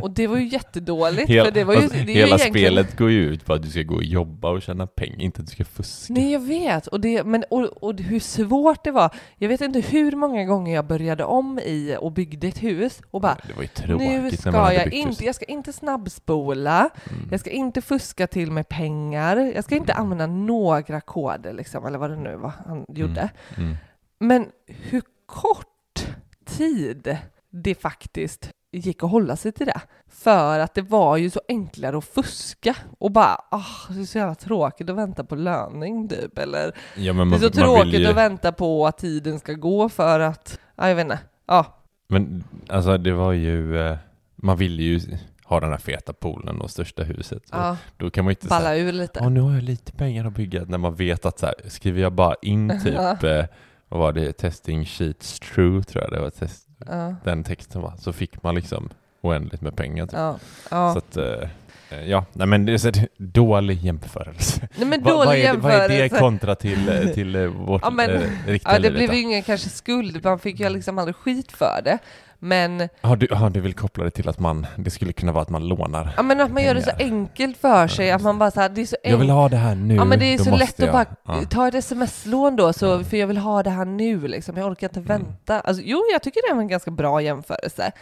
Och 0.00 0.10
det 0.10 0.26
var 0.26 0.36
ju 0.36 0.46
jättedåligt 0.48 1.28
Hel- 1.28 1.44
för 1.44 1.52
det 1.52 1.64
var 1.64 1.74
ju, 1.74 1.80
fast 1.80 1.92
det 1.92 1.98
hela 2.00 2.26
egentligen... 2.26 2.52
spelet 2.52 2.96
går 2.98 3.10
ju 3.10 3.24
ut 3.28 3.44
på 3.44 3.52
att 3.52 3.62
du 3.62 3.68
ska 3.70 3.82
gå 3.82 3.94
och 3.94 4.04
jobba 4.04 4.50
och 4.50 4.62
tjäna 4.62 4.86
pengar, 4.86 5.20
inte 5.20 5.40
att 5.40 5.46
du 5.46 5.52
ska 5.52 5.64
fuska. 5.64 6.12
Nej 6.12 6.32
jag 6.32 6.40
vet, 6.40 6.86
och, 6.86 7.00
det, 7.00 7.24
men, 7.24 7.44
och, 7.50 7.60
och 7.82 8.00
hur 8.00 8.20
svårt 8.20 8.84
det 8.84 8.90
var. 8.90 9.14
Jag 9.36 9.48
vet 9.48 9.60
inte 9.60 9.80
hur 9.80 10.12
många 10.16 10.44
gånger 10.44 10.74
jag 10.74 10.86
började 10.86 11.24
om 11.24 11.58
i 11.58 11.96
och 12.00 12.12
byggde 12.12 12.48
ett 12.48 12.62
hus 12.62 13.00
och 13.10 13.20
bara 13.20 13.36
det 13.46 13.52
var 13.54 13.62
ju 13.62 13.68
tråkigt 13.68 13.98
nu 13.98 14.06
när 14.14 14.20
man 14.22 14.30
ska 14.32 14.50
hade 14.50 14.74
jag 14.74 14.84
hus. 14.84 14.94
inte, 14.94 15.24
jag 15.24 15.34
ska 15.34 15.44
inte 15.44 15.72
snabbspola, 15.72 16.90
Mm. 17.10 17.28
jag 17.30 17.40
ska 17.40 17.50
inte 17.50 17.82
fuska 17.82 18.26
till 18.26 18.50
mig 18.50 18.64
pengar, 18.64 19.36
jag 19.54 19.64
ska 19.64 19.76
inte 19.76 19.92
använda 19.94 20.26
några 20.26 21.00
koder 21.00 21.52
liksom, 21.52 21.86
eller 21.86 21.98
vad 21.98 22.10
det 22.10 22.16
nu 22.16 22.36
var 22.36 22.52
han 22.66 22.86
gjorde. 22.88 23.28
Mm. 23.56 23.76
Men 24.18 24.46
hur 24.66 25.02
kort 25.26 26.06
tid 26.44 27.16
det 27.50 27.74
faktiskt 27.74 28.50
gick 28.72 29.02
att 29.02 29.10
hålla 29.10 29.36
sig 29.36 29.52
till 29.52 29.66
det. 29.66 29.80
För 30.08 30.58
att 30.58 30.74
det 30.74 30.82
var 30.82 31.16
ju 31.16 31.30
så 31.30 31.40
enklare 31.48 31.98
att 31.98 32.04
fuska 32.04 32.76
och 32.98 33.12
bara, 33.12 33.40
ah, 33.50 33.64
det 33.90 34.00
är 34.00 34.04
så 34.04 34.18
jävla 34.18 34.34
tråkigt 34.34 34.90
att 34.90 34.96
vänta 34.96 35.24
på 35.24 35.34
löning 35.34 36.08
typ, 36.08 36.38
eller? 36.38 36.72
Ja, 36.96 37.12
men 37.12 37.30
det 37.30 37.36
är 37.36 37.40
man, 37.40 37.52
så 37.52 37.60
man 37.60 37.66
tråkigt 37.66 38.00
ju... 38.00 38.06
att 38.06 38.16
vänta 38.16 38.52
på 38.52 38.86
att 38.86 38.98
tiden 38.98 39.38
ska 39.38 39.52
gå 39.52 39.88
för 39.88 40.20
att, 40.20 40.58
ja, 40.76 40.88
jag 40.88 40.96
vet 40.96 41.04
inte, 41.04 41.18
ja, 41.46 41.66
Men 42.08 42.44
alltså 42.68 42.98
det 42.98 43.12
var 43.12 43.32
ju, 43.32 43.78
eh, 43.78 43.96
man 44.36 44.56
ville 44.56 44.82
ju 44.82 45.00
ha 45.44 45.60
den 45.60 45.70
här 45.70 45.78
feta 45.78 46.12
poolen 46.12 46.60
och 46.60 46.70
största 46.70 47.02
huset. 47.02 47.42
Ja, 47.52 47.76
Då 47.96 48.10
kan 48.10 48.24
man 48.24 48.30
ju 48.30 48.32
inte 48.32 48.46
säga, 48.46 48.60
balla 48.60 48.76
ur 48.76 48.92
lite. 48.92 49.20
ja 49.22 49.28
nu 49.28 49.40
har 49.40 49.54
jag 49.54 49.62
lite 49.62 49.92
pengar 49.92 50.24
att 50.24 50.34
bygga, 50.34 50.64
när 50.64 50.78
man 50.78 50.94
vet 50.94 51.26
att 51.26 51.38
så 51.38 51.46
här, 51.46 51.54
skriver 51.68 52.02
jag 52.02 52.12
bara 52.12 52.34
in 52.42 52.80
typ, 52.84 53.22
eh, 53.22 53.44
vad 53.88 54.00
var 54.00 54.12
det, 54.12 54.32
testing 54.32 54.84
sheets 54.84 55.40
true 55.40 55.82
tror 55.82 56.04
jag 56.04 56.12
det 56.12 56.20
var, 56.20 56.30
test, 56.30 56.65
Ja, 56.86 57.14
den 57.24 57.44
texten 57.44 57.82
var, 57.82 57.92
så 57.98 58.12
fick 58.12 58.42
man 58.42 58.54
liksom 58.54 58.88
oändligt 59.20 59.60
med 59.62 59.76
pengar. 59.76 60.06
Typ. 60.06 60.12
ja, 60.18 60.38
ja. 60.70 60.92
Så 60.92 60.98
att, 60.98 61.16
eh, 61.16 61.48
eh, 61.90 62.06
ja, 62.10 62.24
nej 62.32 62.46
men 62.46 62.66
det 62.66 62.72
är 62.84 63.08
dålig 63.16 63.78
jämförelse. 63.78 64.68
Nej 64.76 64.88
men 64.88 65.02
Vad- 65.02 65.12
dålig 65.14 65.26
vad, 65.26 65.36
är, 65.36 65.52
det- 65.52 65.58
vad 65.58 65.72
är 65.72 65.88
det 65.88 65.94
jämförelse. 65.94 66.18
kontra 66.18 66.54
till, 66.54 66.88
eh, 66.88 67.08
till 67.14 67.46
vårt 67.48 67.82
Ja, 67.84 67.90
men- 67.90 68.10
riktiga 68.46 68.72
Ja, 68.72 68.78
det 68.78 68.88
liv? 68.90 68.92
blev 68.98 69.08
då? 69.08 69.14
ju 69.14 69.20
ingen 69.20 69.42
kanske 69.42 69.68
skuld, 69.68 70.24
man 70.24 70.38
fick 70.38 70.60
ju 70.60 70.68
liksom 70.68 70.98
aldrig 70.98 71.16
skit 71.16 71.52
för 71.52 71.80
det. 71.84 71.98
Men, 72.46 72.88
Har 73.00 73.16
du, 73.16 73.28
har 73.34 73.50
du 73.50 73.60
vill 73.60 73.74
koppla 73.74 74.04
det 74.04 74.10
till 74.10 74.28
att 74.28 74.38
man, 74.38 74.66
det 74.76 74.90
skulle 74.90 75.12
kunna 75.12 75.32
vara 75.32 75.42
att 75.42 75.50
man 75.50 75.68
lånar? 75.68 76.14
ja, 76.16 76.22
men 76.22 76.40
att 76.40 76.50
man 76.52 76.62
gör 76.64 76.74
det 76.74 76.82
så 76.82 76.90
Pengar. 76.90 77.12
enkelt 77.12 77.56
för 77.56 77.88
sig, 77.88 78.10
att 78.10 78.22
man 78.22 78.38
bara 78.38 78.50
så 78.50 78.60
här, 78.60 78.68
det 78.68 78.80
är 78.80 78.86
så 78.86 78.96
Jag 79.02 79.10
vill 79.10 79.20
enkelt. 79.20 79.32
ha 79.32 79.48
det 79.48 79.56
här 79.56 79.74
nu, 79.74 79.94
Ja 79.94 80.04
men 80.04 80.18
det 80.18 80.34
är 80.34 80.38
så 80.38 80.56
lätt 80.56 80.72
att 80.72 80.78
jag. 80.78 80.92
bara 80.92 81.06
Ja. 81.26 81.42
ta 81.50 81.68
ett 81.68 81.74
sms-lån 81.74 82.56
då, 82.56 82.72
så, 82.72 83.04
för 83.04 83.16
jag 83.16 83.26
vill 83.26 83.38
ha 83.38 83.62
det 83.62 83.70
här 83.70 83.84
nu 83.84 84.28
liksom. 84.28 84.56
Jag 84.56 84.66
orkar 84.70 84.88
inte 84.88 85.00
Mm. 85.00 85.08
vänta. 85.22 85.60
Alltså, 85.60 85.82
jo, 85.86 86.02
jag 86.12 86.22
tycker 86.22 86.40
det 86.50 86.56
är 86.56 86.60
en 86.60 86.68
ganska 86.68 86.90
bra 86.90 87.20
jämförelse. 87.22 87.92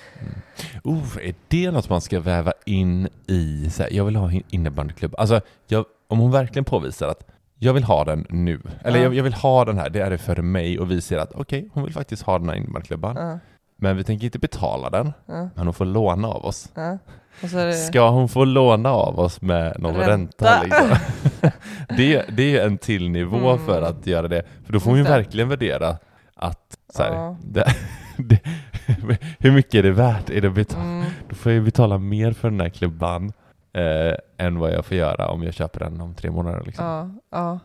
Oh, 0.85 1.17
är 1.23 1.35
det 1.49 1.71
något 1.71 1.89
man 1.89 2.01
ska 2.01 2.21
väva 2.21 2.53
in 2.67 3.09
i, 3.27 3.71
så 3.71 3.83
här, 3.83 3.93
jag 3.93 4.05
vill 4.05 4.17
ha 4.17 4.31
innebandyklubb. 4.51 5.15
Alltså, 5.19 5.41
jag, 5.67 5.85
om 6.09 6.19
hon 6.19 6.31
verkligen 6.31 6.65
påvisar 6.65 7.09
att 7.09 7.27
jag 7.59 7.73
vill 7.73 7.85
ha 7.85 8.05
den 8.05 8.27
nu, 8.29 8.61
eller 8.85 8.99
Ja. 8.99 9.05
jag, 9.05 9.15
jag 9.15 9.23
vill 9.23 9.35
ha 9.35 9.65
den 9.65 9.79
här, 9.79 9.91
det 9.91 10.01
är 10.01 10.11
det 10.11 10.19
för 10.19 10.43
mig 10.43 10.79
och 10.79 10.91
vi 10.91 11.01
ser 11.01 11.19
att 11.19 11.33
okej, 11.35 11.69
hon 11.73 11.85
vill 11.85 11.93
faktiskt 11.93 12.23
ha 12.23 12.39
den 12.39 12.49
här 12.49 12.57
innebandyklubban. 12.57 13.39
Men 13.85 13.97
vi 13.97 14.05
tänker 14.05 14.25
inte 14.25 14.39
betala 14.39 14.91
den, 14.91 15.13
ja, 15.27 15.49
men 15.55 15.65
hon 15.67 15.75
får 15.75 15.85
låna 15.85 16.29
av 16.29 16.45
oss. 16.45 16.69
ja. 16.75 16.99
Och 17.43 17.49
så 17.51 17.59
är 17.59 17.67
det, 17.67 17.73
Ska 17.73 18.09
hon 18.11 18.29
få 18.29 18.45
låna 18.45 18.91
av 18.91 19.19
oss 19.19 19.41
med 19.43 19.81
någon 19.81 19.95
ränta? 19.97 20.61
Ränta. 20.63 20.63
liksom? 20.63 20.99
det, 21.97 22.25
det 22.37 22.57
är 22.59 22.67
en 22.67 22.79
till 22.79 23.11
nivå 23.11 23.51
Mm. 23.53 23.67
för 23.67 23.83
att 23.83 24.07
göra 24.07 24.29
det. 24.29 24.43
För 24.67 24.73
då 24.73 24.81
får 24.81 24.91
hon 24.91 24.99
ju 24.99 25.01
Just 25.03 25.11
det. 25.13 25.17
verkligen 25.19 25.49
värdera 25.49 25.97
att 26.35 26.79
så 26.95 27.03
här, 27.03 27.13
Ja. 27.15 27.37
det, 27.45 27.65
det, 28.17 28.39
hur 29.39 29.51
mycket 29.53 29.75
är 29.75 29.83
det 29.83 29.91
värt? 29.93 30.31
Är 30.31 30.41
det 30.41 30.51
betal- 30.51 30.81
mm, 30.81 31.05
Då 31.29 31.35
får 31.35 31.53
jag 31.53 31.65
betala 31.65 31.99
mer 31.99 32.33
för 32.33 32.51
den 32.51 32.61
här 32.61 32.69
klubban 32.69 33.33
eh, 33.73 34.15
än 34.47 34.59
vad 34.59 34.73
jag 34.73 34.85
får 34.85 34.97
göra 34.97 35.29
om 35.29 35.43
jag 35.43 35.55
köper 35.55 35.81
den 35.81 36.01
om 36.01 36.15
tre 36.15 36.31
månader. 36.31 36.63
Liksom. 36.67 36.85
ja, 36.87 37.11
ja. 37.31 37.59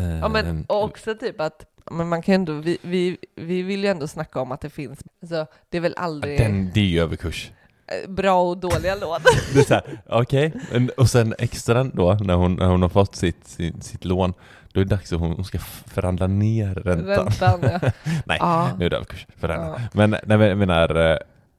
Eh, 0.00 0.18
ja 0.18 0.28
men 0.28 0.64
och 0.68 0.84
också 0.84 1.14
typ 1.14 1.40
att 1.40 1.64
men 1.90 2.08
man 2.08 2.22
kan 2.22 2.34
ändå, 2.34 2.52
vi, 2.52 2.78
vi, 2.82 3.16
vi 3.36 3.62
vill 3.62 3.84
ju 3.84 3.90
ändå 3.90 4.06
snacka 4.08 4.40
om 4.40 4.52
att 4.52 4.60
det 4.60 4.70
finns, 4.70 4.98
alltså, 5.22 5.46
det 5.68 5.76
är 5.76 5.80
väl 5.80 5.94
aldrig 5.96 6.38
den, 6.38 6.70
det 6.74 6.80
är 6.80 6.84
ju 6.84 7.00
överkurs. 7.00 7.50
eh, 7.86 8.10
bra 8.10 8.42
och 8.42 8.58
dåliga 8.58 8.94
lån. 8.94 9.20
Det 9.54 9.70
är 9.70 10.00
okej, 10.08 10.52
men- 10.72 10.90
och 10.96 11.10
sen 11.10 11.34
extra 11.38 11.84
då 11.84 12.14
när 12.14 12.34
hon, 12.34 12.54
när 12.54 12.66
hon 12.66 12.82
har 12.82 12.88
fått 12.88 13.14
sitt, 13.16 13.46
sitt, 13.46 13.84
sitt 13.84 14.04
lån, 14.04 14.34
då 14.72 14.80
är 14.80 14.84
det 14.84 14.90
dags 14.96 15.12
att 15.12 15.20
hon, 15.20 15.32
hon 15.32 15.44
ska 15.44 15.58
förhandla 15.86 16.26
ner 16.26 16.74
räntan. 16.74 17.06
Räntan, 17.06 17.60
ja. 17.62 17.80
Nej, 18.26 18.36
Ja. 18.40 18.70
nu 18.78 18.86
är 18.86 18.90
det 18.90 18.96
överkurs 18.96 19.26
för 19.36 19.48
henne. 19.48 19.64
Ja. 19.66 19.80
Men 19.92 20.10
nej, 20.26 20.48
jag 20.48 20.58
menar, 20.58 21.10
eh, 21.12 21.18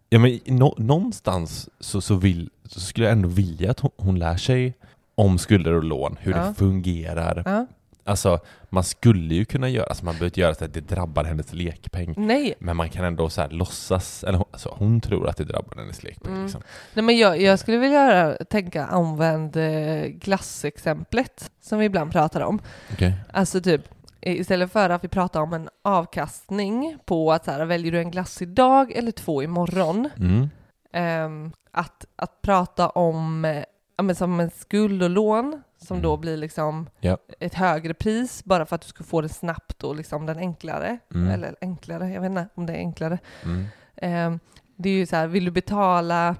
ja, 0.10 0.20
men 0.20 0.40
nå, 0.46 0.76
någonstans 0.78 1.70
så, 1.80 2.02
så, 2.02 2.16
vill, 2.16 2.50
så 2.66 2.80
skulle 2.80 3.06
jag 3.06 3.12
ändå 3.14 3.30
vilja 3.30 3.72
att 3.72 3.80
hon, 3.80 3.92
hon 3.98 4.20
lär 4.20 4.38
sig 4.38 4.74
om 5.16 5.38
skulder 5.38 5.74
och 5.74 5.84
lån, 5.84 6.18
hur 6.20 6.34
det 6.34 6.54
fungerar. 6.58 7.66
Alltså, 8.06 8.40
man 8.70 8.84
skulle 8.84 9.36
ju 9.36 9.46
kunna 9.46 9.70
göra, 9.70 9.86
alltså 9.86 10.06
man 10.06 10.14
behöver 10.14 10.26
inte 10.26 10.40
göra 10.42 10.56
så 10.56 10.66
att 10.66 10.74
det 10.74 10.82
drabbar 10.82 11.24
hennes 11.24 11.54
lekpeng. 11.54 12.14
Nej, 12.18 12.54
Men 12.60 12.78
man 12.78 12.90
kan 12.90 13.06
ändå 13.06 13.30
så 13.30 13.42
här 13.42 13.50
låtsas, 13.50 14.24
eller 14.24 14.38
hon, 14.38 14.48
alltså 14.52 14.76
hon 14.80 15.02
tror 15.02 15.30
att 15.30 15.38
det 15.38 15.44
drabbar 15.44 15.76
hennes 15.78 16.04
lekpeng. 16.04 16.32
Mm. 16.32 16.44
Liksom. 16.44 16.62
Nej, 16.94 17.04
men 17.06 17.18
jag, 17.18 17.42
jag 17.42 17.60
skulle 17.60 17.78
vilja 17.78 18.06
göra, 18.06 18.36
tänka 18.46 18.86
använd 18.86 19.56
eh, 19.58 20.06
glassexemplet 20.06 21.52
som 21.62 21.80
vi 21.80 21.86
ibland 21.86 22.12
pratar 22.12 22.42
om. 22.42 22.60
Okej. 22.94 23.14
Alltså 23.34 23.62
typ 23.62 23.82
istället 24.22 24.72
för 24.72 24.90
att 24.90 25.04
vi 25.04 25.08
pratar 25.08 25.42
om 25.42 25.54
en 25.54 25.70
avkastning 25.82 26.98
på 27.06 27.32
att 27.32 27.46
så 27.46 27.52
här, 27.52 27.66
väljer 27.66 27.92
du 27.92 28.00
en 28.00 28.12
glass 28.12 28.42
idag 28.42 28.92
eller 28.92 29.12
två 29.12 29.44
imorgon, 29.44 30.10
Mm. 30.18 30.50
ehm, 30.94 31.52
att, 31.72 32.06
att 32.16 32.42
prata 32.42 32.90
om 32.90 33.46
eh, 33.46 33.64
ja, 33.98 34.04
men 34.04 34.16
som 34.16 34.40
en 34.40 34.50
skuld 34.52 35.04
och 35.04 35.10
lån 35.10 35.62
som 35.84 35.98
Mm. 35.98 36.04
då 36.04 36.18
blir 36.18 36.38
liksom 36.38 36.90
Ja. 37.00 37.18
ett 37.40 37.54
högre 37.54 37.94
pris 37.94 38.44
bara 38.46 38.66
för 38.66 38.76
att 38.76 38.82
du 38.82 38.88
ska 38.88 39.04
få 39.04 39.22
det 39.22 39.30
snabbt 39.30 39.84
och 39.84 39.96
liksom 39.96 40.26
den 40.26 40.38
enklare. 40.38 41.00
Mm. 41.14 41.32
Eller 41.32 41.56
enklare, 41.62 42.10
jag 42.10 42.22
vet 42.22 42.30
inte 42.30 42.48
om 42.56 42.66
det 42.66 42.74
är 42.74 42.78
enklare. 42.78 43.18
Mm. 43.44 43.66
Ehm, 43.96 44.40
det 44.76 44.90
är 44.90 44.94
ju 44.94 45.06
så 45.06 45.16
här, 45.16 45.28
vill 45.28 45.46
du 45.46 45.52
betala, 45.52 46.36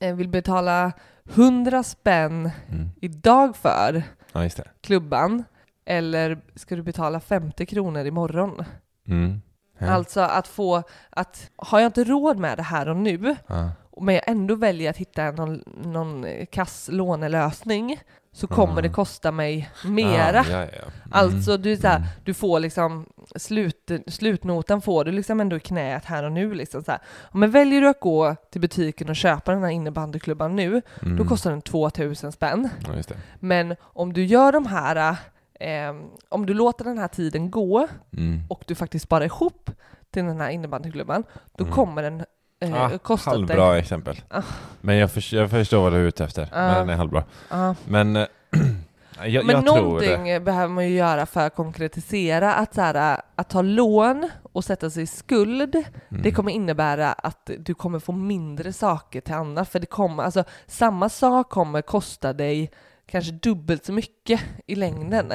eh, 0.00 0.14
vill 0.14 0.28
betala 0.28 0.92
100 1.34 1.82
spänn 1.82 2.50
Mm. 2.68 2.88
idag 3.00 3.56
för 3.56 4.02
Ja, 4.32 4.48
klubban 4.80 5.44
eller 5.84 6.40
ska 6.54 6.76
du 6.76 6.82
betala 6.82 7.20
50 7.20 7.66
kronor 7.66 8.04
imorgon? 8.06 8.64
Mm. 9.08 9.42
Ja. 9.78 9.90
Alltså 9.90 10.20
att 10.20 10.48
få, 10.48 10.82
att 11.10 11.50
har 11.56 11.80
jag 11.80 11.88
inte 11.88 12.04
råd 12.04 12.38
med 12.38 12.58
det 12.58 12.62
här 12.62 12.88
och 12.88 12.96
nu, 12.96 13.36
Ja. 13.46 13.70
men 14.00 14.14
jag 14.14 14.24
ändå 14.28 14.54
väljer 14.54 14.90
att 14.90 14.96
hitta 14.96 15.30
någon, 15.30 15.62
någon 15.84 16.24
eh, 16.24 16.46
kass 16.46 16.88
lånelösning, 16.92 18.00
så 18.32 18.46
kommer 18.46 18.72
Mm. 18.72 18.82
det 18.82 18.88
kosta 18.88 19.32
mig 19.32 19.70
mera. 19.84 20.44
Ja, 20.50 20.50
ja, 20.50 20.58
ja. 20.60 20.82
Mm. 20.82 20.92
Alltså 21.10 21.56
du, 21.56 21.76
så 21.76 21.86
här, 21.88 21.96
Mm. 21.96 22.08
du 22.24 22.34
får 22.34 22.60
liksom 22.60 23.06
slut, 23.36 23.90
slutnotan 24.06 24.82
får 24.82 25.04
du 25.04 25.12
liksom 25.12 25.40
ändå 25.40 25.56
i 25.56 25.60
knät 25.60 26.04
här 26.04 26.24
och 26.24 26.32
nu. 26.32 26.54
Liksom 26.54 26.82
så 26.82 26.90
här. 26.90 27.00
Men 27.32 27.50
väljer 27.50 27.80
du 27.80 27.88
att 27.88 28.00
gå 28.00 28.36
till 28.52 28.60
butiken 28.60 29.08
och 29.08 29.16
köpa 29.16 29.52
den 29.52 29.62
här 29.62 29.70
innebandyklubban 29.70 30.56
nu, 30.56 30.82
då 31.00 31.06
Mm. 31.06 31.26
kostar 31.28 31.50
den 31.50 31.62
2000 31.62 32.32
spänn. 32.32 32.68
Ja. 32.86 33.14
Men 33.40 33.76
om 33.82 34.12
du 34.12 34.24
gör 34.24 34.52
de 34.52 34.66
här, 34.66 35.16
eh, 35.60 35.94
om 36.28 36.46
du 36.46 36.54
låter 36.54 36.84
den 36.84 36.98
här 36.98 37.08
tiden 37.08 37.50
gå 37.50 37.88
Mm. 38.16 38.40
och 38.48 38.64
du 38.66 38.74
faktiskt 38.74 39.04
sparar 39.04 39.24
ihop 39.24 39.70
till 40.10 40.24
den 40.24 40.40
här 40.40 40.50
innebandyklubban, 40.50 41.24
då 41.56 41.64
Mm. 41.64 41.74
kommer 41.74 42.02
den 42.02 42.24
eh, 42.60 42.74
Ah, 42.74 42.98
kosta 42.98 43.30
halvbra 43.30 43.70
dig... 43.70 43.80
exempel. 43.80 44.20
Ah. 44.28 44.42
Men 44.80 44.96
jag, 44.96 45.10
för, 45.10 45.34
jag 45.34 45.50
förstår 45.50 45.82
vad 45.82 45.92
du 45.92 45.96
är 45.96 46.00
ute 46.04 46.24
efter. 46.24 46.48
Ah. 46.52 46.66
Men 46.68 46.74
den 46.78 46.88
är 46.88 46.96
halvbra. 46.96 47.24
Ja. 47.50 47.74
Men 47.88 48.16
eh, 48.16 48.26
jag, 49.26 49.46
Men 49.46 49.56
jag 49.56 49.64
någonting 49.64 50.44
behöver 50.44 50.68
man 50.68 50.88
ju 50.88 50.94
göra 50.96 51.26
för 51.26 51.46
att 51.46 51.54
konkretisera 51.54 52.54
att, 52.54 52.74
så 52.74 52.80
här, 52.80 53.20
att 53.34 53.48
ta 53.48 53.62
lån 53.62 54.30
och 54.52 54.64
sätta 54.64 54.90
sig 54.90 55.02
i 55.02 55.06
skuld, 55.06 55.74
Mm. 56.08 56.22
det 56.22 56.30
kommer 56.32 56.52
innebära 56.52 57.12
att 57.12 57.50
du 57.58 57.74
kommer 57.74 57.98
få 57.98 58.12
mindre 58.12 58.72
saker 58.72 59.20
till 59.20 59.34
annat. 59.34 59.68
För 59.68 59.78
det 59.80 59.86
kommer, 59.86 60.22
alltså, 60.22 60.44
samma 60.66 61.08
sak 61.08 61.50
kommer 61.50 61.82
kosta 61.82 62.32
dig 62.32 62.70
kanske 63.06 63.32
dubbelt 63.32 63.84
så 63.84 63.92
mycket 63.92 64.40
i 64.66 64.74
längden. 64.74 65.32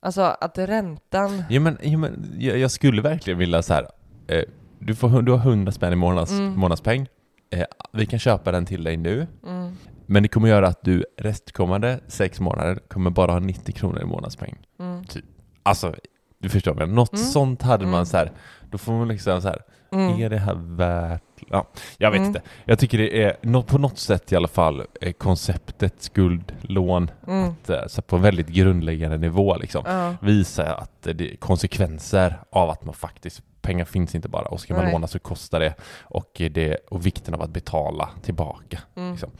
Alltså 0.00 0.22
att 0.22 0.58
räntan... 0.58 1.44
Jo, 1.50 1.62
men, 1.62 1.78
jo, 1.82 1.98
men 1.98 2.34
jag, 2.38 2.58
jag 2.58 2.70
skulle 2.70 3.02
verkligen 3.02 3.38
vilja 3.38 3.62
så 3.62 3.74
här. 3.74 3.88
Eh, 4.26 4.42
du, 4.78 4.94
får, 4.94 5.22
du 5.22 5.32
har 5.32 5.38
100 5.38 5.72
spänn 5.72 5.92
i 5.92 5.96
månads, 5.96 6.30
Mm. 6.32 6.52
månadspeng. 6.58 7.06
Eh, 7.50 7.64
vi 7.92 8.06
kan 8.06 8.18
köpa 8.18 8.52
den 8.52 8.66
till 8.66 8.84
dig 8.84 8.96
nu. 8.96 9.26
Mm, 9.46 9.72
Men 10.06 10.22
det 10.22 10.28
kommer 10.28 10.48
göra 10.48 10.68
att 10.68 10.84
du 10.84 11.04
restkommande 11.18 12.00
sex 12.06 12.40
månader 12.40 12.78
kommer 12.88 13.10
bara 13.10 13.32
ha 13.32 13.38
90 13.40 13.72
kronor 13.74 14.02
i 14.02 14.04
månadspeng. 14.04 14.56
mm, 14.80 15.04
Alltså, 15.62 15.94
du 16.38 16.48
förstår 16.48 16.74
mig. 16.74 16.86
Något 16.86 17.12
Mm. 17.12 17.24
sånt 17.24 17.62
hade 17.62 17.84
man 17.84 17.94
Mm. 17.94 18.06
så 18.06 18.16
här. 18.16 18.32
Då 18.70 18.78
får 18.78 18.92
man 18.92 19.08
liksom 19.08 19.42
så 19.42 19.48
här. 19.48 19.62
mm. 19.92 20.20
Är 20.22 20.30
det 20.30 20.38
här 20.38 20.54
värt... 20.54 21.22
Ja, 21.50 21.68
jag 21.98 22.10
vet 22.10 22.18
Mm. 22.18 22.28
inte. 22.28 22.42
Jag 22.64 22.78
tycker 22.78 22.98
det 22.98 23.22
är 23.22 23.62
på 23.62 23.78
något 23.78 23.98
sätt 23.98 24.32
i 24.32 24.36
alla 24.36 24.48
fall 24.48 24.82
konceptet 25.18 25.94
skuld, 26.02 26.52
lån, 26.60 27.10
att, 27.26 27.70
eh, 27.70 27.86
så 27.86 28.02
på 28.02 28.16
en 28.16 28.22
väldigt 28.22 28.48
grundläggande 28.48 29.18
nivå 29.18 29.56
liksom. 29.56 29.82
Ja. 29.86 30.14
Visa 30.22 30.74
att 30.74 31.02
det 31.02 31.32
är 31.32 31.36
konsekvenser 31.36 32.38
av 32.50 32.70
att 32.70 32.84
man 32.84 32.94
faktiskt 32.94 33.42
pengar 33.68 33.84
finns 33.84 34.14
inte 34.14 34.28
bara 34.28 34.44
och 34.48 34.60
ska 34.60 34.74
man 34.74 34.84
Nej. 34.84 34.92
låna 34.92 35.06
så 35.06 35.18
kostar 35.18 35.60
det 35.60 35.74
och, 36.02 36.30
det 36.50 36.76
och 36.90 37.06
vikten 37.06 37.34
av 37.34 37.42
att 37.42 37.50
betala 37.50 38.08
tillbaka. 38.22 38.78
Mm. 38.96 39.10
Liksom. 39.12 39.30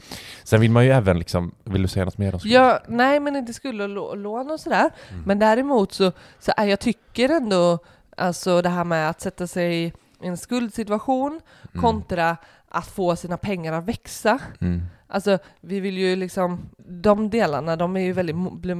Sen 0.43 0.61
vill 0.61 0.71
man 0.71 0.85
ju 0.85 0.91
även 0.91 1.19
liksom, 1.19 1.55
vill 1.63 1.81
du 1.81 1.87
säga 1.87 2.05
något 2.05 2.17
mer 2.17 2.33
om 2.33 2.39
skuld? 2.39 2.53
Ja, 2.53 2.79
nej 2.87 3.19
men 3.19 3.35
inte 3.35 3.53
skulle 3.53 3.87
lå- 3.87 4.15
lån 4.15 4.51
och 4.51 4.59
sådär. 4.59 4.89
Mm. 5.09 5.23
Men 5.25 5.39
däremot 5.39 5.91
så, 5.93 6.11
så 6.39 6.51
är 6.57 6.65
jag 6.65 6.79
tycker 6.79 7.29
ändå, 7.29 7.79
alltså 8.17 8.61
det 8.61 8.69
här 8.69 8.83
med 8.83 9.09
att 9.09 9.21
sätta 9.21 9.47
sig 9.47 9.83
i 9.85 9.93
en 10.21 10.37
skuldsituation 10.37 11.41
Mm. 11.73 11.81
kontra 11.81 12.37
att 12.69 12.87
få 12.87 13.15
sina 13.15 13.37
pengar 13.37 13.73
att 13.73 13.83
växa. 13.85 14.39
Mm. 14.61 14.81
Alltså 15.11 15.37
vi 15.61 15.79
vill 15.79 15.97
ju 15.97 16.15
liksom, 16.15 16.69
de 16.77 17.29
delarna 17.29 17.75
de 17.75 17.97
är 17.97 18.01
ju 18.01 18.13
väldigt, 18.13 18.35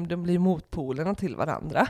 de 0.10 0.24
blir 0.24 0.40
motpolerna 0.40 1.16
till 1.16 1.36
varandra. 1.36 1.88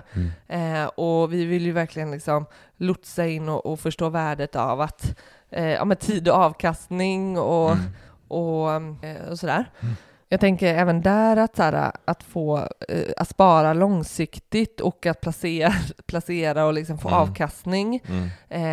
Mm. 0.48 0.84
Eh, 0.84 0.88
och 0.88 1.34
vi 1.34 1.46
vill 1.46 1.66
ju 1.66 1.72
verkligen 1.72 2.12
liksom 2.12 2.46
lotsa 2.78 3.28
in 3.28 3.50
och, 3.50 3.66
och 3.66 3.80
förstå 3.80 4.10
värdet 4.10 4.56
av 4.56 4.82
att, 4.82 5.18
eh, 5.50 5.66
ja 5.70 5.86
med 5.86 6.00
tid 6.00 6.28
och 6.28 6.36
avkastning 6.36 7.38
och, 7.40 7.72
Mm. 7.72 7.84
och, 8.28 8.72
eh, 9.06 9.30
och 9.30 9.40
sådär. 9.40 9.72
Mm. 9.80 9.96
Jag 10.32 10.40
tänker 10.40 10.74
även 10.76 11.02
där 11.02 11.38
att, 11.38 11.56
så 11.56 11.64
här, 11.64 11.92
att 12.06 12.24
få 12.24 12.58
eh, 12.90 13.04
att 13.18 13.30
spara 13.30 13.74
långsiktigt 13.74 14.80
och 14.82 15.06
att 15.06 15.22
placera, 15.22 15.74
placera 16.08 16.66
och 16.66 16.74
liksom 16.74 16.98
få 16.98 17.08
Mm. 17.08 17.20
avkastning. 17.20 18.02
Mm. 18.08 18.30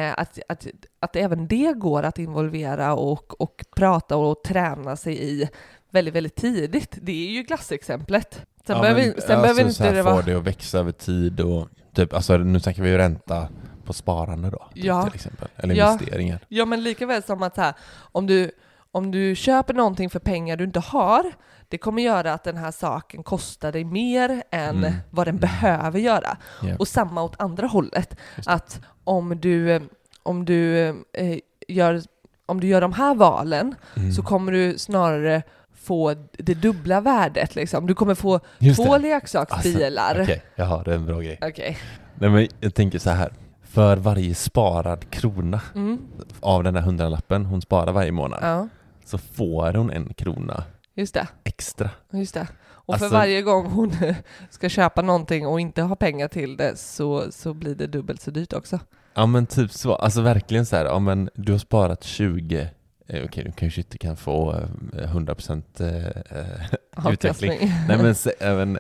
Eh, 0.09 0.15
att, 0.19 0.39
att, 0.49 0.67
att 1.01 1.17
även 1.17 1.47
det 1.49 1.73
går 1.77 2.03
att 2.03 2.19
involvera 2.19 2.95
och, 2.95 3.41
och 3.41 3.65
prata 3.77 4.17
och 4.17 4.43
träna 4.45 4.97
sig 4.97 5.23
i 5.43 5.49
väldigt, 5.91 6.15
väldigt 6.15 6.37
tidigt. 6.37 6.99
Det 7.03 7.29
är 7.29 7.31
ju 7.31 7.43
glassexemplet. 7.43 8.35
Sen 8.67 8.77
Ja, 8.77 8.83
behöver, 8.83 9.03
men, 9.03 9.21
sen 9.21 9.41
behöver 9.43 9.63
så 9.63 9.69
inte 9.69 9.85
här 9.85 9.93
det 9.95 10.03
få 10.03 10.11
vara... 10.11 10.23
det 10.23 10.35
att 10.35 10.43
växa 10.47 10.79
över 10.79 10.93
tid 10.93 11.41
och 11.41 11.69
typ, 11.95 12.13
alltså 12.15 12.37
nu 12.37 12.61
tänker 12.61 12.83
vi 12.83 12.89
ju 12.91 12.97
ränta 12.99 13.49
på 13.85 13.93
sparande 13.93 14.51
då, 14.51 14.67
typ, 14.75 14.85
Ja. 14.85 15.03
till 15.05 15.15
exempel. 15.15 15.49
Eller 15.57 15.75
Ja. 15.75 15.93
investeringar. 15.93 16.39
Ja, 16.49 16.65
men 16.65 16.83
lika 16.83 17.07
väl 17.07 17.23
som 17.23 17.43
att 17.43 17.55
så 17.55 17.61
här, 17.61 17.75
om 18.13 18.27
du, 18.27 18.51
om 18.97 19.11
du 19.11 19.35
köper 19.37 19.75
någonting 19.75 20.11
för 20.11 20.19
pengar 20.19 20.57
du 20.57 20.65
inte 20.65 20.81
har, 20.81 21.33
det 21.69 21.79
kommer 21.79 22.03
göra 22.03 22.33
att 22.33 22.45
den 22.45 22.57
här 22.57 22.71
saken 22.71 23.23
kostar 23.23 23.73
dig 23.73 23.85
mer 23.85 24.43
än 24.51 24.77
Mm. 24.79 24.93
vad 25.11 25.27
den 25.27 25.37
behöver 25.37 25.99
göra. 25.99 26.37
Ja. 26.63 26.77
Och 26.79 26.89
samma 26.89 27.23
åt 27.23 27.41
andra 27.41 27.67
hållet. 27.67 28.17
Att 28.47 28.81
om 29.05 29.41
du, 29.41 29.81
om 30.23 30.45
du, 30.45 30.87
eh, 31.13 31.39
gör, 31.69 32.03
om 32.47 32.61
du 32.61 32.67
gör 32.67 32.81
de 32.81 32.93
här 32.93 33.15
valen 33.15 33.75
Mm. 33.97 34.13
så 34.13 34.23
kommer 34.23 34.53
du 34.53 34.79
snarare 34.79 35.43
få 35.75 36.15
det 36.39 36.55
dubbla 36.55 37.01
värdet. 37.01 37.55
Liksom. 37.55 37.87
Du 37.87 37.95
kommer 37.95 38.15
få 38.15 38.41
Just 38.59 38.85
två 38.85 38.99
leksaksbilar. 38.99 40.19
Okej, 40.23 40.43
jaha, 40.57 40.83
det 40.85 40.91
är 40.91 40.95
en 40.95 41.07
bra 41.07 41.21
grej. 41.21 41.39
Okej. 41.43 41.79
Nej 42.15 42.31
men 42.31 42.49
jag 42.61 42.75
tänker 42.75 42.99
så 42.99 43.11
här. 43.11 43.33
För 43.63 43.97
varje 43.97 44.35
sparad 44.35 45.11
krona 45.11 45.61
Mm. 45.75 45.99
av 46.41 46.65
den 46.65 46.75
där 46.75 46.81
hundralappen 46.81 47.47
hon 47.47 47.63
sparar 47.63 47.93
varje 47.93 48.13
månad 48.13 48.39
Ja, 48.43 48.69
så 49.07 49.19
får 49.19 49.75
hon 49.75 49.91
en 49.91 50.15
krona 50.15 50.65
just 50.95 51.15
det. 51.15 51.29
extra. 51.45 51.91
Just 52.13 52.35
det. 52.35 52.49
Och 52.69 52.95
Alltså- 52.95 53.09
för 53.09 53.15
varje 53.17 53.43
gång 53.43 53.67
hon 53.67 53.93
ska 54.51 54.69
köpa 54.69 55.03
någonting 55.03 55.47
och 55.47 55.61
inte 55.61 55.83
har 55.83 55.97
pengar 55.97 56.29
till 56.29 56.57
det 56.57 56.77
så, 56.79 57.33
så 57.33 57.55
blir 57.55 57.75
det 57.75 57.87
dubbelt 57.87 58.21
så 58.23 58.31
dyrt 58.31 58.53
också. 58.53 58.79
Ja 59.15 59.27
men 59.27 59.47
typ 59.47 59.73
så, 59.73 59.95
alltså 59.95 60.21
verkligen 60.21 60.67
så 60.67 60.77
här, 60.77 60.85
ja 60.85 60.99
men 60.99 61.31
du 61.35 61.53
har 61.53 61.59
sparat 61.59 62.05
20 62.05 62.69
eh, 63.07 63.25
Okej, 63.25 63.45
du 63.45 63.53
kanske 63.53 63.81
inte 63.81 63.99
kan 63.99 64.17
få 64.17 64.53
eh, 64.93 65.15
100% 65.15 65.63
eh, 65.81 66.07
eh, 66.39 67.13
utveckling. 67.13 67.59
Nej 67.89 67.99
men 67.99 68.15
se, 68.15 68.33
även, 68.41 68.79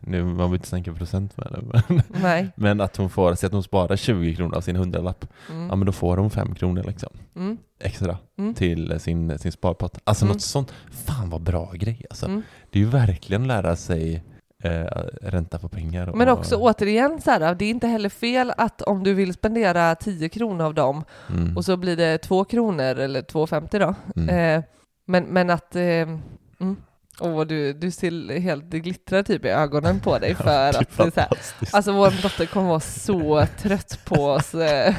nu 0.00 0.24
man 0.24 0.50
vill 0.50 0.58
inte 0.58 0.70
tänka 0.70 0.92
procent 0.94 1.36
med 1.36 1.46
det, 1.50 1.82
men, 1.88 2.02
Nej. 2.22 2.48
men 2.56 2.80
att 2.80 2.96
hon 2.96 3.10
får, 3.10 3.34
säg 3.34 3.46
att 3.46 3.52
hon 3.52 3.62
sparar 3.62 3.96
20 3.96 4.34
kronor 4.36 4.54
av 4.56 4.60
sin 4.60 4.76
hundralapp, 4.76 5.24
ja 5.48 5.54
Mm. 5.54 5.78
men 5.78 5.86
då 5.86 5.92
får 5.92 6.16
hon 6.16 6.30
5 6.30 6.54
kronor 6.54 6.82
liksom 6.82 7.08
Mm. 7.36 7.58
extra 7.80 8.18
Mm. 8.38 8.54
till 8.54 9.00
sin, 9.00 9.38
sin 9.38 9.52
sparpott. 9.52 9.98
Alltså 10.04 10.24
Mm. 10.24 10.32
något 10.32 10.42
sånt, 10.42 10.72
fan 10.90 11.30
vad 11.30 11.40
bra 11.42 11.72
grej 11.72 12.02
alltså. 12.10 12.26
Mm. 12.26 12.42
Det 12.70 12.78
är 12.78 12.82
ju 12.82 12.88
verkligen 12.88 13.46
lära 13.46 13.76
sig 13.76 14.22
eh, 14.62 14.84
ränta 15.22 15.58
på 15.58 15.68
pengar. 15.68 16.06
Och, 16.08 16.16
Men 16.18 16.28
också 16.28 16.56
återigen, 16.56 17.20
så 17.20 17.30
här, 17.30 17.54
det 17.54 17.64
är 17.64 17.70
inte 17.70 17.86
heller 17.86 18.08
fel 18.08 18.52
att 18.56 18.82
om 18.82 19.02
du 19.04 19.14
vill 19.14 19.32
spendera 19.34 19.94
10 19.94 20.28
kronor 20.28 20.64
av 20.66 20.74
dem 20.74 21.04
mm, 21.30 21.56
och 21.56 21.64
så 21.64 21.76
blir 21.76 21.96
det 21.96 22.18
2 22.18 22.44
kronor 22.44 22.84
eller 22.98 23.22
2,50 23.22 23.78
då. 23.78 23.94
mm. 24.22 24.28
Eh, 24.58 24.64
men, 25.06 25.24
men 25.24 25.50
att... 25.50 25.76
Eh, 25.76 25.82
mm. 25.82 26.76
Åh, 27.22 27.44
du, 27.46 27.72
du 27.72 27.90
ser 27.90 28.38
helt, 28.40 28.70
det 28.70 28.78
glittrar 28.80 29.22
typ 29.22 29.44
i 29.44 29.48
ögonen 29.48 30.00
på 30.00 30.18
dig 30.18 30.34
för 30.44 30.72
Ja, 30.72 30.80
att 30.80 30.96
det 30.96 31.02
är 31.02 31.10
så 31.10 31.20
här. 31.20 31.28
Alltså 31.72 31.92
vår 31.92 32.22
dotter 32.22 32.46
kommer 32.46 32.68
vara 32.68 32.80
så 32.80 33.46
trött 33.58 33.98
på 34.04 34.26
oss. 34.26 34.54
eh. 34.54 34.94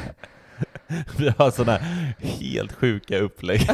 Vi 1.18 1.34
har 1.38 1.50
sådana 1.50 1.78
helt 2.18 2.72
sjuka 2.72 3.18
upplägg. 3.18 3.60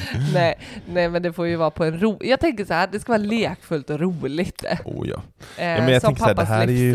nej, 0.34 0.58
nej, 0.88 1.08
men 1.08 1.22
det 1.22 1.32
får 1.32 1.46
ju 1.46 1.56
vara 1.56 1.70
på 1.70 1.84
en 1.84 2.00
ro... 2.00 2.18
Jag 2.20 2.40
tänker 2.40 2.64
så 2.64 2.74
här, 2.74 2.88
det 2.92 3.00
ska 3.00 3.12
vara 3.12 3.22
lekfullt 3.22 3.90
och 3.90 4.00
roligt. 4.00 4.64
Eh, 4.64 4.78
Oh, 4.84 5.08
ja. 5.08 5.22
men 5.56 5.88
jag 5.88 6.02
som 6.02 6.14
tänker 6.14 6.20
så 6.22 6.26
här, 6.28 6.34
det 6.34 6.44
här 6.44 6.66
är 6.68 6.72
ju-. 6.72 6.92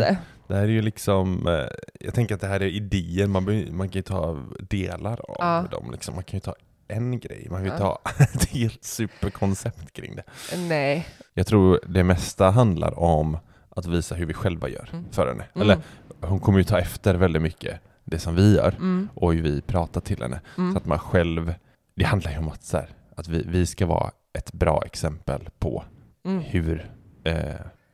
Det 0.48 0.54
här 0.54 0.62
är 0.62 0.68
ju 0.68 0.82
liksom, 0.82 1.46
eh, 1.48 1.66
jag 2.00 2.14
tänker 2.14 2.34
att 2.34 2.40
det 2.40 2.46
här 2.46 2.62
är 2.62 2.66
idéer, 2.66 3.26
man, 3.26 3.44
man 3.76 3.88
kan 3.88 3.98
ju 3.98 4.02
ta 4.02 4.38
delar 4.60 5.20
av 5.30 5.36
Ja. 5.38 5.64
dem. 5.70 5.90
Liksom. 5.92 6.14
Man 6.14 6.24
kan 6.24 6.36
ju 6.36 6.40
ta 6.40 6.54
en 6.88 7.20
grej, 7.20 7.46
man 7.50 7.58
kan 7.58 7.64
ju 7.66 7.72
Ja. 7.72 7.78
ta 7.78 8.00
ett 8.22 8.44
helt 8.48 8.84
superkoncept 8.84 9.92
kring 9.92 10.16
det. 10.16 10.22
Nej. 10.56 11.06
Jag 11.34 11.46
tror 11.46 11.80
det 11.86 12.04
mesta 12.04 12.50
handlar 12.50 12.98
om 12.98 13.38
att 13.76 13.86
visa 13.86 14.14
hur 14.14 14.26
vi 14.26 14.34
själva 14.34 14.68
gör 14.68 14.88
Mm. 14.92 15.04
för 15.12 15.26
henne. 15.28 15.44
Mm. 15.54 15.62
Eller 15.70 15.78
hon 16.20 16.40
kommer 16.40 16.58
ju 16.58 16.64
ta 16.64 16.78
efter 16.78 17.14
väldigt 17.14 17.42
mycket 17.42 17.80
det 18.04 18.18
som 18.18 18.34
vi 18.34 18.56
gör 18.56 18.68
Mm. 18.78 19.08
och 19.14 19.34
hur 19.34 19.42
vi 19.42 19.60
pratar 19.60 20.00
till 20.00 20.22
henne. 20.22 20.40
Mm. 20.58 20.72
Så 20.72 20.78
att 20.78 20.86
man 20.86 20.98
själv, 20.98 21.54
det 21.94 22.04
handlar 22.04 22.30
ju 22.32 22.38
om 22.38 22.48
att, 22.48 22.62
så 22.64 22.76
här, 22.76 22.88
att 23.16 23.28
vi, 23.28 23.44
vi 23.48 23.66
ska 23.66 23.86
vara 23.86 24.10
ett 24.38 24.52
bra 24.52 24.82
exempel 24.86 25.48
på 25.58 25.84
Mm. 26.24 26.40
hur 26.42 26.90
eh, 27.24 27.36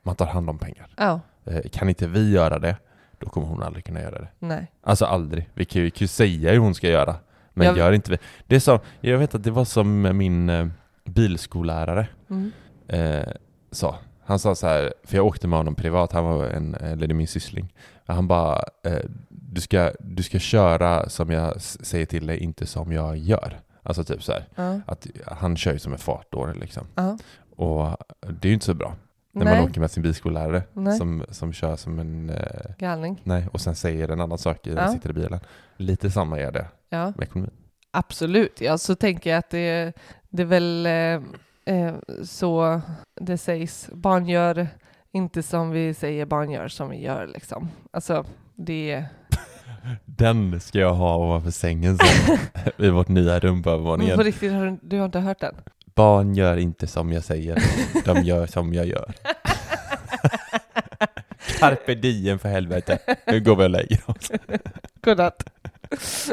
man 0.03 0.17
tar 0.17 0.27
hand 0.27 0.51
om 0.51 0.59
pengar. 0.59 0.95
Ja, 0.97 1.21
Eh, 1.45 1.63
kan 1.73 1.89
inte 1.89 2.07
vi 2.07 2.31
göra 2.31 2.59
det, 2.59 2.77
då 3.19 3.29
kommer 3.29 3.47
hon 3.47 3.63
aldrig 3.63 3.85
kunna 3.85 4.01
göra 4.01 4.19
det. 4.21 4.29
nej. 4.39 4.73
Alltså 4.83 5.05
aldrig. 5.05 5.51
Vi 5.55 5.65
kan 5.65 5.79
ju, 5.81 5.85
vi 5.85 5.91
kan 5.91 6.01
ju 6.05 6.09
säga 6.09 6.51
hur 6.53 6.59
hon 6.59 6.75
ska 6.75 6.89
göra, 6.89 7.17
men 7.55 7.67
Jag- 7.67 7.79
gör 7.79 7.93
inte 7.93 8.11
vi. 8.11 8.19
Det 8.47 8.57
är 8.57 8.61
som, 8.61 8.79
jag 9.01 9.19
vet 9.19 9.35
att 9.35 9.43
det 9.45 9.51
var 9.51 9.65
som 9.65 10.01
min 10.19 10.49
eh, 10.49 10.67
bilskollärare 11.05 12.09
Mm. 12.31 12.53
eh, 12.89 13.33
sa. 13.71 13.97
Han 14.25 14.39
sa 14.39 14.55
så 14.55 14.67
här, 14.67 14.95
för 15.05 15.17
jag 15.17 15.27
åkte 15.27 15.49
med 15.49 15.59
honom 15.59 15.75
privat, 15.75 16.13
han 16.13 16.25
var 16.25 16.45
en, 16.47 16.75
eller 16.75 17.07
det 17.07 17.13
är 17.13 17.15
min 17.15 17.27
syssling. 17.29 17.75
Han 18.07 18.29
bara, 18.29 18.63
eh, 18.85 18.99
du, 19.29 19.61
ska, 19.61 19.93
du 20.01 20.23
ska 20.23 20.39
köra 20.39 21.09
som 21.09 21.31
jag 21.31 21.61
säger 21.61 22.07
till 22.07 22.27
dig, 22.27 22.39
inte 22.39 22.67
som 22.67 22.93
jag 22.93 23.17
gör. 23.17 23.61
Alltså 23.89 24.05
typ 24.05 24.23
så 24.23 24.33
här, 24.33 24.45
Ja. 24.55 24.81
att 24.87 25.07
han 25.27 25.57
kör 25.57 25.73
ju 25.73 25.79
som 25.79 25.93
en 25.93 25.99
fartåre 25.99 26.55
liksom. 26.55 26.87
Ja. 26.95 27.19
Och 27.57 27.97
det 28.21 28.47
är 28.47 28.49
ju 28.49 28.55
inte 28.55 28.67
så 28.67 28.75
bra 28.75 28.95
när 29.33 29.45
Nej, 29.45 29.61
man 29.61 29.71
åker 29.71 29.81
med 29.81 29.91
sin 29.91 30.03
bilskollärare 30.03 30.63
som, 30.99 31.25
som 31.31 31.53
kör 31.53 31.77
som 31.77 31.99
en, 31.99 32.31
eh, 32.31 32.71
galning. 32.79 33.21
nej, 33.25 33.47
och 33.53 33.61
sen 33.61 33.75
säger 33.75 34.09
en 34.09 34.21
annan 34.21 34.39
sak 34.39 34.61
när 34.65 34.77
Ja. 34.83 34.89
sitter 34.93 35.11
i 35.11 35.13
bilen. 35.13 35.41
Lite 35.77 36.11
samma 36.11 36.41
är 36.41 36.53
det 36.53 36.67
Ja, 36.89 37.05
med 37.17 37.23
ekonomi. 37.23 37.51
absolut. 37.91 38.61
Ja, 38.61 38.79
så 38.79 38.95
tänker 38.95 39.31
jag 39.31 39.39
att 39.39 39.51
det, 39.51 39.93
det 40.29 40.43
är 40.43 40.47
väl 40.47 40.87
eh, 40.87 41.75
eh, 41.77 41.95
så 42.25 42.81
det 43.21 43.39
sägs. 43.39 43.89
Barn 43.93 44.27
gör 44.29 44.69
inte 45.13 45.43
som 45.43 45.71
vi 45.71 45.95
säger, 45.95 46.27
barn 46.27 46.51
gör 46.51 46.69
som 46.69 46.91
vi 46.91 47.03
gör 47.03 47.27
liksom. 47.27 47.69
Alltså, 47.91 48.25
det... 48.55 49.05
Den 50.05 50.61
ska 50.61 50.79
jag 50.79 50.95
ha 50.95 51.17
ovanför 51.17 51.51
sängen 51.51 51.99
sen, 51.99 52.39
i 52.87 52.91
vårt 52.91 53.09
nya 53.09 53.41
rum 53.41 53.63
på 53.63 53.71
Men 53.71 53.75
övervåningen. 53.79 54.17
på 54.17 54.23
riktigt, 54.23 54.53
har 54.53 54.67
du, 54.67 54.79
du 54.83 54.99
har 54.99 55.05
inte 55.05 55.21
hört 55.21 55.41
den? 55.41 55.55
Barn 55.95 56.35
gör 56.35 56.57
inte 56.57 56.87
som 56.87 57.13
jag 57.13 57.25
säger, 57.25 57.63
de 58.05 58.23
gör 58.23 58.47
som 58.47 58.75
jag 58.75 58.87
gör. 58.87 59.13
Carpe 61.59 61.95
diem 61.95 62.39
för 62.39 62.49
helvete. 62.49 62.99
Nu 63.27 63.41
går 63.41 63.57
vi 63.57 63.65
och 63.65 63.71
lägger 63.71 64.11
oss. 64.11 64.31
Godnatt. 65.05 65.45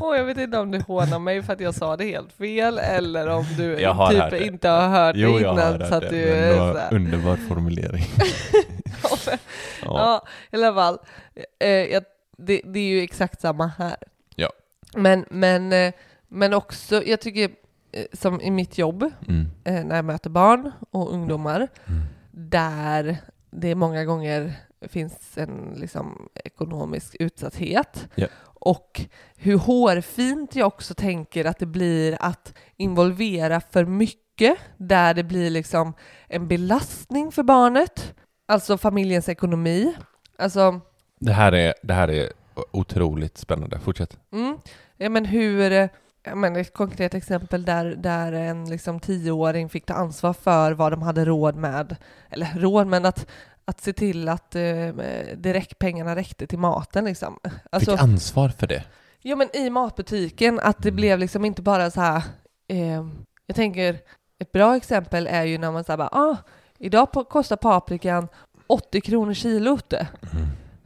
Åh, 0.00 0.16
jag 0.16 0.24
vet 0.24 0.38
inte 0.38 0.58
om 0.58 0.70
du 0.70 0.80
hånar 0.80 1.18
mig 1.18 1.42
för 1.42 1.52
att 1.52 1.60
jag 1.60 1.74
sa 1.74 1.96
det 1.96 2.04
helt 2.04 2.32
fel 2.32 2.78
eller 2.78 3.26
om 3.28 3.44
du 3.56 3.80
Jag 3.80 3.94
har 3.94 4.14
hört 4.14 4.30
typ 4.30 4.42
inte 4.42 4.68
har 4.68 4.88
hört 4.88 5.16
Jo, 5.18 5.28
det 5.36 5.40
jag 5.42 5.52
innan 5.54 5.72
har 5.72 5.78
hört 5.78 5.88
så 5.88 5.94
att 5.94 6.00
det, 6.00 6.08
du 6.08 6.16
det 6.24 6.36
är 6.36 6.58
var 6.58 6.74
här. 6.78 6.94
underbar 6.94 7.36
formulering. 7.48 8.04
Ja, 9.02 9.32
Ja. 9.82 10.26
i 10.52 10.56
alla 10.56 10.74
fall. 10.74 10.98
Eh, 11.60 11.68
jag, 11.70 12.02
det, 12.38 12.60
det 12.64 12.80
är 12.80 12.88
ju 12.88 13.00
exakt 13.02 13.40
samma 13.40 13.66
här. 13.66 13.96
Ja. 14.36 14.50
Men, 14.94 15.24
men, 15.30 15.72
eh, 15.72 15.92
men 16.28 16.54
också, 16.54 17.02
jag 17.04 17.20
tycker, 17.20 17.50
eh, 17.92 18.04
som 18.12 18.40
i 18.40 18.50
mitt 18.50 18.78
jobb, 18.78 19.10
Mm. 19.28 19.46
eh, 19.64 19.84
när 19.84 19.96
jag 19.96 20.04
möter 20.04 20.30
barn 20.30 20.70
och 20.90 21.12
ungdomar, 21.12 21.68
Mm. 21.86 22.00
där 22.32 23.16
det 23.50 23.74
många 23.74 24.04
gånger 24.04 24.52
finns 24.82 25.38
en 25.38 25.74
liksom, 25.76 26.28
ekonomisk 26.34 27.16
utsatthet. 27.20 28.08
Ja. 28.14 28.26
Och 28.60 29.00
hur 29.36 29.58
hårfint 29.58 30.56
jag 30.56 30.66
också 30.66 30.94
tänker 30.94 31.44
att 31.44 31.58
det 31.58 31.66
blir 31.66 32.16
att 32.20 32.54
involvera 32.76 33.60
för 33.60 33.84
mycket, 33.84 34.58
där 34.76 35.14
det 35.14 35.24
blir 35.24 35.50
liksom 35.50 35.92
en 36.26 36.48
belastning 36.48 37.32
för 37.32 37.42
barnet, 37.42 38.14
alltså 38.48 38.78
familjens 38.78 39.28
ekonomi. 39.28 39.94
Alltså, 40.38 40.80
Det, 41.20 41.32
här 41.32 41.52
är, 41.52 41.74
det 41.82 41.94
här 41.94 42.08
är 42.10 42.32
otroligt 42.70 43.38
spännande. 43.38 43.80
Fortsätt. 43.80 44.16
mm, 44.32 44.58
ja, 44.96 45.08
men 45.08 45.24
hur, 45.24 45.72
eh, 45.72 45.88
men 46.34 46.56
ett 46.56 46.74
konkret 46.74 47.14
exempel 47.14 47.64
där, 47.64 47.84
där 47.84 48.32
en 48.32 48.70
liksom 48.70 49.00
tioåring 49.00 49.68
fick 49.68 49.86
ta 49.86 49.94
ansvar 49.94 50.32
för 50.32 50.72
vad 50.72 50.92
de 50.92 51.02
hade 51.02 51.24
råd 51.24 51.56
med, 51.56 51.96
eller 52.30 52.46
råd, 52.56 52.86
men 52.86 53.04
att, 53.04 53.26
att 53.68 53.80
se 53.80 53.92
till 53.92 54.28
att 54.28 54.54
eh, 54.54 54.62
det 55.36 55.52
räck, 55.54 55.78
pengarna 55.78 56.16
räckte 56.16 56.46
till 56.46 56.58
maten. 56.58 57.04
Liksom. 57.04 57.38
Alltså, 57.70 57.90
Fick 57.90 58.00
ansvar 58.00 58.48
för 58.48 58.66
det. 58.66 58.84
Ja 59.22 59.36
men 59.36 59.56
i 59.56 59.70
matbutiken, 59.70 60.60
att 60.62 60.82
det 60.82 60.92
blev 60.92 61.18
liksom 61.18 61.44
inte 61.44 61.62
bara 61.62 61.90
så 61.90 62.00
här. 62.00 62.22
Eh, 62.68 63.06
jag 63.46 63.56
tänker, 63.56 63.98
ett 64.38 64.52
bra 64.52 64.76
exempel 64.76 65.26
är 65.26 65.44
ju 65.44 65.58
när 65.58 65.72
man 65.72 65.84
säger 65.84 65.96
bara, 65.96 66.08
ah, 66.08 66.36
idag 66.78 67.12
på, 67.12 67.24
kostar 67.24 67.56
paprikan 67.56 68.28
80 68.66 69.00
kronor 69.00 69.34
kilot. 69.34 69.92
Mm. 69.92 70.06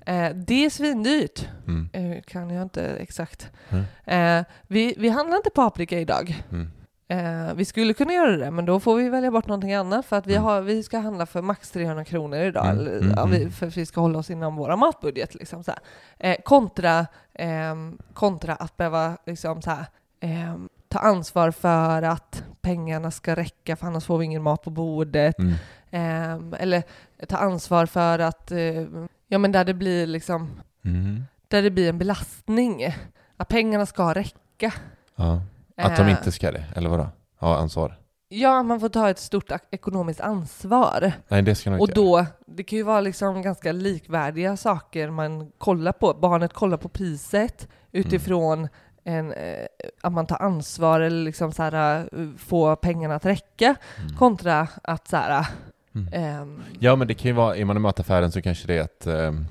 Eh, 0.07 0.37
det 0.37 0.65
är 0.65 0.71
svindyrt. 0.71 1.49
Mm. 1.67 1.91
Eh, 1.93 2.23
kan 2.23 2.51
jag 2.51 2.63
inte 2.63 2.83
exakt. 2.83 3.51
Mm. 3.69 3.85
Eh, 4.05 4.45
vi, 4.67 4.95
vi 4.99 5.09
handlar 5.09 5.37
inte 5.37 5.51
paprika 5.51 6.01
idag. 6.01 6.43
Mm. 6.51 6.71
Eh, 7.13 7.55
vi 7.55 7.65
skulle 7.65 7.95
kunna 7.95 8.13
göra 8.13 8.37
det, 8.37 8.51
men 8.51 8.65
då 8.65 8.81
får 8.81 8.97
vi 8.97 9.09
välja 9.09 9.31
bort 9.31 9.47
någonting 9.47 9.73
annat 9.75 10.07
för 10.07 10.17
att 10.17 10.27
vi, 10.27 10.33
Mm. 10.33 10.45
har, 10.45 10.61
vi 10.61 10.83
ska 10.83 10.99
handla 10.99 11.27
för 11.27 11.43
max 11.43 11.71
300 11.71 12.05
kronor 12.05 12.39
idag, 12.39 12.67
Mm, 12.67 12.79
eller, 12.79 12.99
mm, 12.99 13.13
ja, 13.17 13.25
vi, 13.27 13.37
mm. 13.37 13.51
för 13.53 13.67
vi 13.67 13.87
ska 13.87 14.01
hålla 14.01 14.19
oss 14.19 14.31
inom 14.31 14.57
våra 14.57 14.77
matbudget. 14.77 15.35
Liksom, 15.35 15.65
så. 15.65 15.73
Eh, 16.19 16.37
kontra, 16.45 17.07
ehm, 17.35 17.99
kontra 18.15 18.55
att 18.55 18.77
behöva 18.77 19.17
liksom, 19.27 19.63
så 19.63 19.71
här, 19.71 19.87
ehm, 20.21 20.69
ta 20.89 20.99
ansvar 20.99 21.51
för 21.51 22.03
att 22.03 22.45
pengarna 22.61 23.11
ska 23.11 23.35
räcka, 23.37 23.77
för 23.77 23.87
annars 23.87 24.05
får 24.05 24.19
vi 24.19 24.25
ingen 24.25 24.43
mat 24.43 24.63
på 24.63 24.71
bordet. 24.71 25.39
Mm. 25.39 25.55
Ehm, 25.91 26.55
eller 26.59 26.83
ta 27.29 27.37
ansvar 27.37 27.87
för 27.87 28.19
att, 28.19 28.53
eh, 28.53 28.87
ja 29.29 29.39
men 29.39 29.53
där 29.53 29.65
det 29.65 29.75
blir 29.75 30.07
liksom, 30.07 30.51
Mm. 30.85 31.23
där 31.49 31.63
det 31.63 31.71
blir 31.71 31.89
en 31.89 31.99
belastning. 31.99 32.95
Att 33.37 33.49
pengarna 33.49 33.87
ska 33.87 34.13
räcka. 34.15 34.73
Ja. 35.17 35.41
Att 35.77 35.97
de 35.97 36.03
Eh, 36.03 36.11
inte 36.11 36.33
ska 36.33 36.53
det, 36.53 36.65
eller 36.77 36.89
vadå? 36.91 37.09
Ja, 37.41 37.57
ansvar. 37.57 37.99
Ja, 38.29 38.63
man 38.63 38.81
får 38.81 38.89
ta 38.89 39.11
ett 39.11 39.19
stort 39.19 39.51
ekonomiskt 39.71 40.21
ansvar. 40.21 41.13
Nej, 41.29 41.43
det 41.43 41.55
ska 41.55 41.71
Och 41.71 41.89
inte 41.89 42.01
göra. 42.01 42.21
då, 42.23 42.27
det 42.47 42.63
kan 42.63 42.77
ju 42.77 42.83
vara 42.83 43.01
liksom 43.01 43.43
ganska 43.43 43.73
likvärdiga 43.73 44.57
saker 44.57 45.11
man 45.11 45.51
kollar 45.59 45.93
på. 45.93 46.15
Barnet 46.15 46.53
kollar 46.53 46.77
på 46.77 46.89
priset 46.89 47.69
utifrån 47.93 48.69
en, 49.05 49.33
eh, 49.33 49.67
att 50.03 50.13
man 50.13 50.27
tar 50.27 50.43
ansvar 50.43 51.01
eller 51.01 51.25
liksom 51.25 51.53
så 51.53 51.63
här, 51.63 51.97
eh, 52.13 52.29
få 52.39 52.77
pengarna 52.77 53.15
att 53.15 53.27
räcka 53.27 53.75
Mm. 53.99 54.17
kontra 54.17 54.69
att 54.83 55.09
så 55.09 55.17
här, 55.17 55.47
Mm. 55.95 56.09
ehm, 56.13 56.63
Ja, 56.79 56.97
men 56.97 57.09
det 57.09 57.15
kan 57.15 57.29
ju 57.29 57.33
vara, 57.33 57.57
är 57.57 57.65
man 57.65 57.77
i 57.77 57.81
mataffären 57.81 58.33
så 58.33 58.43
kanske 58.43 58.67
det 58.67 58.75
är 58.79 58.83
att 58.83 59.07
ehm, 59.07 59.47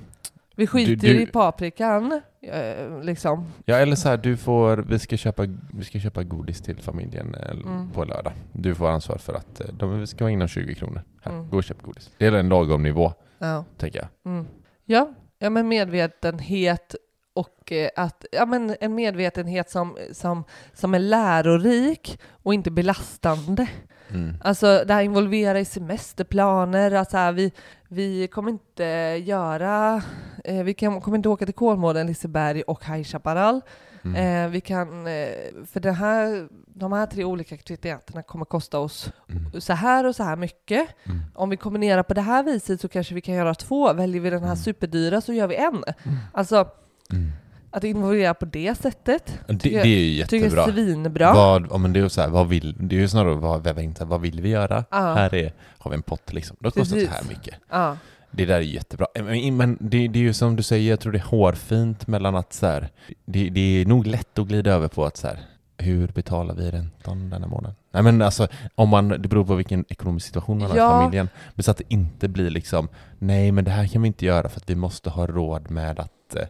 vi 0.55 0.67
skiter 0.67 0.95
du- 1.07 1.21
i 1.21 1.25
paprikan. 1.25 2.21
Eh, 2.41 3.01
liksom. 3.03 3.45
Ja, 3.65 3.75
eller 3.75 3.95
så 3.95 4.09
här, 4.09 4.17
du 4.17 4.37
får, 4.37 4.77
vi 4.77 4.99
ska 4.99 5.17
köpa, 5.17 5.45
vi 5.73 5.83
ska 5.83 5.99
köpa 5.99 6.23
godis 6.23 6.61
till 6.61 6.77
familjen 6.77 7.35
eh, 7.35 7.51
Mm. 7.51 7.91
på 7.91 8.05
lördag. 8.05 8.33
Du 8.53 8.75
får 8.75 8.89
ansvar 8.89 9.17
för 9.17 9.33
att 9.33 9.61
eh, 9.61 9.67
de 9.73 10.07
ska 10.07 10.23
vara 10.23 10.31
inom 10.31 10.47
20 10.47 10.75
kronor. 10.75 11.01
Här, 11.23 11.31
Mm. 11.31 11.49
gå 11.49 11.57
och 11.57 11.63
köp 11.63 11.81
godis. 11.81 12.09
Det 12.17 12.25
är 12.25 12.31
en 12.31 12.49
lagom 12.49 12.83
nivå, 12.83 13.13
Ja. 13.39 13.65
tänker 13.77 13.99
jag. 13.99 14.33
Mm. 14.33 14.45
Ja, 14.85 15.13
ja, 15.39 15.49
men 15.49 15.67
medvetenhet 15.67 16.95
och 17.33 17.73
att, 17.95 18.25
ja, 18.31 18.45
men 18.45 18.75
en 18.81 18.95
medvetenhet 18.95 19.69
som, 19.69 19.97
som, 20.11 20.43
som 20.73 20.93
är 20.93 20.99
lärorik 20.99 22.19
och 22.31 22.53
inte 22.53 22.71
belastande. 22.71 23.67
Mm. 24.13 24.35
Alltså 24.41 24.83
det 24.87 24.93
här 24.93 25.01
involvera 25.01 25.59
i 25.59 25.65
semesterplaner, 25.65 26.91
alltså 26.91 27.17
här, 27.17 27.31
vi, 27.31 27.51
vi 27.87 28.27
kommer 28.27 28.51
inte 28.51 28.83
göra, 29.25 30.01
eh, 30.43 30.63
vi 30.63 30.73
kan, 30.73 31.01
kommer 31.01 31.17
inte 31.17 31.29
åka 31.29 31.45
till 31.45 31.55
Kolmården, 31.55 32.07
Liseberg 32.07 32.61
och 32.61 32.85
High 32.85 33.03
Chaparral. 33.03 33.61
Mm. 34.03 34.45
Eh, 34.45 34.51
vi 34.51 34.61
kan, 34.61 35.07
eh, 35.07 35.27
för 35.71 35.79
det 35.79 35.91
här, 35.91 36.47
de 36.67 36.91
här 36.91 37.05
tre 37.05 37.23
olika 37.23 37.55
aktiviteterna 37.55 38.23
kommer 38.23 38.45
kosta 38.45 38.79
oss 38.79 39.11
Mm. 39.29 39.61
så 39.61 39.73
här 39.73 40.05
och 40.05 40.15
så 40.15 40.23
här 40.23 40.35
mycket. 40.35 40.87
Mm. 41.03 41.19
Om 41.35 41.49
vi 41.49 41.57
kombinerar 41.57 42.03
på 42.03 42.13
det 42.13 42.21
här 42.21 42.43
viset 42.43 42.81
så 42.81 42.87
kanske 42.87 43.15
vi 43.15 43.21
kan 43.21 43.35
göra 43.35 43.55
två. 43.55 43.93
Väljer 43.93 44.21
vi 44.21 44.29
den 44.29 44.39
här 44.39 44.45
Mm. 44.47 44.57
superdyra 44.57 45.21
så 45.21 45.33
gör 45.33 45.47
vi 45.47 45.55
en. 45.55 45.67
Mm. 45.73 46.17
Alltså 46.33 46.67
Mm. 47.11 47.31
Att 47.71 47.83
involvera 47.83 48.33
på 48.33 48.45
det 48.45 48.75
sättet 48.77 49.39
Det, 49.47 49.53
det 49.55 49.75
är 49.75 49.85
ju 49.85 50.19
jag- 50.19 50.29
tycker 50.29 50.45
jag 50.45 50.51
jättebra. 50.57 50.63
är 50.81 50.85
svinbra. 50.85 51.33
Vad, 51.33 51.67
ja, 51.71 51.77
men 51.77 51.93
det 51.93 51.99
är 51.99 52.07
så 52.07 52.21
här, 52.21 52.27
vad 52.29 52.47
vill, 52.47 52.75
det 52.79 52.95
är 52.95 52.99
ju 52.99 53.07
snarare 53.07 53.33
vad 53.33 53.63
väva 53.63 53.81
in, 53.81 53.95
så 53.95 54.03
här, 54.03 54.09
vad 54.09 54.21
vill 54.21 54.41
vi 54.41 54.49
göra? 54.49 54.83
Ja. 54.91 55.13
Här 55.13 55.35
är, 55.35 55.53
har 55.77 55.91
vi 55.91 55.95
en 55.95 56.01
pott 56.03 56.33
liksom. 56.33 56.57
Då 56.59 56.71
kostar 56.71 56.95
det 56.97 57.05
så 57.05 57.11
här 57.11 57.17
Precis. 57.21 57.37
mycket. 57.37 57.55
Ja. 57.69 57.97
Det 58.31 58.45
där 58.45 58.55
är 58.55 58.59
jättebra. 58.61 59.07
Eh, 59.15 59.23
Men, 59.23 59.57
men 59.57 59.77
det, 59.79 60.07
det 60.07 60.19
är 60.19 60.23
ju 60.23 60.33
som 60.33 60.55
du 60.55 60.63
säger, 60.63 60.89
jag 60.89 60.99
tror 60.99 61.11
det 61.11 61.17
är 61.17 61.23
hårfint 61.23 62.07
mellan 62.07 62.35
att 62.35 62.53
så 62.53 62.65
här, 62.65 62.89
det, 63.25 63.49
det 63.49 63.81
är 63.81 63.85
nog 63.85 64.07
lätt 64.07 64.39
att 64.39 64.47
glida 64.47 64.71
över 64.71 64.87
på 64.87 65.05
att 65.05 65.17
så 65.17 65.27
här, 65.27 65.39
hur 65.77 66.07
betalar 66.07 66.55
vi 66.55 66.71
räntan 66.71 67.29
denna 67.29 67.47
månaden? 67.47 67.75
Nej 67.93 68.03
men 68.03 68.21
alltså, 68.21 68.47
om 68.75 68.89
man, 68.89 69.07
det 69.09 69.19
beror 69.27 69.45
på 69.45 69.55
vilken 69.55 69.85
ekonomisk 69.89 70.25
situation 70.27 70.59
man 70.59 70.69
har 70.71 70.77
Ja. 70.77 70.97
i 70.99 71.03
familjen. 71.03 71.29
Men 71.55 71.63
så 71.63 71.71
att 71.71 71.77
det 71.77 71.83
inte 71.93 72.27
blir 72.27 72.49
liksom, 72.49 72.87
nej 73.19 73.51
men 73.51 73.63
det 73.65 73.71
här 73.71 73.87
kan 73.87 74.01
vi 74.01 74.07
inte 74.07 74.25
göra 74.25 74.49
för 74.49 74.59
att 74.59 74.69
vi 74.69 74.75
måste 74.75 75.09
ha 75.09 75.27
råd 75.27 75.71
med 75.71 75.99
att 75.99 76.35
eh, 76.35 76.41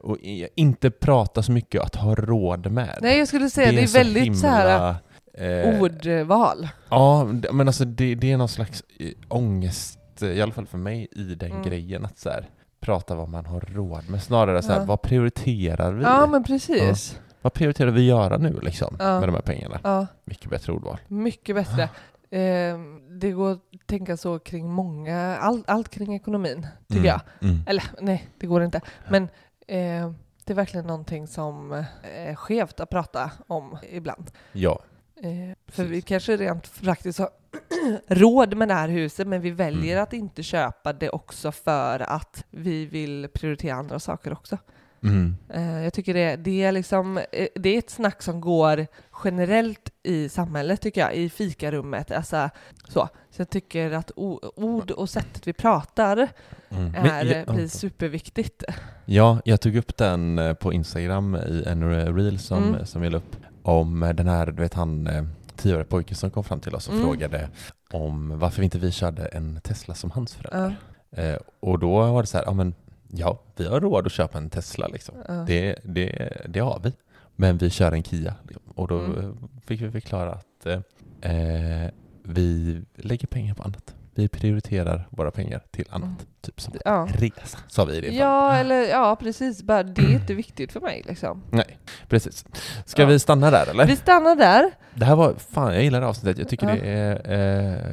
och 0.00 0.18
i- 0.18 0.48
inte 0.54 0.90
prata 0.90 1.42
så 1.42 1.52
mycket 1.52 1.82
att 1.82 1.94
ha 1.94 2.14
råd 2.14 2.70
med. 2.72 2.98
Nej, 3.02 3.18
jag 3.18 3.28
skulle 3.28 3.50
säga 3.50 3.72
det 3.72 3.82
är, 3.82 3.86
så 3.86 3.98
väldigt 3.98 4.38
så 4.38 4.46
här 4.46 4.94
eh, 5.34 5.80
ordval. 5.82 6.68
Ja, 6.90 7.24
men 7.52 7.68
alltså 7.68 7.84
det, 7.84 8.14
det 8.14 8.32
är 8.32 8.36
någon 8.36 8.48
slags 8.48 8.84
eh, 8.98 9.08
ångest, 9.28 9.98
eh, 10.22 10.28
i 10.28 10.42
alla 10.42 10.52
fall 10.52 10.66
för 10.66 10.78
mig, 10.78 11.08
i 11.12 11.22
den 11.22 11.50
Mm. 11.50 11.62
grejen 11.62 12.04
att 12.04 12.18
så 12.18 12.30
här, 12.30 12.48
prata 12.80 13.14
vad 13.14 13.28
man 13.28 13.46
har 13.46 13.60
råd 13.60 14.10
med. 14.10 14.22
Snarare 14.22 14.62
så 14.62 14.72
här, 14.72 14.78
Ja. 14.80 14.84
vad 14.84 15.02
prioriterar 15.02 15.92
vi? 15.92 16.02
Ja, 16.02 16.26
men 16.26 16.44
precis. 16.44 17.20
Vad 17.42 17.52
prioriterar 17.52 17.90
vi 17.90 18.06
göra 18.06 18.36
nu 18.38 18.58
liksom, 18.62 18.96
Ja. 18.98 19.20
med 19.20 19.28
de 19.28 19.34
här 19.34 19.42
pengarna? 19.42 19.80
Ja, 19.82 20.06
Mycket 20.24 20.50
bättre 20.50 20.72
ordval. 20.72 20.98
mycket 21.08 21.54
bättre. 21.56 21.82
Eh, 22.30 22.78
det 23.20 23.30
går 23.30 23.52
att 23.52 23.58
tänka 23.86 24.16
så 24.16 24.38
kring 24.38 24.70
många, 24.70 25.36
all, 25.36 25.64
allt 25.66 25.88
kring 25.88 26.14
ekonomin, 26.14 26.66
tycker 26.88 27.00
Mm, 27.00 27.06
jag. 27.06 27.20
Mm. 27.50 27.60
Eller 27.66 27.84
nej, 28.00 28.28
det 28.38 28.46
går 28.46 28.64
inte. 28.64 28.80
Men 29.10 29.28
eh, 29.66 30.10
det 30.44 30.52
är 30.52 30.54
verkligen 30.54 30.86
någonting 30.86 31.26
som 31.26 31.72
eh, 31.72 31.84
är 32.02 32.34
skevt 32.34 32.80
att 32.80 32.90
prata 32.90 33.30
om 33.46 33.78
ibland. 33.90 34.30
Ja. 34.52 34.80
Eh, 35.22 35.56
för 35.66 35.84
vi 35.84 36.02
kanske 36.02 36.36
rent 36.36 36.66
faktiskt 36.66 37.18
har 37.18 37.30
råd 38.06 38.56
med 38.56 38.68
det 38.68 38.74
här 38.74 38.88
huset, 38.88 39.26
men 39.26 39.40
vi 39.40 39.50
väljer 39.50 39.92
Mm. 39.92 40.02
att 40.02 40.12
inte 40.12 40.42
köpa 40.42 40.92
det 40.92 41.10
också 41.10 41.52
för 41.52 42.00
att 42.00 42.44
vi 42.50 42.86
vill 42.86 43.28
prioritera 43.34 43.74
andra 43.74 43.98
saker 44.00 44.32
också. 44.32 44.58
Mm. 45.02 45.36
Eh, 45.48 45.82
jag 45.84 45.92
tycker 45.92 46.14
det, 46.14 46.36
det, 46.36 46.62
är 46.62 46.72
liksom, 46.72 47.18
eh, 47.32 47.48
det 47.54 47.68
är 47.74 47.78
ett 47.78 47.90
snack 47.90 48.22
som 48.22 48.40
går 48.40 48.86
generellt 49.24 49.90
i 50.02 50.28
samhället, 50.28 50.80
tycker 50.80 51.00
jag, 51.00 51.14
i 51.14 51.30
fikarummet. 51.30 52.10
Alltså, 52.10 52.50
så. 52.88 53.08
så 53.30 53.40
jag 53.40 53.50
tycker 53.50 53.90
att 53.90 54.10
ord 54.16 54.90
och 54.90 55.10
sättet 55.10 55.46
vi 55.46 55.52
pratar 55.52 56.28
Mm. 56.68 56.94
är, 56.94 57.24
Men, 57.24 57.44
ja, 57.46 57.52
blir 57.54 57.68
superviktigt. 57.68 58.64
ja, 59.04 59.38
jag 59.44 59.60
tog 59.60 59.76
upp 59.76 59.96
den 59.96 60.38
eh, 60.38 60.54
på 60.54 60.72
Instagram 60.72 61.34
i 61.36 61.64
en 61.66 61.90
reel 62.16 62.38
som, 62.38 62.64
Mm. 62.68 62.86
som 62.86 63.02
jag 63.02 63.12
la 63.12 63.18
upp 63.18 63.36
om 63.62 64.12
den 64.16 64.28
här, 64.28 64.46
du 64.46 64.62
vet 64.62 64.74
han 64.74 65.08
tioåriga 65.56 65.84
pojken 65.84 66.16
som 66.16 66.30
kom 66.30 66.44
fram 66.44 66.60
till 66.60 66.74
oss 66.74 66.88
och 66.88 66.94
Mm. 66.94 67.06
frågade 67.06 67.48
om 67.92 68.38
varför 68.38 68.62
inte 68.62 68.78
vi 68.78 68.92
körde 68.92 69.26
en 69.26 69.60
Tesla 69.60 69.94
som 69.94 70.10
hans 70.10 70.34
föräldrar. 70.34 70.68
Ja, 70.70 70.76
Eh, 71.22 71.36
och 71.60 71.78
då 71.78 72.12
var 72.12 72.22
det 72.22 72.26
så 72.26 72.36
här, 72.38 72.44
ja 72.44 72.52
men 72.52 72.74
ja, 73.08 73.38
vi 73.56 73.66
har 73.66 73.80
råd 73.80 74.06
att 74.06 74.12
köpa 74.12 74.38
en 74.38 74.50
Tesla 74.50 74.86
liksom. 74.88 75.14
ja. 75.28 75.34
Det, 75.34 75.76
det, 75.84 76.32
det 76.48 76.60
har 76.60 76.80
vi. 76.84 76.92
Men 77.36 77.58
vi 77.58 77.70
kör 77.70 77.92
en 77.92 78.02
Kia. 78.04 78.34
Liksom. 78.42 78.62
Och 78.74 78.88
då 78.88 78.98
Mm. 78.98 79.36
fick 79.66 79.80
vi 79.80 79.90
förklara 79.90 80.32
att 80.32 80.66
eh, 80.66 81.32
eh, 81.32 81.90
vi 82.22 82.82
lägger 82.96 83.26
pengar 83.26 83.54
på 83.54 83.62
annat. 83.62 83.94
Vi 84.14 84.28
prioriterar 84.28 85.08
våra 85.10 85.30
pengar 85.30 85.60
till 85.70 85.84
annat. 85.90 86.04
Mm. 86.04 86.26
Typ 86.40 86.60
som 86.60 86.74
Ja. 86.84 87.08
resa, 87.14 87.58
sa 87.68 87.84
vi 87.84 87.96
i 87.96 88.00
det. 88.00 88.06
Ja, 88.08 88.54
eller 88.56 88.82
ja, 88.88 89.16
precis. 89.20 89.62
Bara, 89.62 89.82
det 89.82 90.02
är 90.02 90.12
inte 90.12 90.34
viktigt 90.34 90.72
för 90.72 90.80
mig. 90.80 91.02
Liksom. 91.06 91.42
Nej, 91.50 91.78
precis. 92.08 92.44
Ska 92.84 93.02
Ja. 93.02 93.08
vi 93.08 93.18
stanna 93.18 93.50
där 93.50 93.70
eller? 93.70 93.86
Vi 93.86 93.96
stannar 93.96 94.36
där. 94.36 94.70
Det 94.94 95.04
här 95.04 95.16
var, 95.16 95.34
fan 95.34 95.74
jag 95.74 95.82
gillar 95.82 96.00
det 96.00 96.06
avsnittet. 96.06 96.38
Jag 96.38 96.48
tycker 96.48 96.68
Ja. 96.68 96.74
det 96.74 96.80
är... 96.88 97.14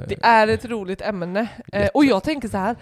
Eh, 0.02 0.08
Det 0.08 0.18
är 0.24 0.48
ett 0.48 0.66
roligt 0.66 1.02
ämne. 1.02 1.48
Eh, 1.74 1.88
och 1.94 2.06
jag 2.06 2.24
tänker 2.24 2.48
så 2.48 2.58
här, 2.58 2.76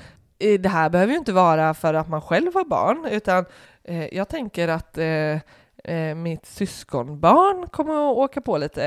det 0.59 0.69
här 0.69 0.89
behöver 0.89 1.13
ju 1.13 1.17
inte 1.19 1.33
vara 1.33 1.73
för 1.73 1.93
att 1.93 2.09
man 2.09 2.21
själv 2.21 2.53
har 2.53 2.65
barn, 2.65 3.05
utan 3.11 3.45
eh, 3.83 4.15
jag 4.15 4.29
tänker 4.29 4.67
att 4.67 4.97
eh, 4.97 5.39
eh, 5.83 6.15
mitt 6.15 6.45
syskonbarn 6.45 7.67
kommer 7.69 7.93
att 8.11 8.17
åka 8.17 8.41
på 8.41 8.57
lite 8.57 8.83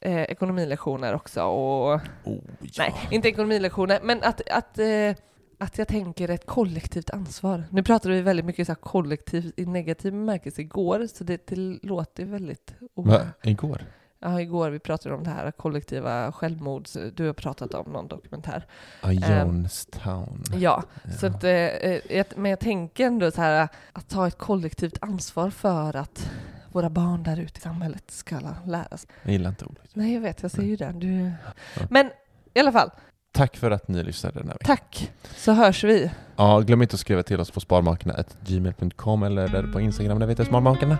eh, 0.00 0.22
ekonomilektioner 0.22 1.14
också. 1.14 1.42
Och, 1.42 1.92
oh, 2.24 2.38
ja. 2.60 2.70
Nej, 2.78 2.94
inte 3.10 3.28
ekonomilektioner, 3.28 4.00
men 4.02 4.22
att, 4.22 4.50
att, 4.50 4.78
eh, 4.78 5.14
att 5.58 5.78
jag 5.78 5.88
tänker 5.88 6.28
ett 6.30 6.46
kollektivt 6.46 7.10
ansvar. 7.10 7.64
Nu 7.70 7.82
pratade 7.82 8.14
vi 8.14 8.20
väldigt 8.22 8.46
mycket 8.46 8.66
så 8.66 8.72
här 8.72 8.80
kollektiv 8.80 9.52
i 9.56 9.66
negativ 9.66 10.12
bemärkelse 10.12 10.60
igår, 10.60 11.06
så 11.14 11.24
det, 11.24 11.46
det 11.46 11.56
låter 11.82 12.24
väldigt... 12.24 12.74
o- 12.94 13.02
Va? 13.02 13.20
Igår? 13.42 13.82
Ja, 14.20 14.40
igår 14.40 14.70
vi 14.70 14.78
pratade 14.78 15.14
om 15.14 15.24
det 15.24 15.30
här 15.30 15.50
kollektiva 15.50 16.32
självmords... 16.32 16.96
Du 17.14 17.26
har 17.26 17.32
pratat 17.32 17.74
om 17.74 17.92
någon 17.92 18.08
dokumentär. 18.08 18.66
Ja, 19.02 19.12
Jonestown. 19.12 20.42
Ja, 20.54 20.82
så 21.20 21.26
att, 21.26 21.44
eh, 21.44 21.50
eh, 21.50 22.26
men 22.36 22.50
jag 22.50 22.60
tänker 22.60 23.06
ändå 23.06 23.30
så 23.30 23.40
här 23.40 23.68
att 23.92 24.08
ta 24.08 24.26
ett 24.26 24.38
kollektivt 24.38 24.98
ansvar 25.00 25.50
för 25.50 25.96
att 25.96 26.30
våra 26.72 26.90
barn 26.90 27.22
där 27.22 27.40
ute 27.40 27.58
i 27.58 27.60
samhället 27.60 28.10
ska 28.10 28.38
lära 28.64 28.96
sig. 28.96 29.10
Jag 29.22 29.32
gillar 29.32 29.50
inte 29.50 29.64
ordet. 29.64 29.90
Nej, 29.92 30.14
jag 30.14 30.20
vet, 30.20 30.42
jag 30.42 30.50
ser 30.50 30.62
ju 30.62 30.76
det. 30.76 30.92
Du... 30.94 31.32
Ja. 31.74 31.82
Men 31.90 32.10
i 32.54 32.60
alla 32.60 32.72
fall, 32.72 32.90
Tack 33.32 33.56
för 33.56 33.70
att 33.70 33.88
ni 33.88 34.02
lyssnade 34.02 34.38
den 34.38 34.48
här 34.48 34.54
veckan. 34.54 34.76
tack, 34.76 35.10
så 35.36 35.52
hörs 35.52 35.84
vi. 35.84 36.10
Ja, 36.36 36.60
glöm 36.60 36.82
inte 36.82 36.94
att 36.94 37.00
skriva 37.00 37.22
till 37.22 37.40
oss 37.40 37.50
på 37.50 37.60
sparmakarna.gmail.com 37.60 39.22
eller 39.22 39.72
på 39.72 39.80
Instagram, 39.80 40.18
där 40.18 40.26
vi 40.26 40.32
heter 40.32 40.44
Sparmakarna. 40.44 40.98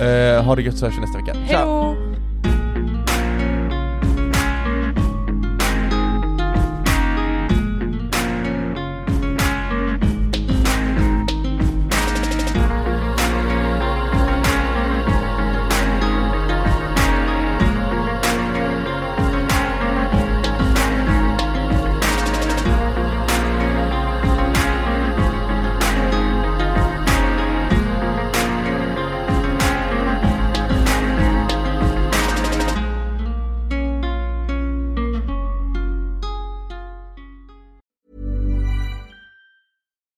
Eh, 0.00 0.44
ha 0.44 0.56
det 0.56 0.62
gött 0.62 0.78
så 0.78 0.86
hörs 0.86 0.96
vi 0.96 1.00
nästa 1.00 1.18
vecka. 1.18 1.32
Hej 1.38 1.97